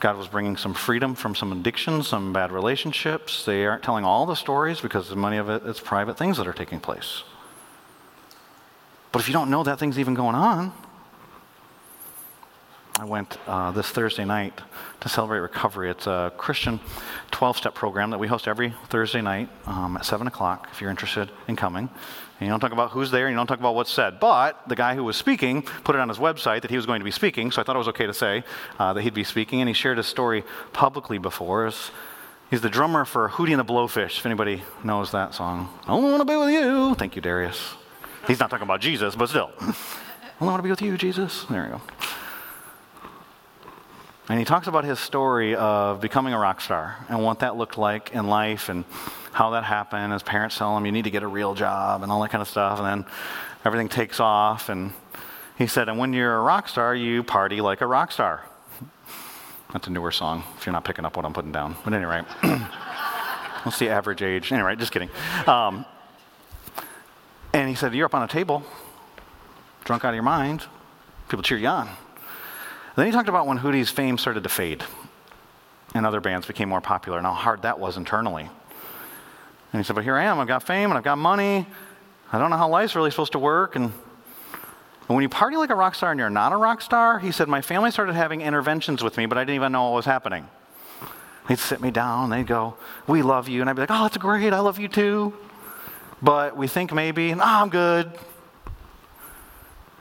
God 0.01 0.17
was 0.17 0.29
bringing 0.29 0.57
some 0.57 0.73
freedom 0.73 1.15
from 1.15 1.35
some 1.35 1.53
addictions, 1.53 2.09
some 2.09 2.33
bad 2.33 2.53
relationships. 2.53 3.45
They 3.45 3.67
aren't 3.67 3.83
telling 3.83 4.05
all 4.05 4.25
the 4.25 4.35
stories 4.35 4.81
because 4.81 5.15
many 5.15 5.37
of 5.37 5.51
it, 5.51 5.63
it 5.63 5.69
is 5.69 5.79
private 5.79 6.17
things 6.17 6.39
that 6.39 6.49
are 6.49 6.55
taking 6.55 6.81
place. 6.81 7.23
But 9.13 9.21
if 9.21 9.29
you 9.29 9.35
don't 9.35 9.51
know 9.51 9.63
that 9.63 9.79
thing's 9.79 9.99
even 9.99 10.15
going 10.15 10.35
on, 10.35 10.73
I 12.99 13.05
went 13.05 13.37
uh, 13.47 13.73
this 13.73 13.89
Thursday 13.91 14.25
night 14.25 14.61
to 15.01 15.09
celebrate 15.09 15.41
recovery. 15.41 15.91
It's 15.91 16.07
a 16.07 16.33
Christian 16.37 16.81
12 17.31 17.59
step 17.59 17.75
program 17.75 18.11
that 18.11 18.19
we 18.19 18.27
host 18.27 18.49
every 18.49 18.75
Thursday 18.89 19.21
night 19.21 19.49
um, 19.67 19.97
at 19.97 20.05
7 20.05 20.27
o'clock 20.27 20.69
if 20.73 20.81
you're 20.81 20.91
interested 20.91 21.31
in 21.47 21.57
coming. 21.57 21.91
And 22.41 22.47
you 22.47 22.51
don't 22.51 22.61
talk 22.61 22.73
about 22.73 22.93
who's 22.93 23.11
there, 23.11 23.27
and 23.27 23.35
you 23.35 23.37
don't 23.37 23.47
talk 23.47 23.59
about 23.59 23.75
what's 23.75 23.93
said. 23.93 24.19
But 24.19 24.67
the 24.67 24.75
guy 24.75 24.95
who 24.95 25.05
was 25.05 25.17
speaking 25.17 25.61
put 25.85 25.95
it 25.95 26.01
on 26.01 26.09
his 26.09 26.17
website 26.17 26.63
that 26.63 26.71
he 26.71 26.77
was 26.77 26.87
going 26.87 27.01
to 27.01 27.05
be 27.05 27.11
speaking, 27.11 27.51
so 27.51 27.61
I 27.61 27.65
thought 27.65 27.77
it 27.77 27.79
was 27.79 27.89
okay 27.89 28.07
to 28.07 28.15
say 28.15 28.45
uh, 28.79 28.95
that 28.95 29.03
he'd 29.03 29.13
be 29.13 29.25
speaking. 29.25 29.61
And 29.61 29.69
he 29.69 29.75
shared 29.75 29.99
his 29.99 30.07
story 30.07 30.43
publicly 30.73 31.19
before. 31.19 31.71
He's 32.51 32.63
the 32.63 32.71
drummer 32.71 33.05
for 33.05 33.29
Hootie 33.29 33.51
and 33.51 33.61
the 33.61 33.65
Blowfish, 33.65 34.19
if 34.19 34.27
anybody 34.27 34.63
knows 34.83 35.13
that 35.13 35.35
song. 35.35 35.69
I 35.85 35.89
don't 35.89 36.03
want 36.03 36.21
to 36.21 36.25
be 36.25 36.37
with 36.37 36.51
you. 36.51 36.95
Thank 36.95 37.15
you, 37.15 37.23
Darius. 37.23 37.75
He's 38.27 38.41
not 38.41 38.49
talking 38.49 38.65
about 38.65 38.81
Jesus, 38.81 39.15
but 39.15 39.29
still. 39.29 39.53
I 39.61 39.75
only 40.41 40.53
want 40.53 40.59
to 40.59 40.63
be 40.63 40.71
with 40.71 40.81
you, 40.81 40.97
Jesus. 40.97 41.45
There 41.45 41.65
you 41.65 41.71
go. 41.73 41.81
And 44.31 44.39
he 44.39 44.45
talks 44.45 44.67
about 44.67 44.85
his 44.85 44.99
story 44.99 45.55
of 45.57 46.01
becoming 46.01 46.33
a 46.33 46.39
rock 46.39 46.61
star 46.61 46.97
and 47.09 47.23
what 47.23 47.41
that 47.41 47.57
looked 47.57 47.77
like 47.77 48.13
in 48.13 48.29
life 48.29 48.69
and 48.69 48.85
how 49.33 49.51
that 49.51 49.65
happened. 49.65 50.13
His 50.13 50.23
parents 50.23 50.57
tell 50.57 50.77
him, 50.77 50.87
you 50.87 50.93
need 50.93 51.05
to 51.05 51.11
get 51.11 51.23
a 51.23 51.29
real 51.29 51.55
job 51.55 52.03
and 52.03 52.11
all 52.11 52.21
that 52.23 52.31
kind 52.31 52.43
of 52.43 52.49
stuff. 52.49 52.79
And 52.79 52.87
then 52.87 53.13
everything 53.65 53.89
takes 53.89 54.21
off. 54.21 54.69
And 54.69 54.93
he 55.59 55.67
said, 55.67 55.89
and 55.89 55.99
when 55.99 56.13
you're 56.13 56.37
a 56.37 56.43
rock 56.43 56.69
star, 56.69 56.95
you 56.95 57.23
party 57.23 57.61
like 57.61 57.81
a 57.81 57.87
rock 57.87 58.13
star. 58.13 58.45
That's 59.73 59.87
a 59.87 59.91
newer 59.91 60.11
song, 60.11 60.43
if 60.57 60.67
you're 60.67 60.73
not 60.73 60.85
picking 60.85 61.05
up 61.05 61.17
what 61.17 61.25
I'm 61.25 61.33
putting 61.33 61.53
down. 61.53 61.77
But 61.85 61.93
anyway, 61.93 62.23
what's 63.63 63.79
the 63.79 63.89
average 63.89 64.23
age? 64.23 64.51
Anyway, 64.51 64.75
just 64.77 64.91
kidding. 64.91 65.11
Um, 65.47 65.85
and 67.53 67.69
he 67.69 67.77
said, 67.77 67.95
You're 67.95 68.07
up 68.07 68.15
on 68.15 68.23
a 68.23 68.29
table, 68.29 68.65
drunk 69.85 70.05
out 70.05 70.09
of 70.09 70.15
your 70.15 70.25
mind. 70.25 70.65
People 71.29 71.45
cheer 71.45 71.59
you 71.59 71.69
on. 71.69 71.89
Then 72.97 73.07
he 73.07 73.13
talked 73.13 73.29
about 73.29 73.47
when 73.47 73.59
Hootie's 73.59 73.91
fame 73.91 74.19
started 74.19 74.43
to 74.43 74.49
fade 74.49 74.83
and 75.95 76.07
other 76.07 76.21
bands 76.21 76.47
became 76.47 76.69
more 76.69 76.81
popular 76.81 77.19
and 77.19 77.27
how 77.27 77.33
hard 77.33 77.63
that 77.63 77.79
was 77.79 77.97
internally. 77.97 78.49
And 79.73 79.81
he 79.81 79.85
said, 79.85 79.95
But 79.95 80.05
here 80.05 80.17
I 80.17 80.25
am, 80.25 80.39
I've 80.39 80.49
got 80.49 80.63
fame 80.63 80.91
and 80.91 80.99
I've 80.99 81.05
got 81.05 81.19
money. 81.19 81.67
I 82.33 82.39
don't 82.39 82.51
know 82.51 82.57
how 82.57 82.69
life's 82.69 82.95
really 82.95 83.11
supposed 83.11 83.33
to 83.33 83.39
work. 83.39 83.77
And 83.77 83.93
when 85.07 85.23
you 85.23 85.29
party 85.29 85.57
like 85.57 85.71
a 85.71 85.75
rock 85.75 85.95
star 85.95 86.13
and 86.13 86.21
you're 86.21 86.31
not 86.31 86.53
a 86.53 86.57
rock 86.57 86.81
star, 86.81 87.19
he 87.19 87.33
said, 87.33 87.49
My 87.49 87.61
family 87.61 87.91
started 87.91 88.15
having 88.15 88.41
interventions 88.41 89.03
with 89.03 89.17
me, 89.17 89.27
but 89.27 89.39
I 89.39 89.43
didn't 89.43 89.57
even 89.57 89.73
know 89.73 89.91
what 89.91 89.97
was 89.97 90.05
happening. 90.05 90.47
They'd 91.49 91.59
sit 91.59 91.81
me 91.81 91.91
down, 91.91 92.31
they'd 92.31 92.47
go, 92.47 92.77
We 93.07 93.23
love 93.23 93.49
you. 93.49 93.61
And 93.61 93.69
I'd 93.69 93.75
be 93.75 93.83
like, 93.83 93.91
Oh, 93.91 94.03
that's 94.03 94.17
great, 94.17 94.53
I 94.53 94.61
love 94.61 94.79
you 94.79 94.89
too. 94.89 95.35
But 96.23 96.57
we 96.57 96.69
think 96.69 96.93
maybe, 96.93 97.33
oh, 97.33 97.41
I'm 97.41 97.71
good. 97.71 98.11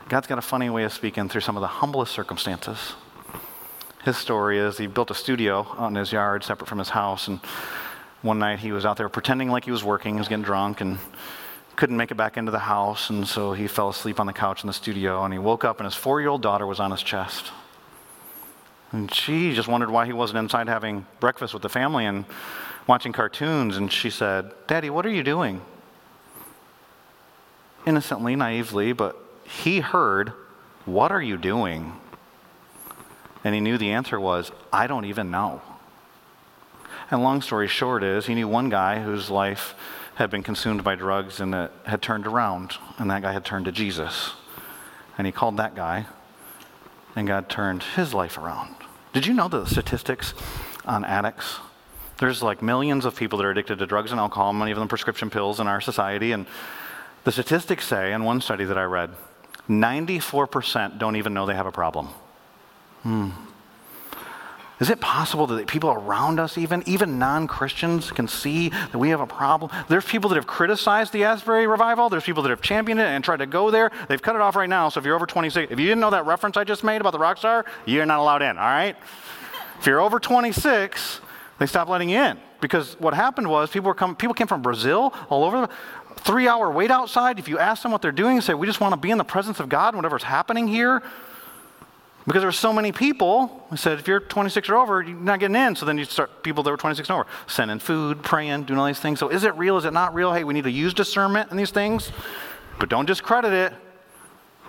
God's 0.09 0.28
got 0.28 0.38
a 0.38 0.41
funny 0.41 0.70
way 0.70 0.84
of 0.84 0.91
speaking 0.91 1.30
through 1.30 1.41
some 1.41 1.55
of 1.55 1.61
the 1.61 1.67
humblest 1.67 2.11
circumstances. 2.11 2.93
His 4.03 4.17
story 4.17 4.57
is 4.57 4.78
he 4.78 4.88
built 4.88 5.11
a 5.11 5.13
studio 5.13 5.67
out 5.78 5.88
in 5.88 5.95
his 5.95 6.11
yard, 6.11 6.43
separate 6.43 6.67
from 6.67 6.80
his 6.80 6.89
house, 6.89 7.28
and 7.28 7.39
one 8.22 8.39
night 8.39 8.59
he 8.59 8.72
was 8.72 8.86
out 8.86 8.97
there 8.97 9.09
pretending 9.09 9.49
like 9.49 9.65
he 9.65 9.72
was 9.72 9.84
working, 9.84 10.15
he 10.15 10.20
was 10.20 10.28
getting 10.28 10.43
drunk, 10.43 10.82
and 10.82 10.99
couldn't 11.76 11.95
make 11.95 12.11
it 12.11 12.15
back 12.15 12.36
into 12.36 12.51
the 12.51 12.59
house, 12.59 13.09
and 13.09 13.26
so 13.26 13.53
he 13.53 13.65
fell 13.67 13.88
asleep 13.88 14.20
on 14.20 14.26
the 14.26 14.34
couch 14.34 14.63
in 14.63 14.67
the 14.67 14.74
studio, 14.74 15.24
and 15.24 15.34
he 15.34 15.39
woke 15.39 15.63
up, 15.63 15.80
and 15.80 15.86
his 15.86 15.95
four 15.95 16.20
year 16.20 16.30
old 16.30 16.41
daughter 16.41 16.67
was 16.67 16.80
on 16.80 16.91
his 16.91 17.01
chest. 17.01 17.51
And 18.91 19.13
she 19.13 19.53
just 19.53 19.67
wondered 19.67 19.89
why 19.89 20.05
he 20.05 20.13
wasn't 20.13 20.39
inside 20.39 20.67
having 20.67 21.05
breakfast 21.20 21.53
with 21.53 21.63
the 21.63 21.70
family 21.70 22.05
and 22.05 22.26
watching 22.88 23.13
cartoons, 23.13 23.78
and 23.78 23.91
she 23.91 24.09
said, 24.09 24.51
Daddy, 24.67 24.89
what 24.89 25.05
are 25.05 25.11
you 25.11 25.24
doing? 25.24 25.61
Innocently, 27.86 28.36
naively, 28.36 28.91
but 28.91 29.15
he 29.45 29.80
heard, 29.80 30.34
What 30.86 31.11
are 31.11 31.22
you 31.22 31.38
doing? 31.38 31.93
And 33.43 33.55
he 33.55 33.61
knew 33.61 33.78
the 33.78 33.91
answer 33.91 34.20
was, 34.20 34.51
I 34.74 34.88
don't 34.88 35.05
even 35.05 35.32
know. 35.32 35.61
And 37.12 37.24
long 37.24 37.41
story 37.41 37.68
short 37.68 38.03
is, 38.03 38.28
he 38.28 38.36
knew 38.36 38.47
one 38.47 38.70
guy 38.70 39.01
whose 39.01 39.30
life 39.30 39.76
had 40.16 40.30
been 40.30 40.43
consumed 40.43 40.84
by 40.84 40.95
drugs 40.95 41.39
and 41.39 41.55
it 41.55 41.72
had 41.86 42.01
turned 42.01 42.28
around, 42.28 42.74
and 42.97 43.10
that 43.10 43.22
guy 43.22 43.32
had 43.32 43.45
turned 43.45 43.66
to 43.66 43.72
Jesus. 43.72 44.34
And 45.18 45.26
he 45.26 45.32
called 45.32 45.57
that 45.57 45.76
guy, 45.76 46.05
and 47.16 47.28
God 47.28 47.49
turned 47.49 47.84
his 47.84 48.14
life 48.14 48.38
around. 48.38 48.76
Did 49.14 49.26
you 49.26 49.34
know 49.34 49.47
the 49.47 49.66
statistics 49.66 50.34
on 50.86 51.03
addicts? 51.03 51.60
There's 52.18 52.43
like 52.43 52.62
millions 52.62 53.05
of 53.05 53.16
people 53.16 53.38
that 53.39 53.45
are 53.45 53.51
addicted 53.51 53.80
to 53.80 53.86
drugs 53.86 54.12
and 54.12 54.20
alcohol, 54.20 54.53
many 54.53 54.72
of 54.72 54.78
them 54.78 54.88
prescription 54.88 55.30
pills 55.30 55.60
in 55.60 55.68
our 55.68 55.82
society. 55.82 56.34
And 56.34 56.45
the 57.24 57.32
statistics 57.32 57.88
say, 57.88 58.14
in 58.14 58.24
one 58.24 58.41
study 58.41 58.66
that 58.66 58.78
I 58.78 58.84
read, 58.84 59.12
94% 59.70 60.99
don't 60.99 61.16
even 61.16 61.34
know 61.34 61.45
they 61.45 61.55
have 61.55 61.66
a 61.66 61.72
problem. 61.72 62.07
Hmm. 63.03 63.30
Is 64.80 64.89
it 64.89 65.01
possible 65.01 65.45
that 65.47 65.67
people 65.67 65.89
around 65.91 66.39
us, 66.39 66.57
even, 66.57 66.84
even 66.86 67.19
non 67.19 67.47
Christians, 67.47 68.11
can 68.11 68.30
see 68.30 68.69
that 68.69 68.97
we 68.97 69.09
have 69.09 69.19
a 69.19 69.27
problem? 69.27 69.71
There's 69.89 70.05
people 70.05 70.30
that 70.30 70.38
have 70.38 70.47
criticized 70.47 71.11
the 71.11 71.25
Asbury 71.25 71.67
revival. 71.67 72.07
There's 72.09 72.23
people 72.23 72.43
that 72.43 72.49
have 72.49 72.61
championed 72.61 73.01
it 73.01 73.07
and 73.07 73.21
tried 73.23 73.38
to 73.38 73.45
go 73.45 73.71
there. 73.71 73.91
They've 74.07 74.21
cut 74.21 74.36
it 74.36 74.41
off 74.41 74.55
right 74.55 74.69
now. 74.69 74.88
So 74.88 74.99
if 74.99 75.05
you're 75.05 75.15
over 75.15 75.25
26, 75.25 75.71
if 75.71 75.80
you 75.80 75.86
didn't 75.86 75.99
know 75.99 76.11
that 76.11 76.25
reference 76.25 76.55
I 76.55 76.63
just 76.63 76.86
made 76.86 77.01
about 77.01 77.11
the 77.11 77.19
rock 77.19 77.38
star, 77.38 77.65
you're 77.86 78.05
not 78.05 78.19
allowed 78.19 78.41
in, 78.41 78.57
all 78.57 78.63
right? 78.63 78.95
if 79.80 79.86
you're 79.86 80.01
over 80.01 80.19
26, 80.19 81.21
they 81.57 81.65
stopped 81.65 81.89
letting 81.89 82.09
you 82.09 82.19
in. 82.19 82.38
Because 82.61 82.99
what 82.99 83.13
happened 83.13 83.49
was 83.49 83.69
people, 83.69 83.88
were 83.88 83.93
coming, 83.93 84.15
people 84.15 84.34
came 84.34 84.47
from 84.47 84.61
Brazil, 84.61 85.13
all 85.30 85.45
over 85.45 85.61
the 85.61 85.69
three 86.21 86.47
hour 86.47 86.69
wait 86.69 86.91
outside. 86.91 87.39
If 87.39 87.47
you 87.47 87.57
ask 87.57 87.84
them 87.84 87.91
what 87.91 88.01
they're 88.01 88.11
doing, 88.11 88.41
say, 88.41 88.53
We 88.53 88.67
just 88.67 88.82
want 88.82 88.93
to 88.93 88.99
be 88.99 89.11
in 89.11 89.17
the 89.17 89.23
presence 89.23 89.59
of 89.59 89.69
God, 89.69 89.95
whatever's 89.95 90.23
happening 90.23 90.67
here. 90.67 91.01
Because 92.26 92.41
there 92.41 92.47
were 92.47 92.51
so 92.51 92.74
many 92.74 92.91
people, 92.91 93.65
we 93.72 93.78
said, 93.78 93.97
if 93.97 94.07
you're 94.07 94.20
26 94.20 94.70
or 94.70 94.76
over, 94.76 95.01
you're 95.01 95.15
not 95.17 95.39
getting 95.39 95.55
in. 95.55 95.76
So 95.76 95.86
then 95.86 95.97
you 95.97 96.05
start 96.05 96.43
people 96.43 96.63
that 96.63 96.70
were 96.70 96.78
26 96.78 97.09
and 97.09 97.15
over, 97.15 97.30
sending 97.47 97.80
food, 97.80 98.22
praying, 98.22 98.63
doing 98.63 98.80
all 98.80 98.86
these 98.86 98.99
things. 98.99 99.20
So 99.20 99.30
is 99.30 99.43
it 99.43 99.55
real? 99.55 99.78
Is 99.78 99.86
it 99.86 99.93
not 99.93 100.13
real? 100.13 100.34
Hey, 100.34 100.43
we 100.43 100.53
need 100.53 100.65
to 100.65 100.72
use 100.72 100.93
discernment 100.93 101.49
in 101.49 101.57
these 101.57 101.72
things, 101.72 102.11
but 102.78 102.89
don't 102.89 103.05
discredit 103.05 103.53
it. 103.53 103.74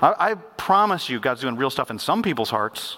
I, 0.00 0.30
I 0.30 0.34
promise 0.34 1.08
you, 1.08 1.20
God's 1.20 1.42
doing 1.42 1.56
real 1.56 1.70
stuff 1.70 1.90
in 1.90 1.98
some 1.98 2.22
people's 2.22 2.50
hearts. 2.50 2.96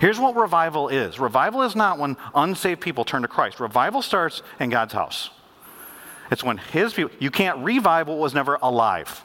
Here's 0.00 0.18
what 0.18 0.34
revival 0.34 0.88
is 0.88 1.20
revival 1.20 1.62
is 1.62 1.76
not 1.76 1.98
when 1.98 2.16
unsaved 2.34 2.80
people 2.80 3.04
turn 3.04 3.22
to 3.22 3.28
Christ, 3.28 3.60
revival 3.60 4.02
starts 4.02 4.42
in 4.58 4.70
God's 4.70 4.92
house. 4.92 5.30
It's 6.30 6.42
when 6.42 6.56
His 6.56 6.94
people, 6.94 7.14
you 7.20 7.30
can't 7.30 7.58
revive 7.58 8.08
what 8.08 8.18
was 8.18 8.34
never 8.34 8.58
alive. 8.62 9.24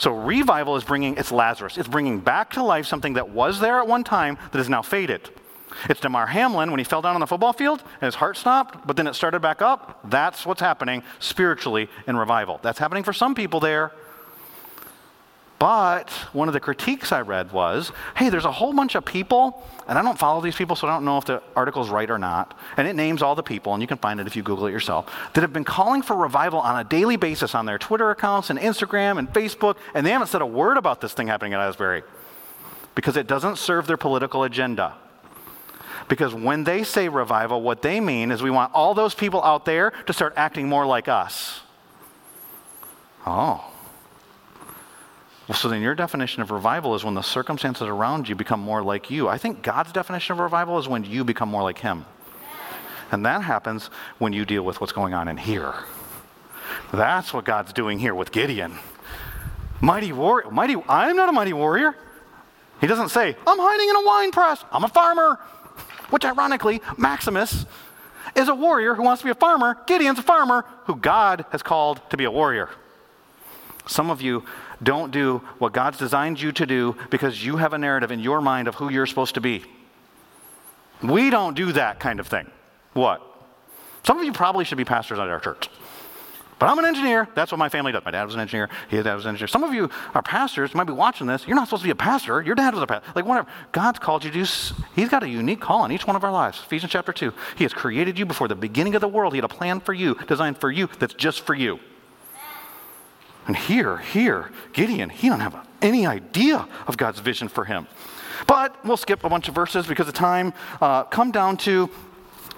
So 0.00 0.16
revival 0.16 0.76
is 0.76 0.84
bringing, 0.84 1.18
it's 1.18 1.30
Lazarus. 1.30 1.76
It's 1.76 1.86
bringing 1.86 2.20
back 2.20 2.52
to 2.52 2.62
life 2.62 2.86
something 2.86 3.12
that 3.14 3.28
was 3.28 3.60
there 3.60 3.80
at 3.80 3.86
one 3.86 4.02
time 4.02 4.38
that 4.50 4.58
is 4.58 4.66
now 4.66 4.80
faded. 4.80 5.28
It's 5.90 6.00
Damar 6.00 6.26
Hamlin 6.26 6.70
when 6.70 6.78
he 6.78 6.84
fell 6.84 7.02
down 7.02 7.14
on 7.14 7.20
the 7.20 7.26
football 7.26 7.52
field 7.52 7.82
and 8.00 8.06
his 8.06 8.14
heart 8.14 8.38
stopped, 8.38 8.86
but 8.86 8.96
then 8.96 9.06
it 9.06 9.14
started 9.14 9.40
back 9.40 9.60
up. 9.60 10.00
That's 10.04 10.46
what's 10.46 10.62
happening 10.62 11.02
spiritually 11.18 11.90
in 12.06 12.16
revival. 12.16 12.60
That's 12.62 12.78
happening 12.78 13.02
for 13.02 13.12
some 13.12 13.34
people 13.34 13.60
there. 13.60 13.92
But 15.60 16.08
one 16.32 16.48
of 16.48 16.54
the 16.54 16.58
critiques 16.58 17.12
I 17.12 17.20
read 17.20 17.52
was 17.52 17.92
hey, 18.16 18.30
there's 18.30 18.46
a 18.46 18.50
whole 18.50 18.72
bunch 18.72 18.94
of 18.94 19.04
people, 19.04 19.62
and 19.86 19.98
I 19.98 20.02
don't 20.02 20.18
follow 20.18 20.40
these 20.40 20.56
people, 20.56 20.74
so 20.74 20.88
I 20.88 20.90
don't 20.90 21.04
know 21.04 21.18
if 21.18 21.26
the 21.26 21.42
article's 21.54 21.90
right 21.90 22.10
or 22.10 22.18
not. 22.18 22.58
And 22.78 22.88
it 22.88 22.96
names 22.96 23.20
all 23.20 23.34
the 23.34 23.42
people, 23.42 23.74
and 23.74 23.82
you 23.82 23.86
can 23.86 23.98
find 23.98 24.18
it 24.20 24.26
if 24.26 24.34
you 24.34 24.42
Google 24.42 24.66
it 24.68 24.72
yourself, 24.72 25.14
that 25.34 25.42
have 25.42 25.52
been 25.52 25.64
calling 25.64 26.00
for 26.00 26.16
revival 26.16 26.60
on 26.60 26.80
a 26.80 26.84
daily 26.84 27.16
basis 27.16 27.54
on 27.54 27.66
their 27.66 27.78
Twitter 27.78 28.10
accounts 28.10 28.48
and 28.48 28.58
Instagram 28.58 29.18
and 29.18 29.30
Facebook, 29.34 29.76
and 29.92 30.06
they 30.06 30.10
haven't 30.12 30.28
said 30.28 30.40
a 30.40 30.46
word 30.46 30.78
about 30.78 31.02
this 31.02 31.12
thing 31.12 31.26
happening 31.26 31.52
at 31.52 31.60
Asbury 31.60 32.04
because 32.94 33.18
it 33.18 33.26
doesn't 33.26 33.56
serve 33.56 33.86
their 33.86 33.98
political 33.98 34.44
agenda. 34.44 34.94
Because 36.08 36.32
when 36.32 36.64
they 36.64 36.84
say 36.84 37.10
revival, 37.10 37.60
what 37.60 37.82
they 37.82 38.00
mean 38.00 38.30
is 38.30 38.42
we 38.42 38.50
want 38.50 38.72
all 38.72 38.94
those 38.94 39.14
people 39.14 39.44
out 39.44 39.66
there 39.66 39.92
to 40.06 40.14
start 40.14 40.32
acting 40.36 40.70
more 40.70 40.86
like 40.86 41.06
us. 41.06 41.60
Oh. 43.26 43.69
Well, 45.50 45.56
so 45.56 45.68
then 45.68 45.82
your 45.82 45.96
definition 45.96 46.42
of 46.42 46.52
revival 46.52 46.94
is 46.94 47.02
when 47.02 47.14
the 47.14 47.22
circumstances 47.22 47.82
around 47.82 48.28
you 48.28 48.36
become 48.36 48.60
more 48.60 48.84
like 48.84 49.10
you. 49.10 49.26
I 49.26 49.36
think 49.36 49.64
God's 49.64 49.90
definition 49.90 50.34
of 50.34 50.38
revival 50.38 50.78
is 50.78 50.86
when 50.86 51.02
you 51.02 51.24
become 51.24 51.48
more 51.48 51.64
like 51.64 51.78
Him. 51.78 52.04
And 53.10 53.26
that 53.26 53.42
happens 53.42 53.90
when 54.18 54.32
you 54.32 54.44
deal 54.44 54.62
with 54.62 54.80
what's 54.80 54.92
going 54.92 55.12
on 55.12 55.26
in 55.26 55.36
here. 55.36 55.74
That's 56.92 57.34
what 57.34 57.44
God's 57.44 57.72
doing 57.72 57.98
here 57.98 58.14
with 58.14 58.30
Gideon. 58.30 58.76
Mighty 59.80 60.12
warrior, 60.12 60.52
mighty, 60.52 60.76
I'm 60.88 61.16
not 61.16 61.28
a 61.28 61.32
mighty 61.32 61.52
warrior. 61.52 61.96
He 62.80 62.86
doesn't 62.86 63.08
say, 63.08 63.34
I'm 63.44 63.58
hiding 63.58 63.88
in 63.88 63.96
a 63.96 64.06
wine 64.06 64.30
press. 64.30 64.64
I'm 64.70 64.84
a 64.84 64.88
farmer. 64.88 65.40
Which 66.10 66.24
ironically, 66.24 66.80
Maximus 66.96 67.66
is 68.36 68.46
a 68.46 68.54
warrior 68.54 68.94
who 68.94 69.02
wants 69.02 69.22
to 69.22 69.26
be 69.26 69.32
a 69.32 69.34
farmer. 69.34 69.76
Gideon's 69.88 70.20
a 70.20 70.22
farmer 70.22 70.64
who 70.84 70.94
God 70.94 71.44
has 71.50 71.60
called 71.60 72.00
to 72.10 72.16
be 72.16 72.22
a 72.22 72.30
warrior. 72.30 72.70
Some 73.88 74.10
of 74.10 74.22
you 74.22 74.44
don't 74.82 75.10
do 75.10 75.38
what 75.58 75.72
God's 75.72 75.98
designed 75.98 76.40
you 76.40 76.52
to 76.52 76.66
do 76.66 76.96
because 77.10 77.44
you 77.44 77.56
have 77.56 77.72
a 77.72 77.78
narrative 77.78 78.10
in 78.10 78.20
your 78.20 78.40
mind 78.40 78.68
of 78.68 78.74
who 78.76 78.90
you're 78.90 79.06
supposed 79.06 79.34
to 79.34 79.40
be. 79.40 79.62
We 81.02 81.30
don't 81.30 81.54
do 81.54 81.72
that 81.72 82.00
kind 82.00 82.20
of 82.20 82.26
thing. 82.26 82.50
What? 82.92 83.22
Some 84.04 84.18
of 84.18 84.24
you 84.24 84.32
probably 84.32 84.64
should 84.64 84.78
be 84.78 84.84
pastors 84.84 85.18
at 85.18 85.28
our 85.28 85.40
church. 85.40 85.68
But 86.58 86.68
I'm 86.68 86.78
an 86.78 86.84
engineer. 86.84 87.26
That's 87.34 87.50
what 87.50 87.58
my 87.58 87.70
family 87.70 87.90
does. 87.90 88.04
My 88.04 88.10
dad 88.10 88.24
was 88.24 88.34
an 88.34 88.40
engineer. 88.40 88.68
His 88.88 89.04
dad 89.04 89.14
was 89.14 89.24
an 89.24 89.30
engineer. 89.30 89.48
Some 89.48 89.64
of 89.64 89.72
you 89.72 89.88
are 90.14 90.22
pastors. 90.22 90.74
You 90.74 90.76
might 90.76 90.84
be 90.84 90.92
watching 90.92 91.26
this. 91.26 91.46
You're 91.46 91.56
not 91.56 91.68
supposed 91.68 91.82
to 91.82 91.86
be 91.86 91.90
a 91.90 91.94
pastor. 91.94 92.42
Your 92.42 92.54
dad 92.54 92.74
was 92.74 92.82
a 92.82 92.86
pastor. 92.86 93.10
Like, 93.14 93.24
whatever. 93.24 93.48
God's 93.72 93.98
called 93.98 94.24
you 94.24 94.30
to 94.30 94.44
do, 94.44 94.74
He's 94.94 95.08
got 95.08 95.22
a 95.22 95.28
unique 95.28 95.60
call 95.60 95.86
in 95.86 95.92
each 95.92 96.06
one 96.06 96.16
of 96.16 96.24
our 96.24 96.30
lives. 96.30 96.60
Ephesians 96.60 96.92
chapter 96.92 97.14
2. 97.14 97.32
He 97.56 97.64
has 97.64 97.72
created 97.72 98.18
you 98.18 98.26
before 98.26 98.46
the 98.46 98.54
beginning 98.54 98.94
of 98.94 99.00
the 99.00 99.08
world. 99.08 99.32
He 99.32 99.38
had 99.38 99.44
a 99.44 99.48
plan 99.48 99.80
for 99.80 99.94
you, 99.94 100.16
designed 100.28 100.58
for 100.58 100.70
you, 100.70 100.90
that's 100.98 101.14
just 101.14 101.40
for 101.40 101.54
you. 101.54 101.80
And 103.50 103.56
here, 103.56 103.96
here, 103.96 104.52
Gideon, 104.72 105.10
he 105.10 105.28
don't 105.28 105.40
have 105.40 105.66
any 105.82 106.06
idea 106.06 106.68
of 106.86 106.96
God's 106.96 107.18
vision 107.18 107.48
for 107.48 107.64
him. 107.64 107.88
But 108.46 108.76
we'll 108.84 108.96
skip 108.96 109.24
a 109.24 109.28
bunch 109.28 109.48
of 109.48 109.56
verses 109.56 109.88
because 109.88 110.06
of 110.06 110.14
time. 110.14 110.52
Uh, 110.80 111.02
come 111.02 111.32
down 111.32 111.56
to 111.56 111.90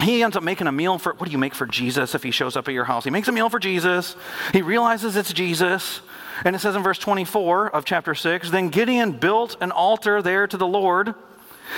he 0.03 0.23
ends 0.23 0.37
up 0.37 0.43
making 0.43 0.67
a 0.67 0.73
meal 0.73 0.99
for 0.99 1.15
what 1.15 1.25
do 1.25 1.33
you 1.33 1.39
make 1.39 1.55
for 1.55 1.65
Jesus 1.65 2.15
if 2.15 2.23
he 2.23 2.31
shows 2.31 2.59
up 2.59 2.69
at 2.69 2.75
your 2.75 2.85
house? 2.85 3.05
He 3.05 3.11
makes 3.11 3.27
a 3.27 3.33
meal 3.33 3.49
for 3.49 3.59
Jesus. 3.59 4.17
He 4.53 4.61
realizes 4.61 5.17
it's 5.17 5.33
Jesus. 5.33 6.03
And 6.45 6.55
it 6.55 6.59
says 6.59 6.77
in 6.77 6.83
verse 6.83 6.99
24 6.99 7.71
of 7.71 7.87
chapter 7.87 8.15
6 8.15 8.51
Then 8.51 8.69
Gideon 8.69 9.13
built 9.13 9.57
an 9.63 9.71
altar 9.71 10.21
there 10.21 10.47
to 10.47 10.59
the 10.59 10.67
Lord, 10.67 11.15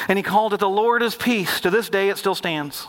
and 0.08 0.18
he 0.18 0.24
called 0.24 0.54
it 0.54 0.58
the 0.58 0.68
Lord 0.68 1.04
is 1.04 1.14
peace. 1.14 1.60
To 1.60 1.70
this 1.70 1.88
day 1.88 2.08
it 2.08 2.18
still 2.18 2.34
stands. 2.34 2.88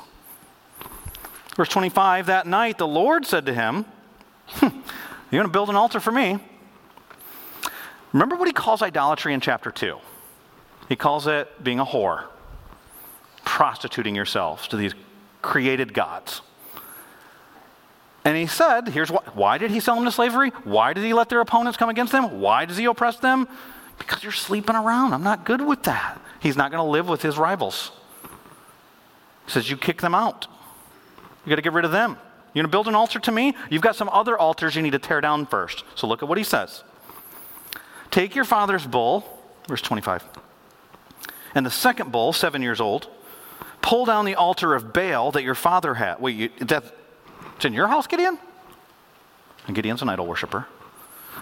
Verse 1.55 1.69
25 1.69 2.25
That 2.25 2.47
night 2.47 2.79
the 2.79 2.87
Lord 2.87 3.27
said 3.27 3.45
to 3.45 3.53
him, 3.53 3.85
You're 5.35 5.43
going 5.43 5.51
to 5.51 5.53
build 5.53 5.69
an 5.69 5.75
altar 5.75 5.99
for 5.99 6.13
me. 6.13 6.39
Remember 8.13 8.37
what 8.37 8.47
he 8.47 8.53
calls 8.53 8.81
idolatry 8.81 9.33
in 9.33 9.41
chapter 9.41 9.69
2? 9.69 9.97
He 10.87 10.95
calls 10.95 11.27
it 11.27 11.61
being 11.61 11.81
a 11.81 11.85
whore. 11.85 12.23
prostituting 13.43 14.15
yourselves 14.15 14.65
to 14.69 14.77
these 14.77 14.93
created 15.41 15.93
gods. 15.93 16.39
And 18.23 18.37
he 18.37 18.47
said, 18.47 18.87
here's 18.87 19.11
why. 19.11 19.23
Why 19.33 19.57
did 19.57 19.71
he 19.71 19.81
sell 19.81 19.95
them 19.95 20.05
to 20.05 20.11
slavery? 20.11 20.51
Why 20.63 20.93
did 20.93 21.03
he 21.03 21.11
let 21.11 21.27
their 21.27 21.41
opponents 21.41 21.77
come 21.77 21.89
against 21.89 22.13
them? 22.13 22.39
Why 22.39 22.63
does 22.63 22.77
he 22.77 22.85
oppress 22.85 23.17
them? 23.17 23.49
Because 23.99 24.23
you're 24.23 24.31
sleeping 24.31 24.77
around. 24.77 25.11
I'm 25.11 25.23
not 25.23 25.43
good 25.43 25.59
with 25.59 25.83
that. 25.83 26.17
He's 26.39 26.55
not 26.55 26.71
going 26.71 26.81
to 26.81 26.89
live 26.89 27.09
with 27.09 27.21
his 27.21 27.37
rivals. 27.37 27.91
He 29.47 29.51
says, 29.51 29.69
You 29.69 29.75
kick 29.75 29.99
them 29.99 30.15
out. 30.15 30.47
You 31.45 31.49
got 31.49 31.57
to 31.57 31.61
get 31.61 31.73
rid 31.73 31.83
of 31.83 31.91
them. 31.91 32.15
You're 32.55 32.63
going 32.63 32.71
to 32.71 32.75
build 32.75 32.87
an 32.87 32.95
altar 32.95 33.19
to 33.19 33.31
me? 33.33 33.53
You've 33.69 33.81
got 33.81 33.97
some 33.97 34.07
other 34.09 34.37
altars 34.37 34.77
you 34.77 34.81
need 34.81 34.93
to 34.93 34.99
tear 34.99 35.19
down 35.19 35.45
first. 35.45 35.83
So 35.93 36.07
look 36.07 36.23
at 36.23 36.29
what 36.29 36.37
he 36.37 36.43
says. 36.43 36.85
Take 38.11 38.33
your 38.33 38.45
father's 38.45 38.87
bull, 38.87 39.25
verse 39.67 39.81
25, 39.81 40.23
and 41.53 41.65
the 41.65 41.71
second 41.71 42.13
bull, 42.13 42.31
seven 42.31 42.61
years 42.61 42.79
old, 42.79 43.09
pull 43.81 44.05
down 44.05 44.23
the 44.23 44.35
altar 44.35 44.73
of 44.73 44.93
Baal 44.93 45.31
that 45.31 45.43
your 45.43 45.53
father 45.53 45.95
had. 45.95 46.21
Wait, 46.21 46.35
you, 46.35 46.49
that, 46.61 46.85
it's 47.57 47.65
in 47.65 47.73
your 47.73 47.87
house, 47.87 48.07
Gideon? 48.07 48.39
And 49.67 49.75
Gideon's 49.75 50.01
an 50.01 50.07
idol 50.07 50.25
worshiper. 50.25 50.65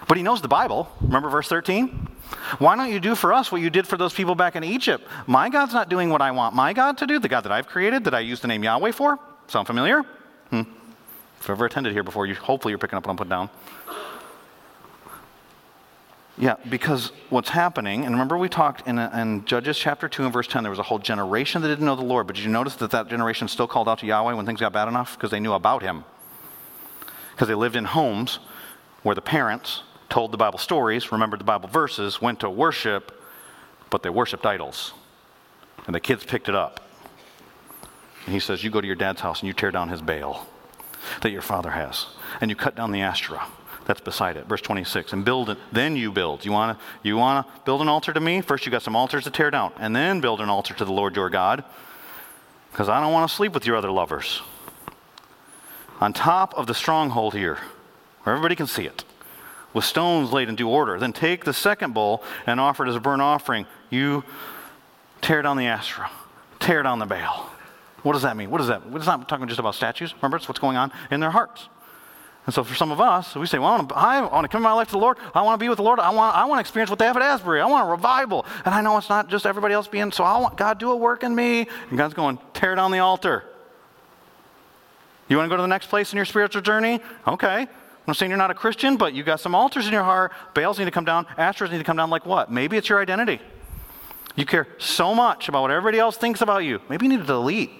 But 0.07 0.18
he 0.18 0.24
knows 0.24 0.41
the 0.41 0.47
Bible. 0.47 0.91
Remember 1.01 1.30
verse 1.30 1.47
13? 1.47 2.07
Why 2.57 2.76
don't 2.76 2.91
you 2.91 2.99
do 2.99 3.14
for 3.14 3.34
us 3.34 3.51
what 3.51 3.61
you 3.61 3.70
did 3.70 3.88
for 3.88 3.97
those 3.97 4.14
people 4.14 4.34
back 4.34 4.55
in 4.55 4.64
Egypt? 4.64 5.07
My 5.28 5.49
God's 5.49 5.74
not 5.74 5.89
doing 5.89 6.09
what 6.09 6.22
I 6.22 6.32
want 6.32 6.55
my 6.55 6.74
God 6.74 6.97
to 6.99 7.07
do, 7.07 7.20
the 7.20 7.30
God 7.30 7.41
that 7.41 7.51
I've 7.51 7.68
created, 7.68 8.05
that 8.05 8.16
I 8.16 8.22
use 8.22 8.39
the 8.39 8.47
name 8.47 8.64
Yahweh 8.64 8.91
for. 8.91 9.20
Sound 9.47 9.68
familiar? 9.68 10.01
Hmm. 10.49 10.64
If 11.43 11.49
you've 11.49 11.57
ever 11.57 11.65
attended 11.65 11.91
here 11.91 12.03
before, 12.03 12.25
you, 12.25 12.35
hopefully 12.35 12.71
you're 12.71 12.77
picking 12.77 12.95
up 12.95 13.05
what 13.05 13.11
I'm 13.11 13.17
putting 13.17 13.31
down. 13.31 13.49
Yeah, 16.37 16.55
because 16.69 17.11
what's 17.29 17.49
happening, 17.49 18.05
and 18.05 18.15
remember 18.15 18.37
we 18.37 18.47
talked 18.47 18.87
in, 18.87 18.97
in, 18.97 19.43
Judges 19.43 19.77
chapter 19.77 20.07
2 20.07 20.23
and 20.23 20.31
verse 20.31 20.47
10, 20.47 20.63
there 20.63 20.69
was 20.69 20.79
a 20.79 20.83
whole 20.83 20.99
generation 20.99 21.61
that 21.61 21.67
didn't 21.67 21.85
know 21.85 21.97
the 21.97 22.01
Lord, 22.01 22.27
but 22.27 22.37
did 22.37 22.45
you 22.45 22.49
notice 22.49 22.75
that 22.77 22.91
that 22.91 23.09
generation 23.09 23.49
still 23.49 23.67
called 23.67 23.89
out 23.89 23.99
to 23.99 24.05
Yahweh 24.05 24.31
when 24.31 24.45
things 24.45 24.61
got 24.61 24.71
bad 24.71 24.87
enough? 24.87 25.17
Because 25.17 25.31
they 25.31 25.41
knew 25.41 25.51
about 25.51 25.81
Him. 25.81 26.05
Because 27.31 27.49
they 27.49 27.55
lived 27.55 27.75
in 27.75 27.83
homes 27.83 28.39
where 29.01 29.13
the 29.13 29.21
parents 29.21 29.83
told 30.07 30.31
the 30.31 30.37
Bible 30.37 30.59
stories, 30.59 31.11
remembered 31.11 31.41
the 31.41 31.43
Bible 31.43 31.67
verses, 31.67 32.21
went 32.21 32.39
to 32.39 32.49
worship, 32.49 33.21
but 33.89 34.01
they 34.01 34.09
worshiped 34.09 34.45
idols. 34.45 34.93
And 35.87 35.93
the 35.93 35.99
kids 35.99 36.23
picked 36.23 36.47
it 36.47 36.55
up. 36.55 36.87
And 38.23 38.33
he 38.33 38.39
says, 38.39 38.63
You 38.63 38.69
go 38.69 38.79
to 38.79 38.87
your 38.87 38.95
dad's 38.95 39.19
house 39.19 39.41
and 39.41 39.47
you 39.47 39.53
tear 39.53 39.71
down 39.71 39.89
his 39.89 40.01
Baal 40.01 40.47
that 41.22 41.32
your 41.32 41.41
father 41.41 41.72
has, 41.72 42.08
and 42.41 42.49
you 42.49 42.56
cut 42.56 42.76
down 42.76 42.91
the 42.91 43.01
Asherah 43.01 43.47
that's 43.86 44.01
beside 44.01 44.38
it. 44.38 44.45
Verse 44.45 44.62
26. 44.62 45.14
And 45.14 45.26
build 45.26 45.49
it, 45.49 45.58
then 45.72 45.95
you 45.95 46.12
build. 46.12 46.45
You 46.45 46.51
want 46.51 46.78
to 46.78 46.86
you 47.04 47.18
wanna 47.18 47.45
build 47.66 47.82
an 47.82 47.89
altar 47.89 48.14
to 48.14 48.20
me? 48.20 48.41
First, 48.41 48.66
you 48.66 48.72
got 48.72 48.82
some 48.82 48.95
altars 48.95 49.26
to 49.26 49.32
tear 49.32 49.51
down, 49.51 49.74
and 49.78 49.95
then 49.95 50.22
build 50.22 50.41
an 50.41 50.49
altar 50.49 50.74
to 50.74 50.86
the 50.86 50.91
Lord 50.91 51.16
your 51.16 51.30
God, 51.30 51.64
because 52.72 52.89
I 52.89 52.99
don't 53.01 53.14
want 53.14 53.30
to 53.30 53.36
sleep 53.36 53.54
with 53.54 53.66
your 53.66 53.76
other 53.76 53.91
lovers. 53.91 54.41
On 55.99 56.14
top 56.14 56.54
of 56.56 56.68
the 56.68 56.74
stronghold 56.74 57.34
here, 57.34 57.60
where 58.24 58.36
everybody 58.36 58.56
can 58.56 58.68
see 58.68 58.86
it, 58.86 59.04
with 59.74 59.86
stones 59.86 60.32
laid 60.32 60.49
in 60.49 60.56
due 60.56 60.70
order. 60.70 60.99
Then 60.99 61.14
take 61.14 61.45
the 61.45 61.54
second 61.54 61.93
bowl 61.93 62.24
and 62.45 62.60
offer 62.60 62.86
it 62.86 62.89
as 62.89 62.95
a 62.95 62.99
burnt 62.99 63.22
offering. 63.22 63.66
You 63.89 64.24
tear 65.22 65.41
down 65.41 65.58
the 65.58 65.66
Asherah, 65.66 66.12
tear 66.60 66.84
down 66.84 66.99
the 66.99 67.06
Baal. 67.06 67.49
What 68.04 68.14
does 68.14 68.22
that 68.22 68.38
mean? 68.38 68.51
What 68.51 68.60
does 68.60 68.68
that? 68.68 68.84
It's 68.93 69.06
not 69.06 69.28
talking 69.28 69.47
just 69.47 69.60
about 69.60 69.76
statues. 69.76 70.14
Remember, 70.16 70.38
it's 70.38 70.47
what's 70.47 70.60
going 70.60 70.78
on 70.78 70.91
in 71.10 71.20
their 71.20 71.32
hearts. 71.32 71.70
And 72.45 72.54
so 72.54 72.64
for 72.66 72.76
some 72.76 72.91
of 72.91 72.99
us, 72.99 73.36
we 73.36 73.45
say, 73.47 73.58
well, 73.58 73.70
I 73.70 73.78
want, 73.78 73.89
to, 73.89 73.95
I 73.95 74.22
want 74.22 74.51
to 74.51 74.60
my 74.60 74.74
life 74.74 74.89
to 74.89 74.91
the 74.91 74.97
Lord. 74.97 75.18
I 75.34 75.41
want 75.41 75.58
to 75.58 75.64
be 75.64 75.70
with 75.70 75.78
the 75.78 75.84
Lord. 75.84 75.99
I 75.99 76.10
want, 76.10 76.36
I 76.36 76.43
want 76.43 76.58
to 76.58 76.62
experience 76.62 76.89
what 76.89 76.99
they 76.99 77.06
have 77.06 77.16
at 77.16 77.24
Asbury. 77.24 77.62
I 77.62 77.66
want 77.66 77.88
a 77.88 77.91
revival. 77.91 78.45
And 78.66 78.76
I 78.76 78.82
know 78.82 78.97
it's 78.97 79.08
not 79.08 79.30
just 79.30 79.45
everybody 79.45 79.74
else 79.74 79.88
being, 79.88 80.12
so 80.12 80.26
I 80.26 80.38
want 80.39 80.58
God 80.58 80.78
do 80.78 80.91
a 80.91 80.95
work 80.95 81.24
in 81.24 81.34
me. 81.34 81.68
And 81.89 81.97
God's 81.97 82.14
going, 82.14 82.38
tear 82.54 82.76
down 82.76 82.91
the 82.91 82.99
altar. 82.99 83.45
You 85.30 85.38
want 85.38 85.47
to 85.47 85.49
go 85.49 85.56
to 85.56 85.62
the 85.62 85.68
next 85.68 85.88
place 85.88 86.12
in 86.12 86.18
your 86.18 86.26
spiritual 86.26 86.62
journey? 86.62 86.99
Okay. 87.26 87.66
I'm 88.06 88.14
saying 88.14 88.30
you're 88.30 88.38
not 88.38 88.51
a 88.51 88.56
Christian, 88.56 88.97
but 88.97 89.14
you 89.14 89.24
got 89.24 89.39
some 89.39 89.56
altars 89.56 89.88
in 89.88 89.93
your 89.93 90.04
heart. 90.04 90.34
Baals 90.54 90.78
need 90.78 90.86
to 90.86 90.91
come 90.91 91.06
down. 91.06 91.26
Astros 91.38 91.72
need 91.72 91.78
to 91.78 91.86
come 91.86 91.95
down 91.95 92.10
like 92.10 92.26
what? 92.26 92.51
Maybe 92.51 92.76
it's 92.76 92.89
your 92.89 93.01
identity. 93.01 93.39
You 94.36 94.45
care 94.45 94.67
so 94.79 95.13
much 95.13 95.47
about 95.47 95.61
what 95.61 95.71
everybody 95.71 95.99
else 95.99 96.17
thinks 96.17 96.41
about 96.41 96.63
you. 96.63 96.81
Maybe 96.89 97.05
you 97.05 97.11
need 97.11 97.21
to 97.21 97.25
delete 97.25 97.71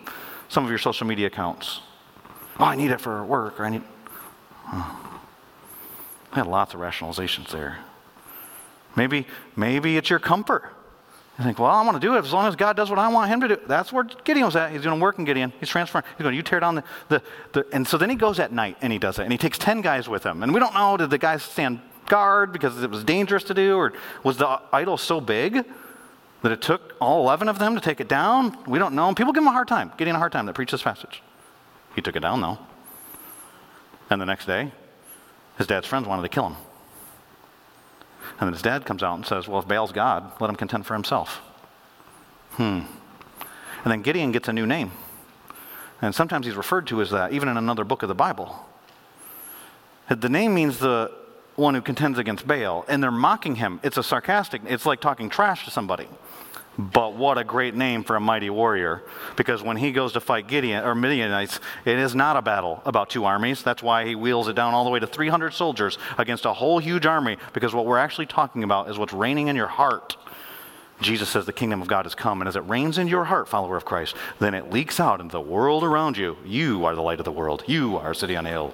some 0.50 0.64
of 0.64 0.70
your 0.70 0.80
social 0.80 1.08
media 1.08 1.28
accounts. 1.28 1.82
Oh, 2.60 2.66
I 2.66 2.76
need 2.76 2.92
it 2.92 3.02
for 3.02 3.24
work, 3.26 3.60
or 3.60 3.66
I 3.66 3.70
need. 3.70 3.82
Oh. 4.72 5.22
I 6.32 6.36
had 6.36 6.48
lots 6.48 6.74
of 6.74 6.80
rationalizations 6.80 7.50
there. 7.50 7.80
Maybe, 8.96 9.26
maybe 9.56 9.98
it's 9.98 10.10
your 10.10 10.20
comfort. 10.20 10.64
You 11.38 11.46
think, 11.46 11.58
well, 11.58 11.72
I 11.72 11.84
want 11.84 12.00
to 12.00 12.08
do 12.08 12.16
it 12.16 12.20
as 12.20 12.32
long 12.32 12.48
as 12.48 12.56
God 12.56 12.76
does 12.76 12.92
what 12.92 13.00
I 13.00 13.08
want 13.08 13.30
him 13.30 13.42
to 13.42 13.48
do. 13.48 13.58
That's 13.66 13.92
where 13.92 14.04
Gideon 14.04 14.46
was 14.46 14.56
at. 14.56 14.72
He's 14.72 14.84
doing 14.84 15.00
work 15.00 15.18
in 15.18 15.26
Gideon. 15.26 15.52
He's 15.60 15.70
transferring. 15.70 16.06
He's 16.16 16.24
going, 16.24 16.36
you 16.36 16.44
tear 16.44 16.60
down 16.60 16.76
the, 16.76 16.84
the, 17.10 17.24
the, 17.54 17.66
and 17.74 17.88
so 17.88 17.98
then 17.98 18.12
he 18.12 18.16
goes 18.16 18.40
at 18.40 18.52
night 18.52 18.78
and 18.82 18.94
he 18.94 19.00
does 19.00 19.18
it. 19.18 19.24
And 19.24 19.32
he 19.32 19.38
takes 19.40 19.58
10 19.58 19.82
guys 19.82 20.08
with 20.08 20.24
him. 20.24 20.44
And 20.44 20.54
we 20.54 20.60
don't 20.60 20.76
know, 20.76 20.96
did 20.96 21.10
the 21.10 21.18
guys 21.18 21.42
stand 21.42 21.80
guard 22.08 22.54
because 22.54 22.84
it 22.84 22.90
was 22.92 23.04
dangerous 23.04 23.44
to 23.46 23.56
do? 23.56 23.78
Or 23.78 23.94
was 24.24 24.38
the 24.38 24.62
idol 24.72 24.98
so 24.98 25.20
big 25.20 25.66
that 26.44 26.52
it 26.52 26.62
took 26.62 26.96
all 27.02 27.22
11 27.22 27.50
of 27.50 27.58
them 27.58 27.74
to 27.74 27.82
take 27.82 28.00
it 28.00 28.08
down? 28.08 28.56
We 28.68 28.78
don't 28.78 28.94
know. 28.94 29.14
People 29.16 29.34
give 29.34 29.44
him 29.44 29.48
a 29.48 29.52
hard 29.52 29.68
time, 29.68 29.92
Gideon 29.98 30.16
a 30.16 30.20
hard 30.20 30.32
time 30.32 30.46
that 30.46 30.54
preach 30.54 30.72
this 30.72 30.84
passage. 30.84 31.24
He 31.96 32.02
took 32.02 32.16
it 32.16 32.20
down 32.20 32.42
though. 32.42 32.60
And 34.10 34.22
the 34.22 34.26
next 34.26 34.46
day, 34.46 34.72
his 35.58 35.66
dad's 35.66 35.88
friends 35.88 36.08
wanted 36.08 36.22
to 36.22 36.30
kill 36.30 36.50
him. 36.50 36.58
And 38.40 38.48
then 38.48 38.54
his 38.54 38.62
dad 38.62 38.86
comes 38.86 39.04
out 39.04 39.16
and 39.16 39.26
says, 39.26 39.48
Well, 39.48 39.60
if 39.60 39.68
Baal's 39.68 39.92
God, 39.92 40.32
let 40.40 40.50
him 40.50 40.56
contend 40.56 40.86
for 40.86 40.94
himself. 40.94 41.42
Hmm. 42.52 42.82
And 43.84 43.92
then 43.92 44.02
Gideon 44.02 44.32
gets 44.32 44.48
a 44.48 44.54
new 44.54 44.66
name. 44.66 44.92
And 46.02 46.14
sometimes 46.14 46.46
he's 46.46 46.56
referred 46.56 46.88
to 46.88 47.02
as 47.02 47.12
that, 47.12 47.32
even 47.32 47.48
in 47.48 47.58
another 47.58 47.84
book 47.84 48.04
of 48.04 48.10
the 48.10 48.16
Bible. 48.16 48.66
The 50.10 50.30
name 50.30 50.54
means 50.54 50.80
the 50.80 51.12
one 51.56 51.76
who 51.76 51.82
contends 51.82 52.20
against 52.20 52.48
Baal, 52.48 52.84
and 52.88 53.02
they're 53.02 53.12
mocking 53.12 53.56
him. 53.56 53.80
It's 53.84 53.98
a 53.98 54.04
sarcastic, 54.04 54.62
it's 54.66 54.86
like 54.86 55.00
talking 55.00 55.30
trash 55.30 55.66
to 55.66 55.72
somebody. 55.72 56.08
But 56.78 57.14
what 57.16 57.38
a 57.38 57.44
great 57.44 57.76
name 57.76 58.04
for 58.04 58.16
a 58.16 58.20
mighty 58.20 58.50
warrior. 58.50 59.04
Because 59.36 59.62
when 59.62 59.78
he 59.78 59.92
goes 59.92 60.14
to 60.14 60.20
fight 60.20 60.48
Gideon 60.48 60.84
or 60.84 60.96
Midianites, 60.96 61.60
it 61.86 62.00
is 62.00 62.16
not 62.16 62.36
a 62.36 62.42
battle 62.42 62.82
about 62.86 63.10
two 63.10 63.26
armies. 63.26 63.62
That's 63.62 63.84
why 63.84 64.06
he 64.06 64.16
wheels 64.16 64.48
it 64.48 64.56
down 64.56 64.74
all 64.74 64.84
the 64.84 64.90
way 64.90 65.00
to 65.00 65.06
300 65.06 65.54
soldiers 65.54 66.00
against 66.18 66.46
a 66.46 66.54
whole 66.54 66.80
huge 66.80 67.06
army. 67.06 67.38
Because 67.54 67.76
what 67.76 67.86
we're 67.86 68.00
actually 68.00 68.26
talking 68.26 68.64
about 68.64 68.90
is 68.90 68.98
what's 68.98 69.14
reigning 69.14 69.50
in 69.50 69.56
your 69.56 69.68
heart. 69.68 70.18
Jesus 71.02 71.30
says 71.30 71.46
the 71.46 71.54
kingdom 71.54 71.82
of 71.82 71.88
God 71.88 72.06
has 72.06 72.16
come, 72.16 72.42
and 72.42 72.48
as 72.48 72.56
it 72.56 72.62
reigns 72.62 72.98
in 72.98 73.08
your 73.08 73.26
heart, 73.26 73.48
follower 73.48 73.76
of 73.76 73.86
Christ, 73.86 74.16
then 74.40 74.54
it 74.54 74.72
leaks 74.72 75.00
out 75.00 75.20
into 75.20 75.34
the 75.34 75.42
world 75.42 75.84
around 75.84 76.18
you. 76.18 76.38
You 76.46 76.86
are 76.86 76.96
the 76.96 77.02
light 77.02 77.20
of 77.20 77.26
the 77.26 77.32
world. 77.32 77.64
You 77.68 77.98
are 77.98 78.12
a 78.12 78.16
city 78.16 78.36
on 78.36 78.46
a 78.46 78.50
hill. 78.50 78.74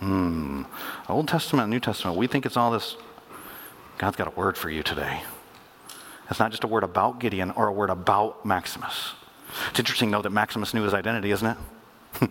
Hmm. 0.00 0.64
Old 1.08 1.28
Testament, 1.28 1.70
New 1.70 1.80
Testament, 1.80 2.18
we 2.18 2.26
think 2.26 2.44
it's 2.44 2.56
all 2.56 2.70
this. 2.70 2.96
God's 3.98 4.16
got 4.16 4.28
a 4.28 4.38
word 4.38 4.58
for 4.58 4.68
you 4.68 4.82
today. 4.82 5.22
It's 6.30 6.40
not 6.40 6.50
just 6.50 6.64
a 6.64 6.66
word 6.66 6.84
about 6.84 7.18
Gideon 7.18 7.50
or 7.50 7.68
a 7.68 7.72
word 7.72 7.90
about 7.90 8.44
Maximus. 8.46 9.12
It's 9.70 9.78
interesting, 9.78 10.10
though, 10.10 10.22
that 10.22 10.30
Maximus 10.30 10.74
knew 10.74 10.82
his 10.82 10.94
identity, 10.94 11.30
isn't 11.30 11.56
it? 12.22 12.30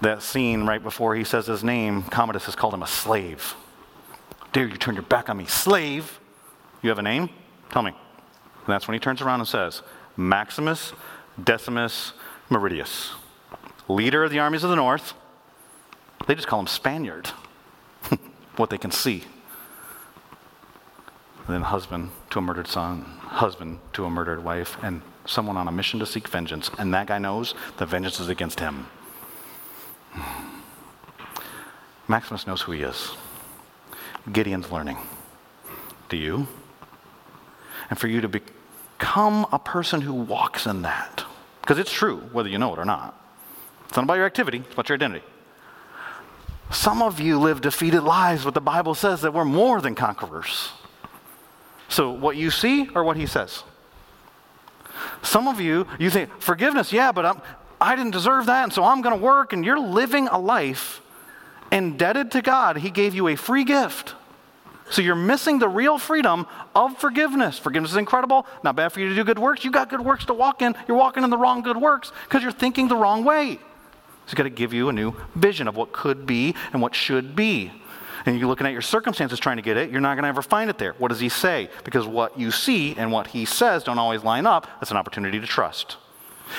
that 0.00 0.22
scene 0.22 0.64
right 0.64 0.82
before 0.82 1.14
he 1.14 1.24
says 1.24 1.46
his 1.46 1.62
name, 1.62 2.02
Commodus 2.02 2.44
has 2.46 2.56
called 2.56 2.74
him 2.74 2.82
a 2.82 2.86
slave. 2.86 3.54
Dare 4.52 4.66
you 4.66 4.76
turn 4.76 4.94
your 4.94 5.04
back 5.04 5.30
on 5.30 5.36
me, 5.36 5.46
slave? 5.46 6.18
You 6.82 6.90
have 6.90 6.98
a 6.98 7.02
name? 7.02 7.30
Tell 7.70 7.82
me. 7.82 7.90
And 7.90 8.66
that's 8.66 8.88
when 8.88 8.94
he 8.94 9.00
turns 9.00 9.22
around 9.22 9.40
and 9.40 9.48
says, 9.48 9.82
Maximus 10.16 10.92
Decimus 11.42 12.12
Meridius, 12.50 13.12
leader 13.88 14.24
of 14.24 14.30
the 14.30 14.38
armies 14.38 14.64
of 14.64 14.70
the 14.70 14.76
north. 14.76 15.12
They 16.26 16.34
just 16.34 16.48
call 16.48 16.58
him 16.58 16.66
Spaniard, 16.66 17.28
what 18.56 18.70
they 18.70 18.78
can 18.78 18.90
see 18.90 19.24
then 21.48 21.62
husband 21.62 22.10
to 22.30 22.38
a 22.38 22.42
murdered 22.42 22.66
son, 22.66 23.02
husband 23.20 23.78
to 23.92 24.04
a 24.04 24.10
murdered 24.10 24.42
wife, 24.42 24.76
and 24.82 25.02
someone 25.24 25.56
on 25.56 25.68
a 25.68 25.72
mission 25.72 26.00
to 26.00 26.06
seek 26.06 26.28
vengeance. 26.28 26.70
And 26.78 26.92
that 26.94 27.06
guy 27.06 27.18
knows 27.18 27.54
the 27.78 27.86
vengeance 27.86 28.20
is 28.20 28.28
against 28.28 28.60
him. 28.60 28.86
Maximus 32.08 32.46
knows 32.46 32.62
who 32.62 32.72
he 32.72 32.82
is. 32.82 33.16
Gideon's 34.32 34.70
learning. 34.70 34.98
Do 36.08 36.16
you? 36.16 36.46
And 37.90 37.98
for 37.98 38.08
you 38.08 38.20
to 38.20 38.28
become 38.28 39.46
a 39.52 39.58
person 39.58 40.00
who 40.00 40.14
walks 40.14 40.66
in 40.66 40.82
that, 40.82 41.24
because 41.60 41.78
it's 41.78 41.92
true, 41.92 42.18
whether 42.32 42.48
you 42.48 42.58
know 42.58 42.72
it 42.72 42.78
or 42.78 42.84
not. 42.84 43.20
It's 43.88 43.96
not 43.96 44.04
about 44.04 44.14
your 44.14 44.26
activity, 44.26 44.58
it's 44.58 44.72
about 44.72 44.88
your 44.88 44.96
identity. 44.96 45.24
Some 46.70 47.02
of 47.02 47.20
you 47.20 47.38
live 47.38 47.60
defeated 47.60 48.02
lives, 48.02 48.44
but 48.44 48.54
the 48.54 48.60
Bible 48.60 48.94
says 48.94 49.20
that 49.20 49.32
we're 49.32 49.44
more 49.44 49.80
than 49.80 49.94
conquerors. 49.94 50.70
So, 51.88 52.10
what 52.10 52.36
you 52.36 52.50
see 52.50 52.88
or 52.94 53.04
what 53.04 53.16
he 53.16 53.26
says? 53.26 53.62
Some 55.22 55.48
of 55.48 55.60
you, 55.60 55.86
you 55.98 56.10
think, 56.10 56.30
forgiveness, 56.40 56.92
yeah, 56.92 57.12
but 57.12 57.26
I'm, 57.26 57.40
I 57.80 57.96
didn't 57.96 58.12
deserve 58.12 58.46
that, 58.46 58.64
and 58.64 58.72
so 58.72 58.84
I'm 58.84 59.02
going 59.02 59.16
to 59.16 59.22
work, 59.22 59.52
and 59.52 59.64
you're 59.64 59.78
living 59.78 60.28
a 60.28 60.38
life 60.38 61.00
indebted 61.70 62.30
to 62.32 62.42
God. 62.42 62.78
He 62.78 62.90
gave 62.90 63.14
you 63.14 63.28
a 63.28 63.36
free 63.36 63.64
gift. 63.64 64.14
So 64.88 65.02
you're 65.02 65.16
missing 65.16 65.58
the 65.58 65.68
real 65.68 65.98
freedom 65.98 66.46
of 66.74 66.96
forgiveness. 66.98 67.58
Forgiveness 67.58 67.90
is 67.90 67.96
incredible. 67.96 68.46
Not 68.62 68.76
bad 68.76 68.92
for 68.92 69.00
you 69.00 69.08
to 69.08 69.14
do 69.14 69.24
good 69.24 69.38
works. 69.38 69.64
You 69.64 69.72
got 69.72 69.90
good 69.90 70.00
works 70.00 70.26
to 70.26 70.34
walk 70.34 70.62
in. 70.62 70.76
You're 70.86 70.96
walking 70.96 71.24
in 71.24 71.30
the 71.30 71.36
wrong 71.36 71.62
good 71.62 71.76
works 71.76 72.12
because 72.24 72.42
you're 72.42 72.52
thinking 72.52 72.86
the 72.86 72.96
wrong 72.96 73.24
way. 73.24 73.58
He's 74.26 74.34
got 74.34 74.44
to 74.44 74.50
give 74.50 74.72
you 74.72 74.88
a 74.88 74.92
new 74.92 75.14
vision 75.34 75.66
of 75.66 75.76
what 75.76 75.92
could 75.92 76.26
be 76.26 76.54
and 76.72 76.80
what 76.80 76.94
should 76.94 77.34
be. 77.34 77.72
And 78.26 78.38
you're 78.38 78.48
looking 78.48 78.66
at 78.66 78.72
your 78.72 78.82
circumstances 78.82 79.38
trying 79.38 79.56
to 79.56 79.62
get 79.62 79.76
it, 79.76 79.90
you're 79.90 80.00
not 80.00 80.14
going 80.14 80.24
to 80.24 80.28
ever 80.28 80.42
find 80.42 80.68
it 80.68 80.78
there. 80.78 80.94
What 80.98 81.08
does 81.08 81.20
he 81.20 81.28
say? 81.28 81.70
Because 81.84 82.06
what 82.06 82.38
you 82.38 82.50
see 82.50 82.94
and 82.96 83.12
what 83.12 83.28
he 83.28 83.44
says 83.44 83.84
don't 83.84 83.98
always 83.98 84.24
line 84.24 84.46
up. 84.46 84.66
That's 84.80 84.90
an 84.90 84.96
opportunity 84.96 85.40
to 85.40 85.46
trust. 85.46 85.96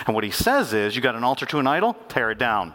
And 0.05 0.15
what 0.15 0.24
he 0.24 0.32
says 0.32 0.74
is, 0.74 0.95
you 0.95 1.01
got 1.01 1.15
an 1.15 1.24
altar 1.24 1.45
to 1.45 1.59
an 1.59 1.68
idol, 1.68 1.95
tear 2.07 2.32
it 2.32 2.38
down. 2.38 2.74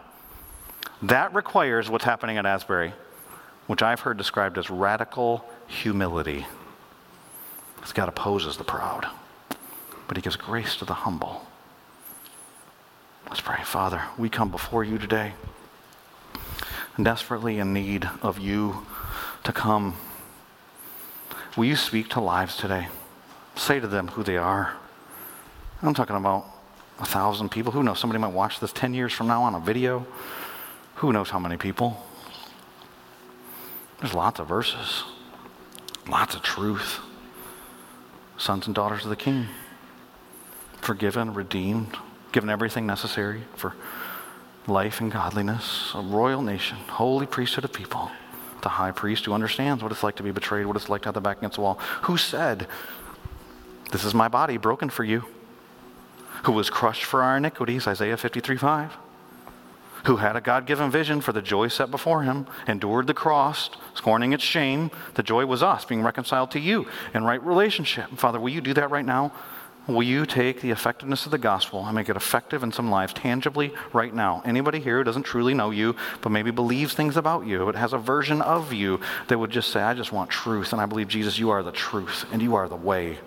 That 1.01 1.33
requires 1.33 1.89
what's 1.89 2.05
happening 2.05 2.37
at 2.37 2.45
Asbury, 2.45 2.93
which 3.67 3.81
I've 3.81 4.01
heard 4.01 4.17
described 4.17 4.57
as 4.57 4.69
radical 4.69 5.43
humility. 5.67 6.45
Because 7.75 7.93
God 7.93 8.09
opposes 8.09 8.57
the 8.57 8.63
proud, 8.63 9.07
but 10.07 10.17
he 10.17 10.21
gives 10.21 10.35
grace 10.35 10.75
to 10.77 10.85
the 10.85 10.93
humble. 10.93 11.45
Let's 13.27 13.41
pray. 13.41 13.61
Father, 13.63 14.03
we 14.17 14.29
come 14.29 14.49
before 14.49 14.83
you 14.83 14.97
today, 14.97 15.33
desperately 17.01 17.59
in 17.59 17.73
need 17.73 18.09
of 18.21 18.37
you 18.39 18.85
to 19.43 19.51
come. 19.51 19.95
Will 21.57 21.65
you 21.65 21.75
speak 21.75 22.09
to 22.09 22.19
lives 22.19 22.57
today? 22.57 22.87
Say 23.55 23.79
to 23.79 23.87
them 23.87 24.09
who 24.09 24.23
they 24.23 24.37
are. 24.37 24.73
I'm 25.81 25.93
talking 25.93 26.15
about 26.15 26.45
a 26.99 27.05
thousand 27.05 27.49
people. 27.49 27.71
Who 27.71 27.83
knows? 27.83 27.99
Somebody 27.99 28.19
might 28.19 28.33
watch 28.33 28.59
this 28.59 28.71
10 28.71 28.93
years 28.93 29.11
from 29.11 29.27
now 29.27 29.43
on 29.43 29.55
a 29.55 29.59
video. 29.59 30.05
Who 30.95 31.11
knows 31.11 31.29
how 31.29 31.39
many 31.39 31.57
people? 31.57 32.01
There's 33.99 34.13
lots 34.13 34.39
of 34.39 34.47
verses, 34.47 35.03
lots 36.07 36.35
of 36.35 36.41
truth. 36.41 36.99
Sons 38.37 38.65
and 38.65 38.75
daughters 38.75 39.03
of 39.03 39.09
the 39.09 39.15
King, 39.15 39.47
forgiven, 40.81 41.33
redeemed, 41.33 41.95
given 42.31 42.49
everything 42.49 42.85
necessary 42.85 43.43
for 43.55 43.75
life 44.67 45.01
and 45.01 45.11
godliness, 45.11 45.91
a 45.93 46.01
royal 46.01 46.41
nation, 46.41 46.77
holy 46.89 47.25
priesthood 47.25 47.65
of 47.65 47.73
people, 47.73 48.11
the 48.61 48.69
high 48.69 48.91
priest 48.91 49.25
who 49.25 49.33
understands 49.33 49.83
what 49.83 49.91
it's 49.91 50.03
like 50.03 50.15
to 50.15 50.23
be 50.23 50.31
betrayed, 50.31 50.65
what 50.65 50.75
it's 50.75 50.89
like 50.89 51.01
to 51.01 51.07
have 51.07 51.13
the 51.13 51.21
back 51.21 51.37
against 51.37 51.55
the 51.55 51.61
wall, 51.61 51.75
who 52.03 52.17
said, 52.17 52.67
This 53.91 54.05
is 54.05 54.13
my 54.13 54.27
body 54.27 54.57
broken 54.57 54.89
for 54.89 55.03
you, 55.03 55.25
who 56.43 56.51
was 56.51 56.69
crushed 56.69 57.03
for 57.03 57.21
our 57.21 57.37
iniquities, 57.37 57.87
Isaiah 57.87 58.17
53 58.17 58.57
5 58.57 58.97
who 60.05 60.17
had 60.17 60.35
a 60.35 60.41
God 60.41 60.65
given 60.65 60.91
vision 60.91 61.21
for 61.21 61.31
the 61.31 61.41
joy 61.41 61.69
set 61.69 61.89
before 61.89 62.23
him, 62.23 62.45
endured 62.67 63.07
the 63.07 63.13
cross, 63.13 63.69
scorning 63.93 64.33
its 64.33 64.43
shame. 64.43 64.91
The 65.13 65.23
joy 65.23 65.45
was 65.45 65.63
us 65.63 65.85
being 65.85 66.03
reconciled 66.03 66.51
to 66.51 66.59
you 66.59 66.87
in 67.13 67.23
right 67.23 67.41
relationship. 67.41 68.09
Father, 68.17 68.39
will 68.39 68.49
you 68.49 68.61
do 68.61 68.73
that 68.73 68.91
right 68.91 69.05
now? 69.05 69.31
Will 69.85 70.03
you 70.03 70.25
take 70.25 70.61
the 70.61 70.71
effectiveness 70.71 71.25
of 71.25 71.31
the 71.31 71.37
gospel 71.37 71.85
and 71.85 71.93
make 71.93 72.07
it 72.07 72.15
effective 72.15 72.63
in 72.63 72.71
some 72.71 72.89
lives 72.89 73.11
tangibly 73.11 73.73
right 73.91 74.13
now? 74.13 74.41
Anybody 74.45 74.79
here 74.79 74.99
who 74.99 75.03
doesn't 75.03 75.23
truly 75.23 75.53
know 75.53 75.71
you, 75.71 75.97
but 76.21 76.29
maybe 76.29 76.51
believes 76.51 76.93
things 76.93 77.17
about 77.17 77.45
you, 77.45 77.67
it 77.67 77.75
has 77.75 77.91
a 77.91 77.97
version 77.97 78.41
of 78.41 78.71
you 78.71 79.01
that 79.27 79.37
would 79.37 79.49
just 79.49 79.71
say, 79.71 79.81
I 79.81 79.93
just 79.93 80.13
want 80.13 80.29
truth, 80.29 80.71
and 80.71 80.81
I 80.81 80.85
believe, 80.85 81.09
Jesus, 81.09 81.37
you 81.37 81.49
are 81.49 81.61
the 81.61 81.73
truth, 81.73 82.25
and 82.31 82.41
you 82.41 82.55
are 82.55 82.69
the 82.69 82.77
way, 82.77 83.17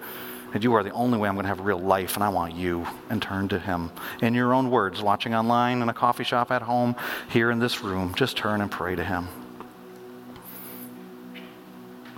and 0.54 0.64
you 0.64 0.72
are 0.72 0.82
the 0.82 0.92
only 0.92 1.18
way 1.18 1.28
I'm 1.28 1.34
going 1.34 1.44
to 1.44 1.48
have 1.48 1.60
real 1.60 1.78
life, 1.78 2.14
and 2.14 2.24
I 2.24 2.30
want 2.30 2.54
you, 2.54 2.86
and 3.10 3.20
turn 3.20 3.48
to 3.48 3.58
Him. 3.58 3.90
In 4.22 4.32
your 4.32 4.54
own 4.54 4.70
words, 4.70 5.02
watching 5.02 5.34
online, 5.34 5.82
in 5.82 5.90
a 5.90 5.94
coffee 5.94 6.24
shop, 6.24 6.50
at 6.50 6.62
home, 6.62 6.96
here 7.28 7.50
in 7.50 7.58
this 7.58 7.82
room, 7.82 8.14
just 8.14 8.34
turn 8.34 8.62
and 8.62 8.70
pray 8.70 8.96
to 8.96 9.04
Him. 9.04 9.28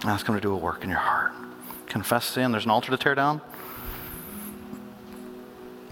Ask 0.05 0.29
Him 0.29 0.37
to 0.37 0.41
do 0.41 0.53
a 0.53 0.57
work 0.57 0.85
in 0.85 0.91
your 0.91 1.01
heart. 1.01 1.33
Confess 1.87 2.25
sin. 2.25 2.53
There's 2.53 2.67
an 2.67 2.71
altar 2.71 2.93
to 2.93 2.97
tear 2.97 3.17
down. 3.17 3.41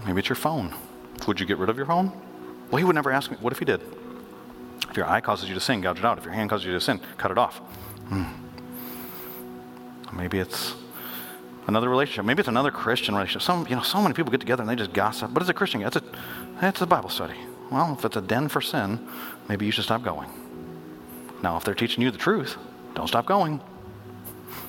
Maybe 0.07 0.19
it's 0.19 0.29
your 0.29 0.37
phone. 0.37 0.73
Would 1.27 1.39
you 1.41 1.45
get 1.45 1.57
rid 1.57 1.69
of 1.69 1.75
your 1.75 1.85
phone? 1.85 2.13
Well, 2.71 2.77
he 2.77 2.85
would 2.85 2.95
never 2.95 3.11
ask 3.11 3.29
me. 3.29 3.35
What 3.41 3.51
if 3.51 3.59
he 3.59 3.65
did? 3.65 3.81
If 4.89 4.95
your 4.95 5.05
eye 5.05 5.19
causes 5.19 5.49
you 5.49 5.53
to 5.53 5.59
sin, 5.59 5.81
gouge 5.81 5.99
it 5.99 6.05
out. 6.05 6.17
If 6.17 6.23
your 6.23 6.33
hand 6.33 6.49
causes 6.49 6.65
you 6.65 6.71
to 6.71 6.79
sin, 6.79 7.01
cut 7.17 7.29
it 7.29 7.37
off. 7.37 7.57
Hmm. 8.07 8.23
Maybe 10.15 10.39
it's 10.39 10.75
another 11.67 11.89
relationship. 11.89 12.23
Maybe 12.23 12.39
it's 12.39 12.47
another 12.47 12.71
Christian 12.71 13.15
relationship. 13.15 13.41
Some, 13.41 13.67
you 13.67 13.75
know, 13.75 13.81
so 13.81 14.01
many 14.01 14.13
people 14.13 14.31
get 14.31 14.39
together 14.39 14.61
and 14.61 14.69
they 14.69 14.77
just 14.77 14.93
gossip. 14.93 15.33
But 15.33 15.43
it's 15.43 15.49
a 15.49 15.53
Christian. 15.53 15.81
It's 15.81 15.97
a, 15.97 16.03
it's 16.61 16.81
a 16.81 16.87
Bible 16.87 17.09
study. 17.09 17.35
Well, 17.69 17.97
if 17.99 18.05
it's 18.05 18.15
a 18.15 18.21
den 18.21 18.47
for 18.47 18.61
sin, 18.61 19.05
maybe 19.49 19.65
you 19.65 19.73
should 19.73 19.83
stop 19.83 20.03
going. 20.03 20.29
Now, 21.43 21.57
if 21.57 21.65
they're 21.65 21.75
teaching 21.75 22.01
you 22.01 22.11
the 22.11 22.17
truth, 22.17 22.55
don't 22.95 23.07
stop 23.07 23.25
going. 23.25 23.59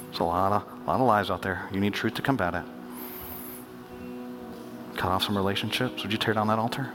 There's 0.06 0.18
a 0.18 0.24
lot 0.24 0.50
of, 0.50 0.82
a 0.82 0.84
lot 0.84 1.00
of 1.00 1.06
lies 1.06 1.30
out 1.30 1.42
there. 1.42 1.68
You 1.72 1.78
need 1.78 1.94
truth 1.94 2.14
to 2.14 2.22
combat 2.22 2.54
it 2.56 2.64
cut 4.98 5.12
off 5.12 5.22
some 5.22 5.36
relationships? 5.36 6.02
Would 6.02 6.12
you 6.12 6.18
tear 6.18 6.34
down 6.34 6.48
that 6.48 6.58
altar? 6.58 6.92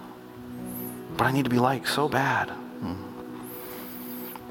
But 1.17 1.25
I 1.25 1.31
need 1.31 1.45
to 1.45 1.49
be 1.49 1.57
liked 1.57 1.87
so 1.87 2.09
bad. 2.09 2.49
Hmm. 2.49 2.95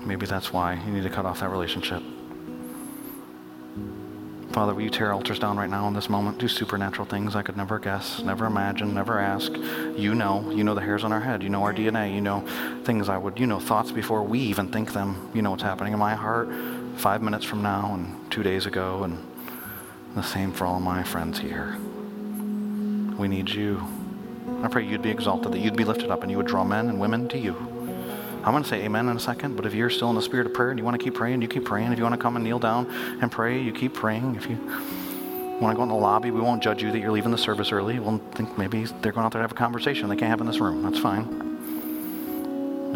Maybe 0.07 0.27
that's 0.27 0.53
why 0.53 0.75
you 0.75 0.93
need 0.93 1.03
to 1.03 1.11
cut 1.11 1.27
off 1.27 1.41
that 1.41 1.51
relationship. 1.51 2.03
Father, 4.53 4.75
will 4.75 4.83
you 4.83 4.91
tear 4.91 5.13
altars 5.13 5.39
down 5.39 5.57
right 5.57 5.71
now 5.71 5.87
in 5.89 5.95
this 5.95 6.09
moment? 6.09 6.39
Do 6.39 6.49
supernatural 6.49 7.07
things 7.07 7.37
I 7.37 7.43
could 7.43 7.57
never 7.57 7.79
guess, 7.79 8.23
never 8.23 8.47
imagine, 8.47 8.95
never 8.95 9.19
ask. 9.19 9.53
You 9.53 10.15
know. 10.15 10.51
You 10.51 10.65
know 10.65 10.75
the 10.75 10.81
hairs 10.81 11.05
on 11.05 11.13
our 11.13 11.21
head. 11.21 11.43
You 11.43 11.49
know 11.49 11.63
our 11.63 11.73
DNA. 11.73 12.15
You 12.15 12.21
know 12.21 12.47
things 12.85 13.09
I 13.09 13.17
would, 13.17 13.39
you 13.39 13.47
know, 13.47 13.61
thoughts 13.61 13.93
before 13.93 14.23
we 14.23 14.41
even 14.41 14.69
think 14.69 14.93
them. 14.93 15.31
You 15.35 15.43
know 15.43 15.51
what's 15.53 15.63
happening 15.63 15.93
in 15.93 15.99
my 15.99 16.15
heart 16.15 16.49
five 16.97 17.23
minutes 17.23 17.45
from 17.45 17.63
now 17.63 17.95
and 17.95 18.31
two 18.31 18.43
days 18.43 18.67
ago, 18.67 19.05
and 19.05 19.19
the 20.15 20.23
same 20.23 20.53
for 20.53 20.67
all 20.67 20.81
my 20.81 21.03
friends 21.03 21.39
here. 21.39 21.79
We 23.23 23.29
need 23.29 23.51
you. 23.51 23.81
I 24.65 24.69
pray 24.69 24.85
you'd 24.85 25.01
be 25.01 25.11
exalted, 25.11 25.53
that 25.53 25.61
you'd 25.61 25.77
be 25.77 25.85
lifted 25.85 26.11
up, 26.11 26.23
and 26.23 26.31
you 26.31 26.39
would 26.39 26.47
draw 26.49 26.65
men 26.65 26.89
and 26.89 26.99
women 26.99 27.29
to 27.29 27.39
you. 27.39 27.55
I'm 28.43 28.51
going 28.51 28.65
to 28.65 28.69
say 28.69 28.83
amen 28.83 29.09
in 29.09 29.17
a 29.17 29.21
second, 29.21 29.55
but 29.55 29.65
if 29.65 29.75
you're 29.75 29.91
still 29.91 30.11
in 30.11 30.17
the 30.17 30.23
spirit 30.23 30.49
of 30.49 30.55
prayer 30.55 30.71
and 30.71 30.79
you 30.81 30.85
want 30.85 30.99
to 30.99 31.05
keep 31.05 31.15
praying, 31.15 31.41
you 31.41 31.47
keep 31.47 31.65
praying. 31.65 31.93
If 31.93 31.99
you 31.99 32.03
want 32.03 32.17
to 32.17 32.21
come 32.21 32.35
and 32.35 32.45
kneel 32.45 32.59
down 32.59 32.91
and 32.91 33.31
pray, 33.31 33.63
you 33.63 33.73
keep 33.73 33.95
praying. 33.95 34.35
If 34.35 34.51
you 34.51 34.57
want 35.61 35.73
to 35.73 35.77
go 35.77 35.85
in 35.85 35.89
the 35.89 35.95
lobby, 35.95 36.33
we 36.33 36.41
won't 36.41 36.65
judge 36.65 36.83
you 36.83 36.91
that 36.91 36.99
you're 36.99 37.13
leaving 37.13 37.31
the 37.31 37.39
service 37.39 37.71
early. 37.71 38.01
We'll 38.01 38.19
think 38.35 38.59
maybe 38.59 38.87
they're 38.87 39.13
going 39.13 39.25
out 39.25 39.31
there 39.31 39.39
to 39.39 39.45
have 39.45 39.53
a 39.53 39.55
conversation 39.55 40.09
they 40.09 40.17
can't 40.17 40.31
have 40.31 40.41
in 40.41 40.49
this 40.49 40.59
room. 40.59 40.83
That's 40.83 40.99
fine. 40.99 41.23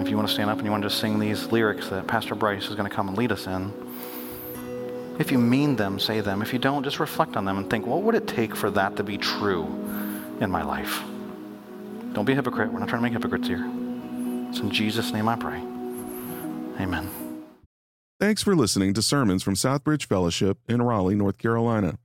If 0.01 0.09
you 0.09 0.17
want 0.17 0.27
to 0.27 0.35
stand 0.35 0.51
up 0.51 0.57
and 0.57 0.67
you 0.67 0.73
want 0.73 0.83
to 0.83 0.89
just 0.89 1.01
sing 1.01 1.21
these 1.21 1.53
lyrics 1.53 1.89
that 1.91 2.09
Pastor 2.09 2.35
Bryce 2.35 2.67
is 2.67 2.75
going 2.75 2.91
to 2.91 2.93
come 2.93 3.07
and 3.07 3.17
lead 3.17 3.31
us 3.31 3.47
in, 3.47 3.73
if 5.21 5.31
you 5.31 5.39
mean 5.39 5.77
them, 5.77 6.01
say 6.01 6.21
them. 6.21 6.43
If 6.43 6.53
you 6.53 6.59
don't, 6.59 6.83
just 6.83 6.99
reflect 6.99 7.37
on 7.37 7.45
them 7.45 7.59
and 7.59 7.71
think, 7.71 7.87
what 7.87 8.03
would 8.03 8.17
it 8.17 8.27
take 8.27 8.57
for 8.57 8.73
that 8.73 8.97
to 8.97 9.05
be 9.05 9.19
true? 9.19 9.85
In 10.41 10.51
my 10.51 10.63
life. 10.63 11.03
Don't 12.13 12.25
be 12.25 12.33
a 12.33 12.37
hypocrite. 12.37 12.73
We're 12.73 12.79
not 12.79 12.89
trying 12.89 13.01
to 13.01 13.09
make 13.09 13.13
hypocrites 13.13 13.49
here. 13.49 13.65
It's 14.49 14.61
in 14.61 14.71
Jesus' 14.71 15.13
name 15.13 15.29
I 15.29 15.37
pray. 15.37 15.59
Amen. 16.81 17.11
Thanks 18.19 18.43
for 18.43 18.57
listening 18.57 18.95
to 18.95 19.03
sermons 19.03 19.43
from 19.43 19.55
Southbridge 19.55 20.07
Fellowship 20.07 20.59
in 20.69 20.81
Raleigh, 20.81 21.15
North 21.15 21.37
Carolina. 21.37 21.99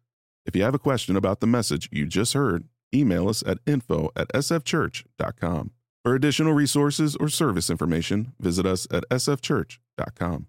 If 0.46 0.56
you 0.56 0.64
have 0.64 0.76
a 0.76 0.80
question 0.80 1.16
about 1.16 1.40
the 1.40 1.48
message 1.48 1.88
you 1.92 2.06
just 2.06 2.34
heard, 2.34 2.66
email 2.94 3.30
us 3.30 3.44
at 3.46 3.60
info 3.66 4.12
at 4.16 4.28
sfchurch.com. 4.30 5.72
For 6.04 6.16
additional 6.16 6.54
resources 6.54 7.16
or 7.16 7.30
service 7.30 7.70
information, 7.70 8.34
visit 8.40 8.66
us 8.66 8.88
at 8.92 9.08
sfchurch.com. 9.10 10.48